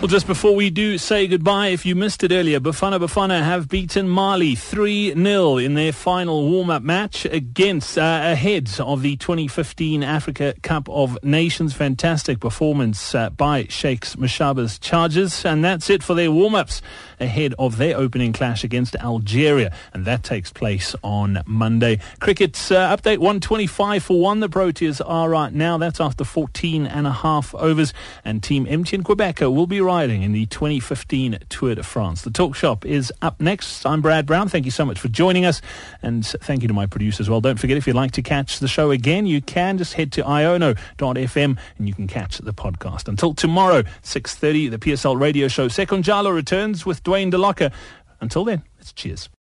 Well, 0.00 0.08
just 0.08 0.26
before 0.26 0.54
we 0.54 0.70
do 0.70 0.96
say 0.96 1.26
goodbye, 1.26 1.68
if 1.68 1.84
you 1.84 1.94
missed 1.94 2.24
it 2.24 2.32
earlier, 2.32 2.60
Bafana 2.60 2.98
Bafana 2.98 3.42
have 3.42 3.68
beaten 3.68 4.08
Mali 4.08 4.54
3-0 4.54 5.62
in 5.62 5.74
their 5.74 5.92
final 5.92 6.48
warm-up 6.48 6.82
match 6.82 7.26
against, 7.26 7.98
uh, 7.98 8.20
ahead 8.22 8.70
of 8.78 9.02
the 9.02 9.16
2015 9.16 10.02
Africa 10.02 10.54
Cup 10.62 10.88
of 10.88 11.18
Nations. 11.22 11.74
Fantastic 11.74 12.40
performance 12.40 13.14
uh, 13.14 13.28
by 13.28 13.66
Shakes 13.68 14.16
Mashaba's 14.16 14.78
Chargers. 14.78 15.44
And 15.44 15.62
that's 15.62 15.90
it 15.90 16.02
for 16.02 16.14
their 16.14 16.32
warm-ups 16.32 16.80
ahead 17.20 17.54
of 17.58 17.76
their 17.76 17.96
opening 17.96 18.32
clash 18.32 18.64
against 18.64 18.96
Algeria. 18.96 19.74
And 19.92 20.04
that 20.04 20.22
takes 20.22 20.52
place 20.52 20.94
on 21.02 21.42
Monday. 21.46 22.00
Cricket's 22.20 22.70
uh, 22.70 22.96
update 22.96 23.18
125 23.18 24.02
for 24.02 24.20
1. 24.20 24.40
The 24.40 24.48
Proteas 24.48 25.00
are 25.04 25.28
right 25.28 25.52
now. 25.52 25.78
That's 25.78 26.00
after 26.00 26.24
14 26.24 26.86
and 26.86 27.06
a 27.06 27.12
half 27.12 27.54
overs. 27.54 27.92
And 28.24 28.42
Team 28.42 28.66
MTN 28.66 29.02
Qhubeka 29.02 29.54
will 29.54 29.66
be 29.66 29.80
riding 29.80 30.22
in 30.22 30.32
the 30.32 30.46
2015 30.46 31.38
Tour 31.48 31.74
de 31.74 31.82
France. 31.82 32.22
The 32.22 32.30
talk 32.30 32.54
shop 32.54 32.84
is 32.84 33.12
up 33.22 33.40
next. 33.40 33.86
I'm 33.86 34.00
Brad 34.02 34.26
Brown. 34.26 34.48
Thank 34.48 34.64
you 34.64 34.70
so 34.70 34.84
much 34.84 34.98
for 34.98 35.08
joining 35.08 35.44
us. 35.44 35.60
And 36.02 36.26
thank 36.26 36.62
you 36.62 36.68
to 36.68 36.74
my 36.74 36.86
producer 36.86 37.22
as 37.22 37.30
well. 37.30 37.40
Don't 37.40 37.58
forget, 37.58 37.76
if 37.76 37.86
you'd 37.86 37.96
like 37.96 38.12
to 38.12 38.22
catch 38.22 38.58
the 38.58 38.68
show 38.68 38.90
again, 38.90 39.26
you 39.26 39.40
can 39.40 39.78
just 39.78 39.94
head 39.94 40.12
to 40.12 40.22
iono.fm 40.22 41.58
and 41.78 41.88
you 41.88 41.94
can 41.94 42.06
catch 42.06 42.38
the 42.38 42.52
podcast. 42.52 43.08
Until 43.08 43.34
tomorrow, 43.34 43.82
6.30, 44.02 44.70
the 44.70 44.78
PSL 44.78 45.18
radio 45.18 45.48
show 45.48 45.68
Jalo 45.68 46.34
returns 46.34 46.84
with 46.84 47.02
Dwayne 47.06 47.30
DeLocca. 47.30 47.72
Until 48.20 48.44
then, 48.44 48.64
it's 48.80 48.92
cheers. 48.92 49.28